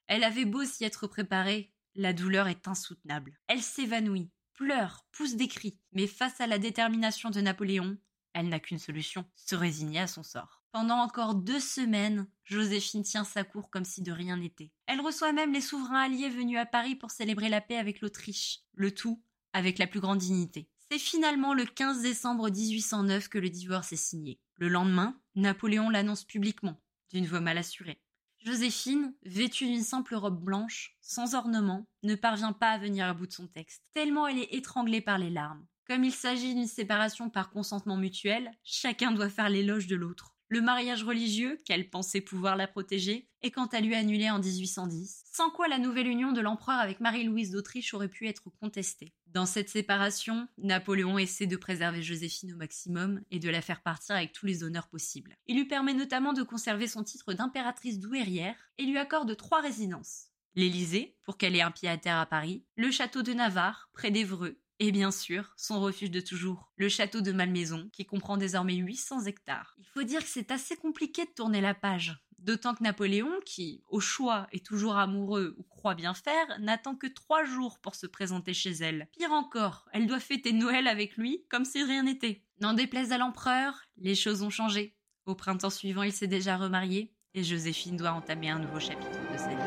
Elle 0.08 0.24
avait 0.24 0.46
beau 0.46 0.64
s'y 0.64 0.84
être 0.84 1.08
préparée, 1.08 1.74
la 1.96 2.14
douleur 2.14 2.48
est 2.48 2.68
insoutenable. 2.68 3.40
Elle 3.48 3.62
s'évanouit, 3.62 4.30
pleure, 4.54 5.06
pousse 5.12 5.36
des 5.36 5.48
cris, 5.48 5.80
mais 5.94 6.08
face 6.08 6.40
à 6.42 6.48
la 6.48 6.60
détermination 6.60 7.32
de 7.32 7.42
Napoléon, 7.42 7.98
elle 8.36 8.50
n'a 8.50 8.60
qu'une 8.60 8.80
solution, 8.80 9.26
se 9.38 9.56
résigner 9.56 10.02
à 10.02 10.08
son 10.08 10.22
sort. 10.22 10.62
Pendant 10.74 10.98
encore 10.98 11.36
deux 11.36 11.62
semaines, 11.62 12.28
Joséphine 12.44 13.02
tient 13.02 13.24
sa 13.24 13.46
cour 13.46 13.70
comme 13.70 13.86
si 13.86 14.02
de 14.02 14.12
rien 14.12 14.36
n'était. 14.36 14.74
Elle 14.88 15.00
reçoit 15.00 15.32
même 15.32 15.54
les 15.54 15.62
souverains 15.62 16.02
alliés 16.02 16.30
venus 16.30 16.60
à 16.60 16.66
Paris 16.66 16.96
pour 16.96 17.12
célébrer 17.12 17.48
la 17.48 17.62
paix 17.62 17.78
avec 17.78 18.02
l'Autriche, 18.02 18.60
le 18.74 18.94
tout 18.94 19.22
avec 19.54 19.80
la 19.80 19.88
plus 19.88 20.02
grande 20.02 20.18
dignité. 20.18 20.68
C'est 20.92 21.00
finalement 21.00 21.54
le 21.54 21.64
15 21.64 22.02
décembre 22.02 22.50
1809 22.50 23.30
que 23.30 23.38
le 23.38 23.50
divorce 23.50 23.94
est 23.94 23.96
signé. 23.96 24.38
Le 24.58 24.68
lendemain, 24.68 25.18
Napoléon 25.36 25.90
l'annonce 25.90 26.26
publiquement, 26.26 26.82
d'une 27.12 27.28
voix 27.28 27.40
mal 27.40 27.58
assurée. 27.58 28.02
Joséphine, 28.40 29.14
vêtue 29.24 29.66
d'une 29.66 29.82
simple 29.82 30.14
robe 30.14 30.44
blanche, 30.44 30.98
sans 31.00 31.36
ornement, 31.36 31.88
ne 32.04 32.16
parvient 32.16 32.54
pas 32.54 32.72
à 32.72 32.78
venir 32.78 33.08
à 33.08 33.14
bout 33.14 33.28
de 33.28 33.32
son 33.32 33.48
texte, 33.48 33.82
tellement 33.94 34.28
elle 34.28 34.40
est 34.40 34.54
étranglée 34.54 35.02
par 35.02 35.18
les 35.20 35.30
larmes. 35.30 35.66
Comme 35.88 36.04
il 36.04 36.12
s'agit 36.12 36.56
d'une 36.56 36.66
séparation 36.66 37.30
par 37.30 37.52
consentement 37.52 37.96
mutuel, 37.96 38.52
chacun 38.64 39.12
doit 39.12 39.30
faire 39.30 39.50
l'éloge 39.50 39.86
de 39.86 39.96
l'autre. 39.96 40.36
Le 40.48 40.62
mariage 40.62 41.04
religieux, 41.04 41.60
qu'elle 41.66 41.90
pensait 41.90 42.22
pouvoir 42.22 42.56
la 42.56 42.68
protéger, 42.68 43.30
est 43.44 43.52
quant 43.52 43.68
à 43.68 43.82
lui 43.82 43.94
annulé 43.94 44.30
en 44.30 44.40
1810, 44.40 45.24
sans 45.32 45.52
quoi 45.52 45.68
la 45.68 45.78
nouvelle 45.78 46.08
union 46.08 46.32
de 46.32 46.42
l'empereur 46.42 46.80
avec 46.80 47.00
Marie-Louise 47.02 47.52
d'Autriche 47.52 47.94
aurait 47.94 48.08
pu 48.08 48.28
être 48.28 48.50
contestée. 48.60 49.14
Dans 49.28 49.46
cette 49.46 49.70
séparation, 49.70 50.48
Napoléon 50.58 51.20
essaie 51.20 51.46
de 51.46 51.56
préserver 51.56 52.02
Joséphine 52.02 52.54
au 52.54 52.58
maximum 52.58 53.22
et 53.30 53.40
de 53.40 53.50
la 53.50 53.62
faire 53.62 53.82
partir 53.82 54.16
avec 54.16 54.34
tous 54.34 54.48
les 54.48 54.64
honneurs 54.64 54.88
possibles. 54.88 55.36
Il 55.46 55.58
lui 55.58 55.66
permet 55.66 55.94
notamment 55.94 56.34
de 56.34 56.44
conserver 56.44 56.88
son 56.88 57.04
titre 57.04 57.34
d'impératrice 57.34 58.00
douairière 58.00 58.58
et 58.80 58.86
lui 58.86 58.98
accorde 58.98 59.36
trois 59.38 59.62
résidences. 59.62 60.30
L'Élysée, 60.56 61.18
pour 61.24 61.38
qu'elle 61.38 61.56
ait 61.56 61.62
un 61.62 61.72
pied 61.72 61.90
à 61.90 61.98
terre 61.98 62.18
à 62.18 62.26
Paris, 62.26 62.64
le 62.76 62.90
château 62.90 63.24
de 63.24 63.34
Navarre, 63.34 63.90
près 63.94 64.10
d'Evreux, 64.10 64.58
Et 64.80 64.92
bien 64.92 65.12
sûr, 65.12 65.54
son 65.56 65.80
refuge 65.80 66.12
de 66.12 66.20
toujours, 66.20 66.72
le 66.76 66.90
château 66.90 67.22
de 67.22 67.32
Malmaison, 67.32 67.90
qui 67.94 68.06
comprend 68.06 68.36
désormais 68.36 68.76
800 68.76 69.26
hectares. 69.26 69.76
Il 69.80 69.86
faut 69.94 70.04
dire 70.04 70.22
que 70.22 70.30
c'est 70.30 70.52
assez 70.52 70.76
compliqué 70.76 71.24
de 71.26 71.32
tourner 71.32 71.62
la 71.62 71.74
page. 71.74 72.18
D'autant 72.40 72.76
que 72.76 72.84
Napoléon, 72.84 73.32
qui, 73.46 73.82
au 73.90 74.00
choix, 74.00 74.48
est 74.52 74.64
toujours 74.64 74.98
amoureux 74.98 75.56
ou 75.58 75.64
croit 75.64 75.96
bien 75.96 76.14
faire, 76.14 76.60
n'attend 76.60 76.96
que 76.96 77.08
trois 77.08 77.44
jours 77.46 77.80
pour 77.80 77.96
se 77.96 78.06
présenter 78.06 78.54
chez 78.54 78.72
elle. 78.72 79.08
Pire 79.18 79.32
encore, 79.32 79.88
elle 79.94 80.06
doit 80.06 80.20
fêter 80.20 80.52
Noël 80.54 80.88
avec 80.88 81.16
lui 81.18 81.44
comme 81.50 81.66
si 81.66 81.82
rien 81.82 82.04
n'était. 82.04 82.44
N'en 82.62 82.74
déplaise 82.74 83.12
à 83.12 83.18
l'empereur, 83.18 83.82
les 83.98 84.14
choses 84.14 84.44
ont 84.44 84.50
changé. 84.50 84.96
Au 85.26 85.34
printemps 85.34 85.72
suivant, 85.72 86.04
il 86.04 86.14
s'est 86.14 86.28
déjà 86.28 86.56
remarié, 86.56 87.12
et 87.34 87.44
Joséphine 87.44 87.98
doit 87.98 88.12
entamer 88.12 88.50
un 88.50 88.60
nouveau 88.60 88.80
chapitre 88.80 89.32
de 89.32 89.38
sa 89.38 89.50
vie. 89.50 89.65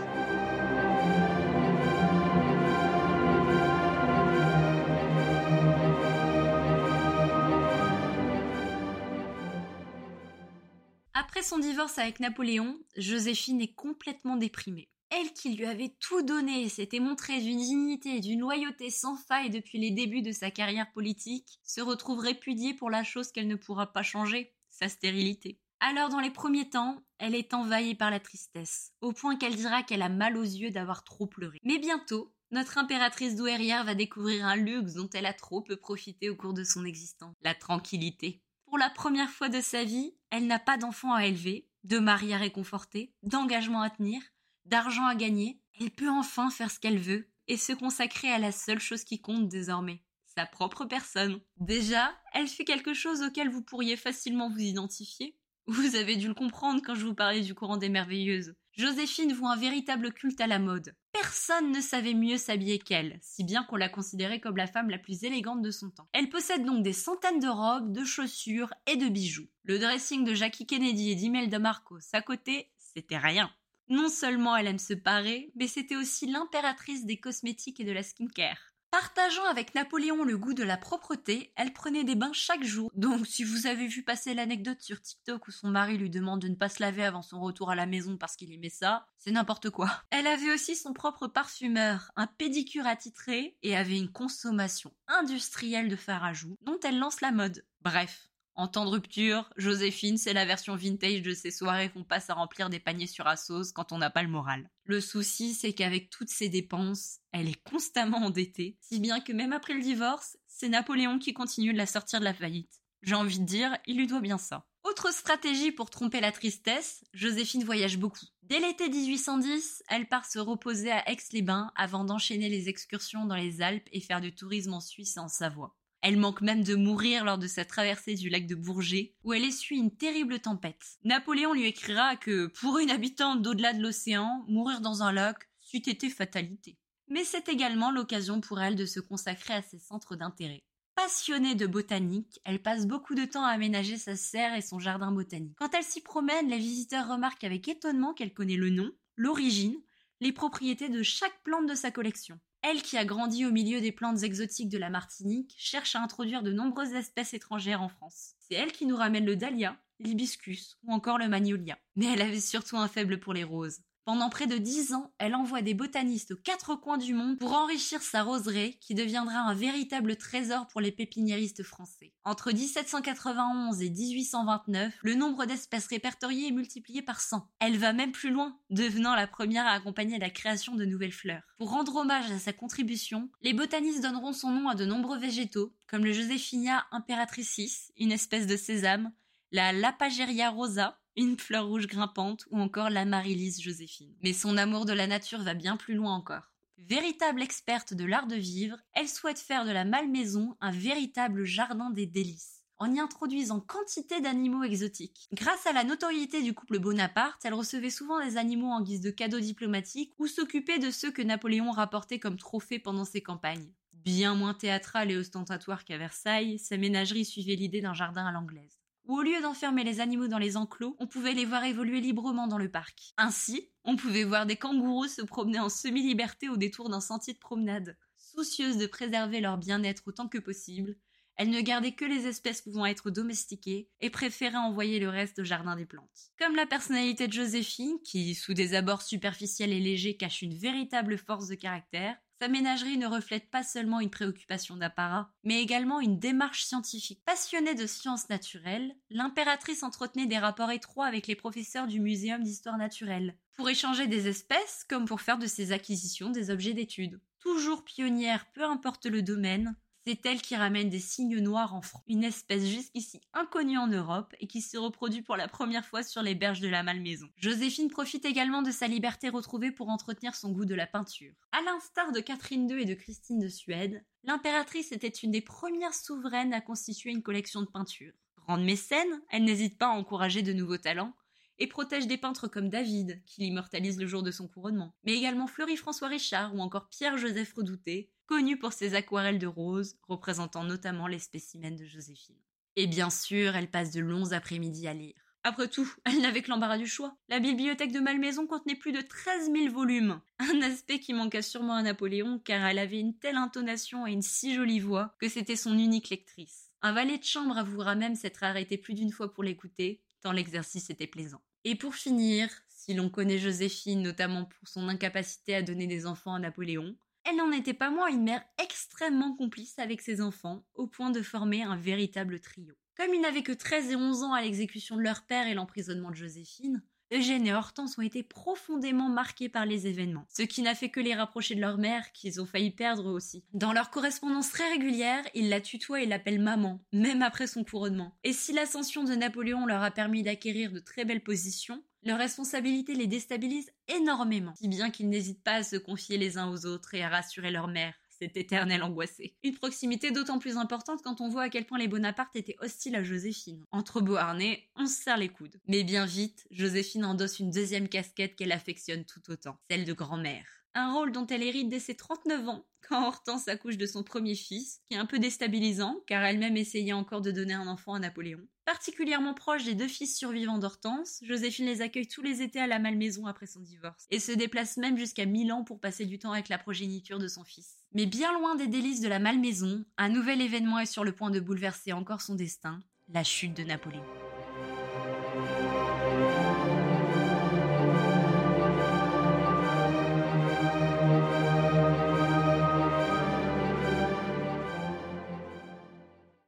Après 11.21 11.43
son 11.43 11.59
divorce 11.59 11.99
avec 11.99 12.21
Napoléon, 12.21 12.79
Joséphine 12.97 13.61
est 13.61 13.75
complètement 13.75 14.37
déprimée. 14.37 14.89
Elle 15.11 15.33
qui 15.33 15.53
lui 15.53 15.67
avait 15.67 15.97
tout 15.99 16.23
donné, 16.23 16.69
s'était 16.69 17.01
montrée 17.01 17.41
d'une 17.41 17.59
dignité 17.59 18.19
et 18.19 18.21
d'une 18.21 18.39
loyauté 18.39 18.89
sans 18.89 19.17
faille 19.17 19.51
depuis 19.51 19.81
les 19.81 19.91
débuts 19.91 20.23
de 20.23 20.31
sa 20.31 20.53
carrière 20.53 20.93
politique, 20.93 21.59
se 21.65 21.81
retrouve 21.81 22.21
répudiée 22.21 22.73
pour 22.73 22.89
la 22.89 23.03
chose 23.03 23.33
qu'elle 23.33 23.49
ne 23.49 23.57
pourra 23.57 23.93
pas 23.93 24.05
changer, 24.05 24.55
sa 24.71 24.89
stérilité. 24.89 25.59
Alors 25.81 26.09
dans 26.09 26.21
les 26.21 26.31
premiers 26.31 26.71
temps, 26.71 27.03
elle 27.19 27.35
est 27.35 27.53
envahie 27.53 27.97
par 27.97 28.13
la 28.13 28.21
tristesse, 28.21 28.93
au 29.01 29.13
point 29.13 29.35
qu'elle 29.35 29.57
dira 29.57 29.83
qu'elle 29.83 30.03
a 30.03 30.09
mal 30.09 30.37
aux 30.37 30.45
yeux 30.45 30.71
d'avoir 30.71 31.03
trop 31.03 31.27
pleuré. 31.27 31.59
Mais 31.65 31.81
bientôt, 31.81 32.33
notre 32.53 32.79
impératrice 32.79 33.35
douairière 33.35 33.83
va 33.83 33.97
découvrir 33.97 34.47
un 34.47 34.55
luxe 34.55 34.93
dont 34.93 35.11
elle 35.13 35.27
a 35.27 35.35
trop 35.35 35.63
peu 35.63 35.75
profité 35.75 36.31
au 36.31 36.37
cours 36.37 36.55
de 36.55 36.63
son 36.63 36.85
existence, 36.85 37.35
la 37.43 37.57
tranquillité. 37.57 38.41
Pour 38.69 38.77
la 38.77 38.91
première 38.91 39.31
fois 39.31 39.49
de 39.49 39.63
sa 39.63 39.83
vie, 39.83 40.15
elle 40.29 40.47
n'a 40.47 40.59
pas 40.59 40.77
d'enfant 40.77 41.15
à 41.15 41.25
élever, 41.25 41.67
de 41.85 41.99
mari 41.99 42.35
à 42.35 42.37
réconforter, 42.37 43.15
d'engagement 43.23 43.81
à 43.81 43.89
tenir, 43.89 44.21
d'argent 44.67 45.07
à 45.07 45.15
gagner. 45.15 45.59
Elle 45.81 45.91
peut 45.91 46.11
enfin 46.11 46.51
faire 46.51 46.71
ce 46.71 46.79
qu'elle 46.79 46.99
veut 46.99 47.31
et 47.47 47.57
se 47.57 47.73
consacrer 47.73 48.31
à 48.31 48.39
la 48.39 48.53
seule 48.53 48.79
chose 48.79 49.05
qui 49.05 49.23
compte 49.23 49.49
désormais, 49.49 50.03
sa 50.27 50.45
propre 50.45 50.85
personne. 50.85 51.41
Déjà, 51.57 52.15
elle 52.35 52.47
fait 52.47 52.67
quelque 52.67 52.93
chose 52.93 53.23
auquel 53.23 53.49
vous 53.49 53.63
pourriez 53.63 53.97
facilement 53.97 54.51
vous 54.51 54.61
identifier. 54.61 55.35
Vous 55.67 55.97
avez 55.97 56.17
dû 56.17 56.29
le 56.29 56.35
comprendre 56.35 56.83
quand 56.85 56.95
je 56.95 57.07
vous 57.07 57.15
parlais 57.15 57.41
du 57.41 57.55
courant 57.55 57.79
des 57.79 57.89
merveilleuses. 57.89 58.55
Joséphine 58.79 59.33
voit 59.33 59.51
un 59.51 59.57
véritable 59.57 60.13
culte 60.13 60.41
à 60.41 60.47
la 60.47 60.61
mode. 60.61 60.95
Personne 61.11 61.73
ne 61.73 61.81
savait 61.81 62.15
mieux 62.15 62.39
s'habiller 62.39 62.79
qu'elle, 62.79 63.19
si 63.21 63.43
bien 63.43 63.65
qu'on 63.65 63.75
la 63.75 63.89
considérait 63.89 64.39
comme 64.39 64.57
la 64.57 64.69
femme 64.69 64.89
la 64.89 64.99
plus 64.99 65.25
élégante 65.25 65.63
de 65.63 65.73
son 65.73 65.91
temps. 65.91 66.09
Elle 66.13 66.29
possède 66.29 66.65
donc 66.65 66.85
des 66.85 66.93
centaines 66.93 67.41
de 67.41 67.49
robes, 67.49 67.93
de 67.93 68.05
chaussures 68.05 68.73
et 68.87 68.95
de 68.95 69.09
bijoux. 69.09 69.49
Le 69.65 69.81
dressing 69.81 70.23
de 70.23 70.33
Jackie 70.33 70.65
Kennedy 70.65 71.11
et 71.11 71.17
d'Imelda 71.17 71.59
Marcos 71.59 71.99
à 72.13 72.23
côté, 72.23 72.71
c'était 72.79 73.19
rien. 73.19 73.51
Non 73.89 74.09
seulement 74.09 74.55
elle 74.55 74.69
aime 74.69 74.79
se 74.79 74.95
parer, 74.95 75.51
mais 75.57 75.67
c'était 75.67 75.97
aussi 75.97 76.27
l'impératrice 76.27 77.05
des 77.05 77.19
cosmétiques 77.19 77.81
et 77.81 77.85
de 77.85 77.91
la 77.91 78.05
skincare. 78.05 78.68
Partageant 78.91 79.45
avec 79.45 79.75
Napoléon 79.75 80.25
le 80.25 80.39
goût 80.39 80.55
de 80.55 80.63
la 80.63 80.79
propreté, 80.79 81.53
elle 81.57 81.75
prenait 81.75 82.05
des 82.05 82.15
bains 82.15 82.33
chaque 82.33 82.65
jour. 82.65 82.91
Donc 82.95 83.27
si 83.27 83.45
vous 83.45 83.67
avez 83.67 83.87
vu 83.87 84.03
passer 84.03 84.33
l'anecdote 84.33 84.81
sur 84.81 84.99
TikTok 85.01 85.47
où 85.47 85.51
son 85.51 85.69
mari 85.69 85.99
lui 85.99 86.09
demande 86.09 86.41
de 86.41 86.49
ne 86.49 86.55
pas 86.55 86.71
se 86.71 86.83
laver 86.83 87.05
avant 87.05 87.21
son 87.21 87.39
retour 87.39 87.71
à 87.71 87.75
la 87.75 87.85
maison 87.85 88.17
parce 88.17 88.35
qu'il 88.35 88.51
aimait 88.51 88.71
ça, 88.71 89.07
c'est 89.19 89.31
n'importe 89.31 89.69
quoi. 89.69 89.91
Elle 90.11 90.27
avait 90.27 90.53
aussi 90.53 90.75
son 90.75 90.95
propre 90.95 91.27
parfumeur, 91.27 92.11
un 92.17 92.27
pédicure 92.27 92.87
attitré 92.87 93.59
et 93.63 93.77
avait 93.77 93.99
une 93.99 94.11
consommation 94.11 94.95
industrielle 95.07 95.89
de 95.89 95.97
farajou 95.97 96.57
dont 96.63 96.81
elle 96.83 96.99
lance 96.99 97.21
la 97.21 97.31
mode. 97.31 97.67
Bref, 97.83 98.31
en 98.59 98.67
temps 98.67 98.85
de 98.85 98.91
rupture, 98.91 99.49
Joséphine, 99.57 100.19
c'est 100.19 100.33
la 100.33 100.45
version 100.45 100.75
vintage 100.75 101.23
de 101.23 101.33
ces 101.33 101.53
soirées 101.53 101.91
qu'on 101.91 102.03
passe 102.03 102.29
à 102.29 102.35
remplir 102.35 102.69
des 102.69 102.81
paniers 102.81 103.07
sur 103.07 103.29
Assos 103.29 103.73
quand 103.73 103.93
on 103.93 103.99
n'a 103.99 104.11
pas 104.11 104.25
le 104.25 104.29
moral. 104.29 104.69
Le 104.85 105.01
souci, 105.01 105.55
c'est 105.55 105.73
qu'avec 105.73 106.11
toutes 106.11 106.29
ces 106.29 106.49
dépenses, 106.49 107.21
elle 107.31 107.49
est 107.49 107.63
constamment 107.63 108.19
endettée, 108.19 108.77
si 108.81 108.99
bien 108.99 109.21
que 109.21 109.33
même 109.33 109.53
après 109.53 109.75
le 109.75 109.81
divorce, 109.81 110.37
c'est 110.49 110.69
Napoléon 110.69 111.21
qui 111.21 111.33
continue 111.33 111.73
de 111.73 111.79
la 111.79 111.87
sortir 111.87 112.19
de 112.19 112.25
la 112.25 112.35
faillite. 112.35 112.83
J'ai 113.03 113.15
envie 113.15 113.39
de 113.39 113.45
dire, 113.45 113.79
il 113.87 113.97
lui 113.97 114.09
doit 114.09 114.21
bien 114.21 114.39
ça. 114.39 114.67
Autre 114.83 115.13
stratégie 115.15 115.71
pour 115.71 115.89
tromper 115.89 116.21
la 116.21 116.33
tristesse, 116.33 117.05
Joséphine 117.13 117.63
voyage 117.63 117.97
beaucoup. 117.97 118.27
Dès 118.43 118.59
l'été 118.59 118.89
1810, 118.89 119.85
elle 119.89 120.09
part 120.09 120.27
se 120.27 120.41
reposer 120.41 120.91
à 120.91 121.09
Aix-les-Bains 121.09 121.71
avant 121.77 122.03
d'enchaîner 122.03 122.49
les 122.49 122.69
excursions 122.69 123.25
dans 123.25 123.37
les 123.37 123.63
Alpes 123.63 123.89
et 123.93 124.01
faire 124.01 124.21
du 124.21 124.35
tourisme 124.35 124.73
en 124.73 124.81
Suisse 124.81 125.17
et 125.17 125.21
en 125.21 125.29
Savoie. 125.29 125.78
Elle 126.01 126.17
manque 126.17 126.43
même 126.43 126.63
de 126.63 126.75
mourir 126.75 127.25
lors 127.25 127.39
de 127.39 127.49
sa 127.49 127.65
traversée 127.65 128.15
du 128.15 128.29
lac 128.29 128.47
de 128.47 128.55
Bourget, 128.55 129.15
où 129.25 129.33
elle 129.33 129.45
essuie 129.45 129.79
une 129.79 129.97
terrible 129.97 130.39
tempête. 130.39 130.99
Napoléon 131.05 131.53
lui 131.53 131.67
écrira 131.67 132.17
que, 132.17 132.47
pour 132.47 132.79
une 132.79 132.91
habitante 132.91 133.43
d'au-delà 133.43 133.73
de 133.73 133.83
l'océan, 133.83 134.45
mourir 134.49 134.81
dans 134.81 135.03
un 135.03 135.13
lac, 135.13 135.37
c'eût 135.61 135.79
été 135.79 136.09
fatalité. 136.09 136.79
Mais 137.09 137.25
c'est 137.25 137.49
également 137.49 137.91
l'occasion 137.91 138.41
pour 138.41 138.61
elle 138.61 138.77
de 138.77 138.87
se 138.87 139.01
consacrer 139.01 139.55
à 139.55 139.63
ses 139.63 139.79
centres 139.79 140.15
d'intérêt. 140.15 140.63
Passionnée 140.95 141.55
de 141.55 141.67
botanique, 141.67 142.41
elle 142.45 142.61
passe 142.61 142.87
beaucoup 142.87 143.15
de 143.15 143.25
temps 143.25 143.45
à 143.45 143.51
aménager 143.51 143.97
sa 143.97 144.17
serre 144.17 144.55
et 144.55 144.63
son 144.63 144.79
jardin 144.79 145.13
botanique. 145.13 145.57
Quand 145.57 145.73
elle 145.75 145.85
s'y 145.85 146.01
promène, 146.01 146.49
les 146.49 146.59
visiteurs 146.59 147.09
remarquent 147.09 147.45
avec 147.45 147.69
étonnement 147.69 148.15
qu'elle 148.15 148.35
connaît 148.35 148.57
le 148.57 148.71
nom, 148.71 148.91
l'origine, 149.17 149.77
les 150.21 150.33
propriétés 150.33 150.89
de 150.89 151.03
chaque 151.03 151.43
plante 151.43 151.67
de 151.67 151.75
sa 151.75 151.91
collection. 151.91 152.39
Elle 152.63 152.83
qui 152.83 152.97
a 152.97 153.05
grandi 153.05 153.47
au 153.47 153.53
milieu 153.53 153.81
des 153.81 153.93
plantes 153.93 154.23
exotiques 154.23 154.69
de 154.69 154.79
la 154.79 154.91
Martinique 154.91 155.55
cherche 155.57 155.95
à 155.95 156.03
introduire 156.03 156.43
de 156.43 156.53
nombreuses 156.53 156.93
espèces 156.93 157.35
étrangères 157.35 157.83
en 157.83 157.89
France. 157.89 158.35
C'est 158.41 158.57
elle 158.57 158.73
qui 158.73 158.87
nous 158.87 158.97
ramène 158.97 159.25
le 159.25 159.37
dahlia, 159.37 159.77
l'hibiscus 160.01 160.77
ou 160.83 160.93
encore 160.93 161.19
le 161.19 161.29
magnolia. 161.29 161.79
Mais 161.95 162.07
elle 162.07 162.23
avait 162.23 162.41
surtout 162.41 162.77
un 162.77 162.89
faible 162.89 163.21
pour 163.21 163.33
les 163.33 163.45
roses. 163.45 163.81
Pendant 164.09 164.31
près 164.31 164.47
de 164.47 164.57
dix 164.57 164.95
ans, 164.95 165.13
elle 165.19 165.35
envoie 165.35 165.61
des 165.61 165.75
botanistes 165.75 166.31
aux 166.31 166.37
quatre 166.43 166.75
coins 166.75 166.97
du 166.97 167.13
monde 167.13 167.39
pour 167.39 167.53
enrichir 167.53 168.01
sa 168.01 168.23
roseraie 168.23 168.79
qui 168.81 168.95
deviendra 168.95 169.41
un 169.41 169.53
véritable 169.53 170.17
trésor 170.17 170.67
pour 170.69 170.81
les 170.81 170.93
pépiniéristes 170.93 171.63
français. 171.63 172.15
Entre 172.25 172.51
1791 172.51 173.83
et 173.83 173.91
1829, 173.91 174.95
le 175.03 175.15
nombre 175.15 175.45
d'espèces 175.45 175.89
répertoriées 175.89 176.49
est 176.49 176.53
multiplié 176.53 177.03
par 177.03 177.21
100. 177.21 177.47
Elle 177.61 177.77
va 177.77 177.93
même 177.93 178.13
plus 178.13 178.31
loin, 178.31 178.57
devenant 178.71 179.15
la 179.15 179.27
première 179.27 179.67
à 179.67 179.73
accompagner 179.73 180.19
la 180.19 180.31
création 180.31 180.75
de 180.75 180.87
nouvelles 180.87 181.13
fleurs. 181.13 181.43
Pour 181.59 181.69
rendre 181.69 181.97
hommage 181.97 182.31
à 182.31 182.39
sa 182.39 182.55
contribution, 182.55 183.29
les 183.43 183.53
botanistes 183.53 184.03
donneront 184.03 184.33
son 184.33 184.49
nom 184.49 184.71
à 184.71 184.75
de 184.75 184.87
nombreux 184.87 185.19
végétaux, 185.19 185.75
comme 185.87 186.07
le 186.07 186.15
Josephinia 186.15 186.87
imperatricis, 186.93 187.91
une 187.99 188.13
espèce 188.13 188.47
de 188.47 188.57
sésame, 188.57 189.13
la 189.53 189.73
Lapageria 189.73 190.49
rosa, 190.49 190.99
une 191.19 191.39
fleur 191.39 191.67
rouge 191.67 191.89
grimpante 191.89 192.47
ou 192.51 192.59
encore 192.59 192.91
la 192.91 193.05
Marilise 193.05 193.61
Joséphine. 193.61 194.15
Mais 194.23 194.33
son 194.33 194.57
amour 194.57 194.87
de 194.87 194.93
la 194.93 195.07
nature 195.07 195.43
va 195.43 195.55
bien 195.55 195.77
plus 195.77 195.95
loin 195.95 196.15
encore. 196.15 196.53
Véritable 196.79 197.43
experte 197.43 197.93
de 197.93 198.05
l'art 198.05 198.29
de 198.29 198.37
vivre, 198.37 198.79
elle 198.95 199.09
souhaite 199.09 199.41
faire 199.41 199.65
de 199.65 199.73
la 199.73 199.85
malmaison 199.85 200.57
un 200.61 200.71
véritable 200.71 201.45
jardin 201.45 201.91
des 201.91 202.07
délices 202.07 202.59
en 202.79 202.95
y 202.95 203.01
introduisant 203.01 203.59
quantité 203.59 204.21
d'animaux 204.21 204.63
exotiques. 204.63 205.27
Grâce 205.33 205.67
à 205.67 205.73
la 205.73 205.83
notoriété 205.83 206.43
du 206.43 206.55
couple 206.55 206.79
Bonaparte, 206.79 207.45
elle 207.45 207.55
recevait 207.55 207.91
souvent 207.91 208.25
des 208.25 208.37
animaux 208.37 208.71
en 208.71 208.83
guise 208.83 209.01
de 209.01 209.11
cadeaux 209.11 209.41
diplomatiques 209.41 210.13
ou 210.21 210.29
s'occupait 210.29 210.79
de 210.79 210.93
ceux 210.93 211.11
que 211.11 211.23
Napoléon 211.23 211.73
rapportait 211.73 212.21
comme 212.21 212.37
trophées 212.37 212.79
pendant 212.79 213.05
ses 213.05 213.21
campagnes. 213.21 213.73
Bien 213.93 214.37
moins 214.37 214.55
théâtrale 214.55 215.11
et 215.11 215.17
ostentatoire 215.17 215.85
qu'à 215.85 215.99
Versailles, 215.99 216.61
sa 216.61 216.77
ménagerie 216.77 217.25
suivait 217.25 217.57
l'idée 217.57 217.81
d'un 217.81 217.95
jardin 217.95 218.27
à 218.27 218.31
l'anglaise 218.31 218.78
où 219.09 219.19
au 219.19 219.23
lieu 219.23 219.41
d'enfermer 219.41 219.83
les 219.83 220.01
animaux 220.01 220.29
dans 220.29 220.39
les 220.39 220.57
enclos, 220.57 220.95
on 220.99 221.07
pouvait 221.07 221.33
les 221.33 221.47
voir 221.47 221.65
évoluer 221.65 222.01
librement 222.01 222.47
dans 222.47 222.59
le 222.59 222.71
parc. 222.71 223.15
Ainsi, 223.17 223.71
on 223.85 223.97
pouvait 223.97 224.25
voir 224.25 224.47
des 224.47 224.57
kangourous 224.57 225.09
se 225.09 225.23
promener 225.23 225.59
en 225.59 225.71
semi-liberté 225.71 226.49
au 226.49 226.57
détour 226.57 226.91
d'un 226.91 227.01
sentier 227.01 227.33
de 227.33 227.39
promenade. 227.39 227.97
Soucieuse 228.19 228.77
de 228.77 228.87
préserver 228.87 229.41
leur 229.41 229.57
bien-être 229.57 230.03
autant 230.07 230.29
que 230.29 230.39
possible, 230.39 230.95
elle 231.37 231.51
ne 231.51 231.61
gardait 231.61 231.93
que 231.93 232.05
les 232.05 232.27
espèces 232.27 232.61
pouvant 232.61 232.85
être 232.85 233.11
domestiquées 233.11 233.89
et 234.01 234.11
préférait 234.11 234.57
envoyer 234.57 234.99
le 234.99 235.09
reste 235.09 235.39
au 235.39 235.45
jardin 235.45 235.77
des 235.77 235.87
plantes. 235.87 236.33
Comme 236.39 236.57
la 236.57 236.67
personnalité 236.67 237.29
de 237.29 237.33
Joséphine, 237.33 237.99
qui, 238.05 238.35
sous 238.35 238.55
des 238.55 238.75
abords 238.75 239.03
superficiels 239.03 239.73
et 239.73 239.81
légers, 239.81 240.17
cache 240.17 240.43
une 240.43 240.59
véritable 240.59 241.17
force 241.17 241.47
de 241.47 241.55
caractère, 241.55 242.17
sa 242.41 242.49
ménagerie 242.49 242.99
ne 242.99 243.07
reflète 243.07 243.51
pas 243.51 243.65
seulement 243.65 243.99
une 244.01 244.11
préoccupation 244.11 244.77
d'apparat, 244.77 245.33
mais 245.43 245.61
également 245.61 246.01
une 246.01 246.21
démarche 246.21 246.65
scientifique. 246.65 247.23
Passionnée 247.25 247.75
de 247.75 247.87
sciences 247.87 248.29
naturelles, 248.29 248.95
l'impératrice 249.11 249.83
entretenait 249.83 250.27
des 250.27 250.39
rapports 250.39 250.71
étroits 250.71 251.07
avec 251.07 251.27
les 251.27 251.35
professeurs 251.35 251.89
du 251.89 251.99
Muséum 251.99 252.45
d'histoire 252.45 252.79
naturelle, 252.79 253.37
pour 253.57 253.69
échanger 253.69 254.07
des 254.07 254.29
espèces 254.29 254.85
comme 254.89 255.07
pour 255.07 255.21
faire 255.21 255.39
de 255.39 255.49
ses 255.49 255.73
acquisitions 255.73 256.31
des 256.31 256.51
objets 256.51 256.75
d'étude. 256.75 257.21
Toujours 257.41 257.83
pionnière, 257.85 258.47
peu 258.53 258.63
importe 258.63 259.07
le 259.07 259.23
domaine, 259.23 259.75
C'est 260.09 260.25
elle 260.25 260.41
qui 260.41 260.57
ramène 260.57 260.89
des 260.89 261.01
cygnes 261.01 261.39
noirs 261.39 261.75
en 261.75 261.83
France, 261.83 262.03
une 262.07 262.25
espèce 262.25 262.65
jusqu'ici 262.65 263.21
inconnue 263.35 263.77
en 263.77 263.89
Europe 263.89 264.35
et 264.41 264.47
qui 264.47 264.63
se 264.63 264.79
reproduit 264.79 265.21
pour 265.21 265.37
la 265.37 265.49
première 265.49 265.85
fois 265.85 266.03
sur 266.03 266.23
les 266.23 266.35
berges 266.35 266.61
de 266.61 266.69
la 266.69 266.83
Malmaison. 266.83 267.29
Joséphine 267.37 267.91
profite 267.91 268.25
également 268.25 268.63
de 268.63 268.71
sa 268.71 268.87
liberté 268.87 269.29
retrouvée 269.29 269.71
pour 269.71 269.91
entretenir 269.91 270.35
son 270.35 270.51
goût 270.51 270.65
de 270.65 270.75
la 270.75 270.87
peinture. 270.87 271.35
À 271.53 271.61
l'instar 271.61 272.11
de 272.13 272.21
Catherine 272.21 272.71
II 272.71 272.81
et 272.81 272.87
de 272.87 272.95
Christine 272.95 273.39
de 273.39 273.49
Suède, 273.49 274.03
l'impératrice 274.25 274.93
était 274.93 275.09
une 275.09 275.31
des 275.31 275.43
premières 275.43 275.93
souveraines 275.93 276.55
à 276.55 276.63
constituer 276.63 277.11
une 277.11 277.23
collection 277.23 277.61
de 277.61 277.67
peintures. 277.67 278.15
Grande 278.39 278.65
mécène, 278.65 279.21
elle 279.29 279.45
n'hésite 279.45 279.77
pas 279.77 279.89
à 279.89 279.99
encourager 279.99 280.41
de 280.41 280.55
nouveaux 280.55 280.79
talents, 280.79 281.13
et 281.59 281.67
protège 281.67 282.07
des 282.07 282.19
peintres 282.19 282.49
comme 282.49 282.69
David, 282.69 283.23
qui 283.27 283.43
l'immortalise 283.43 283.99
le 283.99 284.07
jour 284.07 284.23
de 284.23 284.31
son 284.31 284.49
couronnement, 284.49 284.95
mais 285.05 285.15
également 285.15 285.47
Fleury-François 285.47 286.09
Richard 286.09 286.55
ou 286.55 286.61
encore 286.61 286.89
Pierre-Joseph 286.89 287.53
Redouté, 287.55 288.11
connu 288.27 288.59
pour 288.59 288.73
ses 288.73 288.95
aquarelles 288.95 289.39
de 289.39 289.47
roses, 289.47 289.97
représentant 290.09 290.65
notamment 290.65 291.07
les 291.07 291.19
spécimens 291.19 291.77
de 291.77 291.85
Joséphine. 291.85 292.37
Et 292.77 292.87
bien 292.87 293.11
sûr, 293.11 293.57
elle 293.57 293.71
passe 293.71 293.91
de 293.91 294.01
longs 294.01 294.33
après-midi 294.33 294.87
à 294.87 294.95
lire. 294.95 295.29
Après 295.45 295.69
tout, 295.69 295.91
elle 296.05 296.21
n'avait 296.21 296.43
que 296.43 296.51
l'embarras 296.51 296.79
du 296.79 296.87
choix. 296.87 297.17
La 297.29 297.41
bibliothèque 297.41 297.93
de 297.93 298.01
Malmaison 298.01 298.47
contenait 298.47 298.77
plus 298.77 298.93
de 298.93 299.01
13 299.01 299.51
000 299.53 299.73
volumes. 299.73 300.21
Un 300.39 300.61
aspect 300.63 301.01
qui 301.01 301.15
manqua 301.15 301.43
sûrement 301.43 301.75
à 301.75 301.83
Napoléon, 301.83 302.39
car 302.39 302.67
elle 302.67 302.79
avait 302.79 303.01
une 303.01 303.19
telle 303.19 303.37
intonation 303.37 304.07
et 304.07 304.13
une 304.13 304.23
si 304.23 304.55
jolie 304.55 304.81
voix 304.81 305.15
que 305.19 305.29
c'était 305.29 305.57
son 305.57 305.79
unique 305.79 306.11
lectrice. 306.11 306.71
Un 306.83 306.93
valet 306.93 307.19
de 307.19 307.25
chambre 307.25 307.59
avouera 307.59 307.95
même 307.95 308.15
s'être 308.15 308.45
arrêté 308.45 308.79
plus 308.79 308.95
d'une 308.95 309.11
fois 309.11 309.33
pour 309.33 309.43
l'écouter, 309.43 310.05
tant 310.21 310.33
l'exercice 310.33 310.91
était 310.91 311.07
plaisant. 311.07 311.41
Et 311.65 311.75
pour 311.75 311.95
finir, 311.95 312.49
si 312.69 312.95
l'on 312.95 313.11
connaît 313.11 313.39
Joséphine 313.39 314.03
notamment 314.03 314.45
pour 314.45 314.69
son 314.69 314.89
incapacité 314.89 315.55
à 315.55 315.63
donner 315.63 315.87
des 315.87 316.07
enfants 316.07 316.35
à 316.35 316.39
Napoléon, 316.39 316.97
elle 317.25 317.37
n'en 317.37 317.53
était 317.53 317.75
pas 317.75 317.91
moins 317.91 318.09
une 318.09 318.25
mère 318.25 318.43
extrêmement 318.63 319.35
complice 319.37 319.79
avec 319.79 320.01
ses 320.01 320.23
enfants, 320.23 320.65
au 320.75 320.87
point 320.87 321.11
de 321.11 321.21
former 321.21 321.63
un 321.63 321.77
véritable 321.77 322.41
trio. 322.41 322.75
Comme 322.97 323.13
ils 323.13 323.21
n'avaient 323.21 323.43
que 323.43 323.53
13 323.53 323.91
et 323.91 323.97
11 323.97 324.23
ans 324.23 324.33
à 324.33 324.41
l'exécution 324.41 324.97
de 324.97 325.03
leur 325.03 325.27
père 325.27 325.47
et 325.47 325.55
l'emprisonnement 325.55 326.11
de 326.11 326.17
Joséphine, 326.17 326.83
Eugène 327.13 327.47
et 327.47 327.55
Hortense 327.55 327.97
ont 327.99 328.03
été 328.03 328.23
profondément 328.23 329.09
marqués 329.09 329.49
par 329.49 329.65
les 329.65 329.87
événements, 329.87 330.27
ce 330.29 330.43
qui 330.43 330.61
n'a 330.63 330.75
fait 330.75 330.91
que 330.91 331.01
les 331.01 331.15
rapprocher 331.15 331.55
de 331.55 331.61
leur 331.61 331.79
mère, 331.79 332.13
qu'ils 332.13 332.41
ont 332.41 332.47
failli 332.47 332.71
perdre 332.71 333.07
aussi. 333.07 333.45
Dans 333.55 333.73
leur 333.73 333.91
correspondance 333.91 334.51
très 334.51 334.69
régulière, 334.69 335.25
ils 335.35 335.49
la 335.49 335.61
tutoient 335.61 336.03
et 336.03 336.07
l'appellent 336.07 336.43
maman, 336.43 336.81
même 336.93 337.23
après 337.23 337.47
son 337.47 337.65
couronnement. 337.65 338.15
Et 338.25 338.33
si 338.33 338.53
l'ascension 338.53 339.05
de 339.05 339.15
Napoléon 339.15 339.65
leur 339.65 339.83
a 339.83 339.91
permis 339.91 340.23
d'acquérir 340.23 340.71
de 340.71 340.81
très 340.81 341.05
belles 341.05 341.23
positions, 341.23 341.83
leur 342.05 342.19
responsabilité 342.19 342.95
les 342.95 343.07
déstabilise 343.07 343.71
énormément, 343.89 344.55
si 344.57 344.69
bien 344.69 344.91
qu'ils 344.91 345.09
n'hésitent 345.09 345.43
pas 345.43 345.55
à 345.55 345.63
se 345.63 345.77
confier 345.77 346.19
les 346.19 346.39
uns 346.39 346.51
aux 346.51 346.67
autres 346.67 346.95
et 346.95 347.03
à 347.03 347.09
rassurer 347.09 347.51
leur 347.51 347.69
mère, 347.69 347.95
cette 348.19 348.37
éternelle 348.37 348.83
angoissée. 348.83 349.35
Une 349.43 349.55
proximité 349.55 350.11
d'autant 350.11 350.39
plus 350.39 350.57
importante 350.57 351.03
quand 351.03 351.21
on 351.21 351.29
voit 351.29 351.45
à 351.45 351.49
quel 351.49 351.67
point 351.67 351.79
les 351.79 351.89
Bonaparte 351.89 352.37
étaient 352.37 352.57
hostiles 352.61 352.97
à 352.97 353.03
Joséphine. 353.03 353.65
Entre 353.71 354.01
Beauharnais, 354.01 354.69
on 354.77 354.87
se 354.87 355.03
serre 355.03 355.19
les 355.19 355.29
coudes. 355.29 355.61
Mais 355.67 355.85
bien 355.85 356.07
vite, 356.07 356.47
Joséphine 356.51 357.05
endosse 357.05 357.39
une 357.39 357.51
deuxième 357.51 357.89
casquette 357.89 358.37
qu'elle 358.37 358.53
affectionne 358.53 359.05
tout 359.05 359.31
autant, 359.31 359.59
celle 359.71 359.85
de 359.85 359.93
grand-mère 359.93 360.58
un 360.79 360.93
rôle 360.93 361.13
dont 361.13 361.27
elle 361.27 361.43
hérite 361.43 361.69
dès 361.69 361.81
ses 361.81 361.95
39 361.95 362.49
ans, 362.49 362.67
quand 362.89 363.07
Hortense 363.07 363.49
accouche 363.49 363.77
de 363.77 363.87
son 363.87 364.03
premier 364.03 364.35
fils, 364.35 364.81
qui 364.87 364.95
est 364.95 364.99
un 364.99 365.07
peu 365.07 365.19
déstabilisant, 365.19 366.01
car 366.07 366.25
elle-même 366.25 366.57
essayait 366.57 366.93
encore 366.93 367.21
de 367.21 367.31
donner 367.31 367.55
un 367.55 367.67
enfant 367.67 367.95
à 367.95 367.99
Napoléon. 367.99 368.41
Particulièrement 368.65 369.35
proche 369.35 369.65
des 369.65 369.75
deux 369.75 369.89
fils 369.89 370.17
survivants 370.17 370.59
d'Hortense, 370.59 371.21
Joséphine 371.23 371.67
les 371.67 371.83
accueille 371.83 372.07
tous 372.07 372.23
les 372.23 372.43
étés 372.43 372.61
à 372.61 372.67
la 372.67 372.79
Malmaison 372.79 373.27
après 373.27 373.47
son 373.47 373.61
divorce, 373.61 374.07
et 374.11 374.21
se 374.21 374.33
déplace 374.33 374.77
même 374.77 374.99
jusqu'à 374.99 375.27
Milan 375.27 375.65
pour 375.65 375.81
passer 375.81 376.07
du 376.07 376.19
temps 376.19 376.33
avec 376.33 376.49
la 376.49 376.59
progéniture 376.59 377.19
de 377.19 377.29
son 377.29 377.45
fils. 377.45 377.77
Mais 377.93 378.07
bien 378.07 378.33
loin 378.39 378.55
des 378.57 378.67
délices 378.67 379.01
de 379.01 379.09
la 379.09 379.19
Malmaison, 379.19 379.85
un 379.97 380.09
nouvel 380.09 380.41
événement 380.41 380.79
est 380.79 380.87
sur 380.87 381.05
le 381.05 381.15
point 381.15 381.31
de 381.31 381.41
bouleverser 381.41 381.93
encore 381.93 382.21
son 382.21 382.35
destin, 382.35 382.83
la 383.09 383.25
chute 383.25 383.57
de 383.57 383.65
Napoléon. 383.65 384.05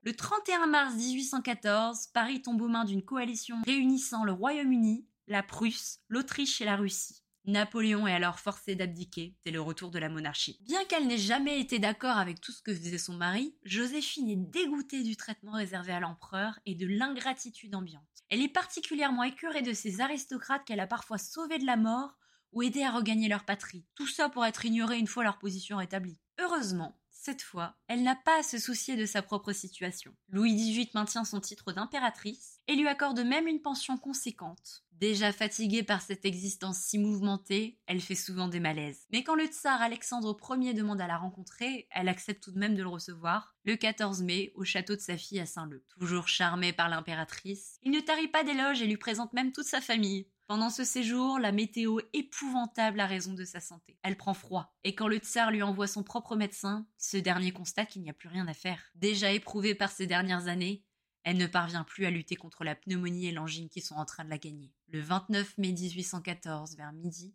Le 0.02 0.16
31 0.16 0.66
mars 0.66 0.94
1814, 0.94 2.06
Paris 2.14 2.40
tombe 2.40 2.62
aux 2.62 2.68
mains 2.68 2.86
d'une 2.86 3.02
coalition 3.02 3.60
réunissant 3.66 4.24
le 4.24 4.32
Royaume-Uni, 4.32 5.04
la 5.26 5.42
Prusse, 5.42 6.00
l'Autriche 6.08 6.62
et 6.62 6.64
la 6.64 6.76
Russie. 6.76 7.22
Napoléon 7.44 8.06
est 8.06 8.14
alors 8.14 8.38
forcé 8.38 8.74
d'abdiquer, 8.74 9.36
c'est 9.44 9.50
le 9.50 9.60
retour 9.60 9.90
de 9.90 9.98
la 9.98 10.08
monarchie. 10.08 10.58
Bien 10.62 10.82
qu'elle 10.86 11.06
n'ait 11.06 11.18
jamais 11.18 11.60
été 11.60 11.78
d'accord 11.78 12.16
avec 12.16 12.40
tout 12.40 12.50
ce 12.50 12.62
que 12.62 12.74
faisait 12.74 12.96
son 12.96 13.12
mari, 13.12 13.54
Joséphine 13.64 14.30
est 14.30 14.36
dégoûtée 14.36 15.02
du 15.02 15.16
traitement 15.16 15.52
réservé 15.52 15.92
à 15.92 16.00
l'empereur 16.00 16.58
et 16.64 16.74
de 16.74 16.86
l'ingratitude 16.86 17.74
ambiante. 17.74 18.02
Elle 18.30 18.40
est 18.40 18.48
particulièrement 18.48 19.24
écœurée 19.24 19.62
de 19.62 19.74
ces 19.74 20.00
aristocrates 20.00 20.64
qu'elle 20.64 20.80
a 20.80 20.86
parfois 20.86 21.18
sauvés 21.18 21.58
de 21.58 21.66
la 21.66 21.76
mort 21.76 22.16
ou 22.52 22.62
aidés 22.62 22.84
à 22.84 22.90
regagner 22.90 23.28
leur 23.28 23.44
patrie. 23.44 23.84
Tout 23.96 24.06
ça 24.06 24.30
pour 24.30 24.46
être 24.46 24.64
ignoré 24.64 24.98
une 24.98 25.06
fois 25.06 25.24
leur 25.24 25.38
position 25.38 25.76
rétablie. 25.76 26.18
Heureusement, 26.38 26.99
cette 27.22 27.42
fois, 27.42 27.74
elle 27.86 28.02
n'a 28.02 28.16
pas 28.16 28.38
à 28.38 28.42
se 28.42 28.58
soucier 28.58 28.96
de 28.96 29.04
sa 29.04 29.20
propre 29.20 29.52
situation. 29.52 30.14
Louis 30.30 30.54
XVIII 30.54 30.88
maintient 30.94 31.26
son 31.26 31.38
titre 31.38 31.72
d'impératrice 31.72 32.60
et 32.66 32.74
lui 32.74 32.88
accorde 32.88 33.20
même 33.20 33.46
une 33.46 33.60
pension 33.60 33.98
conséquente. 33.98 34.84
Déjà 34.92 35.30
fatiguée 35.30 35.82
par 35.82 36.00
cette 36.00 36.24
existence 36.24 36.78
si 36.78 36.98
mouvementée, 36.98 37.78
elle 37.86 38.00
fait 38.00 38.14
souvent 38.14 38.48
des 38.48 38.58
malaises. 38.58 39.06
Mais 39.12 39.22
quand 39.22 39.34
le 39.34 39.46
tsar 39.46 39.82
Alexandre 39.82 40.34
Ier 40.58 40.72
demande 40.72 41.00
à 41.02 41.06
la 41.06 41.18
rencontrer, 41.18 41.88
elle 41.90 42.08
accepte 42.08 42.42
tout 42.42 42.52
de 42.52 42.58
même 42.58 42.74
de 42.74 42.82
le 42.82 42.88
recevoir, 42.88 43.54
le 43.64 43.76
14 43.76 44.22
mai, 44.22 44.52
au 44.54 44.64
château 44.64 44.96
de 44.96 45.00
sa 45.00 45.18
fille 45.18 45.40
à 45.40 45.46
Saint-Leu. 45.46 45.84
Toujours 45.90 46.26
charmé 46.26 46.72
par 46.72 46.88
l'impératrice, 46.88 47.78
il 47.82 47.90
ne 47.90 48.00
tarit 48.00 48.28
pas 48.28 48.44
d'éloges 48.44 48.80
et 48.80 48.86
lui 48.86 48.96
présente 48.96 49.34
même 49.34 49.52
toute 49.52 49.66
sa 49.66 49.82
famille. 49.82 50.26
Pendant 50.50 50.68
ce 50.68 50.82
séjour, 50.82 51.38
la 51.38 51.52
météo 51.52 52.00
épouvantable 52.12 52.98
a 52.98 53.06
raison 53.06 53.34
de 53.34 53.44
sa 53.44 53.60
santé. 53.60 53.96
Elle 54.02 54.16
prend 54.16 54.34
froid, 54.34 54.74
et 54.82 54.96
quand 54.96 55.06
le 55.06 55.18
tsar 55.18 55.52
lui 55.52 55.62
envoie 55.62 55.86
son 55.86 56.02
propre 56.02 56.34
médecin, 56.34 56.88
ce 56.98 57.16
dernier 57.16 57.52
constate 57.52 57.88
qu'il 57.88 58.02
n'y 58.02 58.10
a 58.10 58.14
plus 58.14 58.28
rien 58.28 58.48
à 58.48 58.52
faire. 58.52 58.82
Déjà 58.96 59.30
éprouvée 59.30 59.76
par 59.76 59.92
ces 59.92 60.08
dernières 60.08 60.48
années, 60.48 60.84
elle 61.22 61.36
ne 61.36 61.46
parvient 61.46 61.84
plus 61.84 62.04
à 62.04 62.10
lutter 62.10 62.34
contre 62.34 62.64
la 62.64 62.74
pneumonie 62.74 63.28
et 63.28 63.30
l'angine 63.30 63.68
qui 63.68 63.80
sont 63.80 63.94
en 63.94 64.04
train 64.04 64.24
de 64.24 64.30
la 64.30 64.38
gagner. 64.38 64.72
Le 64.88 65.00
29 65.00 65.56
mai 65.58 65.70
1814, 65.70 66.76
vers 66.76 66.92
midi, 66.92 67.32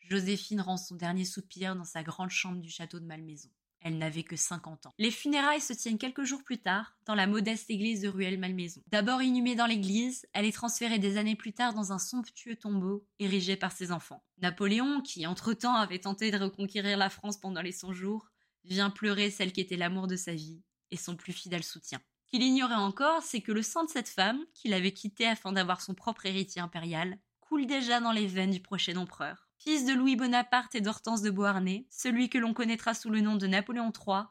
Joséphine 0.00 0.60
rend 0.60 0.78
son 0.78 0.96
dernier 0.96 1.24
soupir 1.24 1.76
dans 1.76 1.84
sa 1.84 2.02
grande 2.02 2.30
chambre 2.30 2.60
du 2.60 2.70
château 2.70 2.98
de 2.98 3.06
Malmaison. 3.06 3.50
Elle 3.80 3.98
n'avait 3.98 4.24
que 4.24 4.36
50 4.36 4.86
ans. 4.86 4.94
Les 4.98 5.10
funérailles 5.10 5.60
se 5.60 5.72
tiennent 5.72 5.98
quelques 5.98 6.24
jours 6.24 6.42
plus 6.42 6.58
tard, 6.58 6.96
dans 7.06 7.14
la 7.14 7.26
modeste 7.26 7.70
église 7.70 8.00
de 8.00 8.08
Ruelle-Malmaison. 8.08 8.82
D'abord 8.88 9.22
inhumée 9.22 9.54
dans 9.54 9.66
l'église, 9.66 10.26
elle 10.32 10.44
est 10.44 10.52
transférée 10.52 10.98
des 10.98 11.16
années 11.16 11.36
plus 11.36 11.52
tard 11.52 11.74
dans 11.74 11.92
un 11.92 11.98
somptueux 11.98 12.56
tombeau 12.56 13.06
érigé 13.18 13.56
par 13.56 13.72
ses 13.72 13.92
enfants. 13.92 14.24
Napoléon, 14.38 15.00
qui 15.00 15.26
entre-temps 15.26 15.74
avait 15.74 16.00
tenté 16.00 16.30
de 16.30 16.38
reconquérir 16.38 16.98
la 16.98 17.10
France 17.10 17.38
pendant 17.38 17.62
les 17.62 17.72
100 17.72 17.92
jours, 17.92 18.30
vient 18.64 18.90
pleurer 18.90 19.30
celle 19.30 19.52
qui 19.52 19.60
était 19.60 19.76
l'amour 19.76 20.06
de 20.06 20.16
sa 20.16 20.34
vie 20.34 20.62
et 20.90 20.96
son 20.96 21.16
plus 21.16 21.32
fidèle 21.32 21.64
soutien. 21.64 22.00
Qu'il 22.26 22.42
ignorait 22.42 22.74
encore, 22.74 23.22
c'est 23.22 23.40
que 23.40 23.52
le 23.52 23.62
sang 23.62 23.84
de 23.84 23.90
cette 23.90 24.08
femme, 24.08 24.44
qu'il 24.52 24.74
avait 24.74 24.92
quittée 24.92 25.26
afin 25.26 25.52
d'avoir 25.52 25.80
son 25.80 25.94
propre 25.94 26.26
héritier 26.26 26.60
impérial, 26.60 27.18
coule 27.40 27.66
déjà 27.66 28.00
dans 28.00 28.12
les 28.12 28.26
veines 28.26 28.50
du 28.50 28.60
prochain 28.60 28.96
empereur. 28.96 29.47
Fils 29.58 29.84
de 29.84 29.92
Louis 29.92 30.14
Bonaparte 30.14 30.76
et 30.76 30.80
d'Hortense 30.80 31.20
de 31.20 31.30
Beauharnais, 31.30 31.86
celui 31.90 32.30
que 32.30 32.38
l'on 32.38 32.54
connaîtra 32.54 32.94
sous 32.94 33.10
le 33.10 33.20
nom 33.20 33.34
de 33.34 33.48
Napoléon 33.48 33.90
III, 33.90 34.22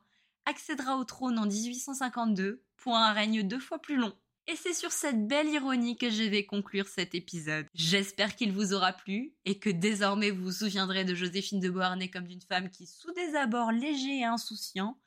accédera 0.45 0.95
au 0.95 1.03
trône 1.03 1.37
en 1.37 1.45
1852 1.45 2.63
pour 2.77 2.95
un 2.95 3.11
règne 3.11 3.43
deux 3.43 3.59
fois 3.59 3.79
plus 3.79 3.97
long. 3.97 4.13
Et 4.47 4.55
c'est 4.55 4.73
sur 4.73 4.93
cette 4.93 5.27
belle 5.27 5.49
ironie 5.49 5.97
que 5.97 6.09
je 6.09 6.23
vais 6.23 6.45
conclure 6.45 6.87
cet 6.87 7.13
épisode. 7.13 7.65
J'espère 7.73 8.37
qu'il 8.37 8.53
vous 8.53 8.73
aura 8.73 8.93
plu 8.93 9.33
et 9.43 9.59
que 9.59 9.69
désormais 9.69 10.31
vous 10.31 10.45
vous 10.45 10.51
souviendrez 10.53 11.03
de 11.03 11.13
Joséphine 11.13 11.59
de 11.59 11.69
Beauharnais 11.69 12.09
comme 12.09 12.27
d'une 12.27 12.41
femme 12.41 12.69
qui, 12.69 12.87
sous 12.87 13.11
des 13.11 13.35
abords 13.35 13.73
légers 13.73 14.19
et 14.19 14.23
insouciants, 14.23 14.97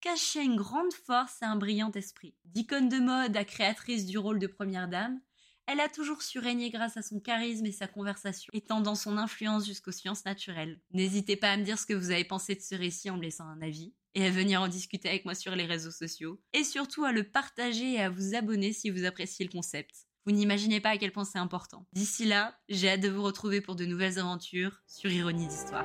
cachait 0.00 0.44
une 0.44 0.54
grande 0.54 0.92
force 0.92 1.42
et 1.42 1.46
un 1.46 1.56
brillant 1.56 1.90
esprit. 1.90 2.36
D'icône 2.44 2.88
de 2.88 2.98
mode 2.98 3.36
à 3.36 3.44
créatrice 3.44 4.06
du 4.06 4.18
rôle 4.18 4.38
de 4.38 4.46
première 4.46 4.86
dame, 4.86 5.20
elle 5.66 5.80
a 5.80 5.88
toujours 5.88 6.22
su 6.22 6.38
régner 6.38 6.70
grâce 6.70 6.96
à 6.96 7.02
son 7.02 7.20
charisme 7.20 7.66
et 7.66 7.72
sa 7.72 7.86
conversation, 7.86 8.50
étendant 8.52 8.94
son 8.94 9.18
influence 9.18 9.66
jusqu'aux 9.66 9.92
sciences 9.92 10.24
naturelles. 10.24 10.80
N'hésitez 10.92 11.36
pas 11.36 11.50
à 11.50 11.56
me 11.56 11.64
dire 11.64 11.78
ce 11.78 11.86
que 11.86 11.94
vous 11.94 12.10
avez 12.10 12.24
pensé 12.24 12.54
de 12.54 12.60
ce 12.60 12.74
récit 12.74 13.10
en 13.10 13.16
me 13.16 13.22
laissant 13.22 13.46
un 13.46 13.62
avis, 13.62 13.94
et 14.14 14.26
à 14.26 14.30
venir 14.30 14.60
en 14.60 14.68
discuter 14.68 15.08
avec 15.08 15.24
moi 15.24 15.34
sur 15.34 15.56
les 15.56 15.66
réseaux 15.66 15.90
sociaux, 15.90 16.40
et 16.52 16.64
surtout 16.64 17.04
à 17.04 17.12
le 17.12 17.24
partager 17.24 17.94
et 17.94 18.00
à 18.00 18.10
vous 18.10 18.34
abonner 18.34 18.72
si 18.72 18.90
vous 18.90 19.04
appréciez 19.04 19.44
le 19.44 19.52
concept. 19.52 20.06
Vous 20.26 20.32
n'imaginez 20.32 20.80
pas 20.80 20.90
à 20.90 20.96
quel 20.96 21.12
point 21.12 21.24
c'est 21.24 21.38
important. 21.38 21.86
D'ici 21.92 22.24
là, 22.24 22.58
j'ai 22.68 22.88
hâte 22.88 23.00
de 23.00 23.10
vous 23.10 23.22
retrouver 23.22 23.60
pour 23.60 23.76
de 23.76 23.84
nouvelles 23.84 24.18
aventures 24.18 24.80
sur 24.86 25.10
Ironie 25.10 25.48
d'Histoire. 25.48 25.84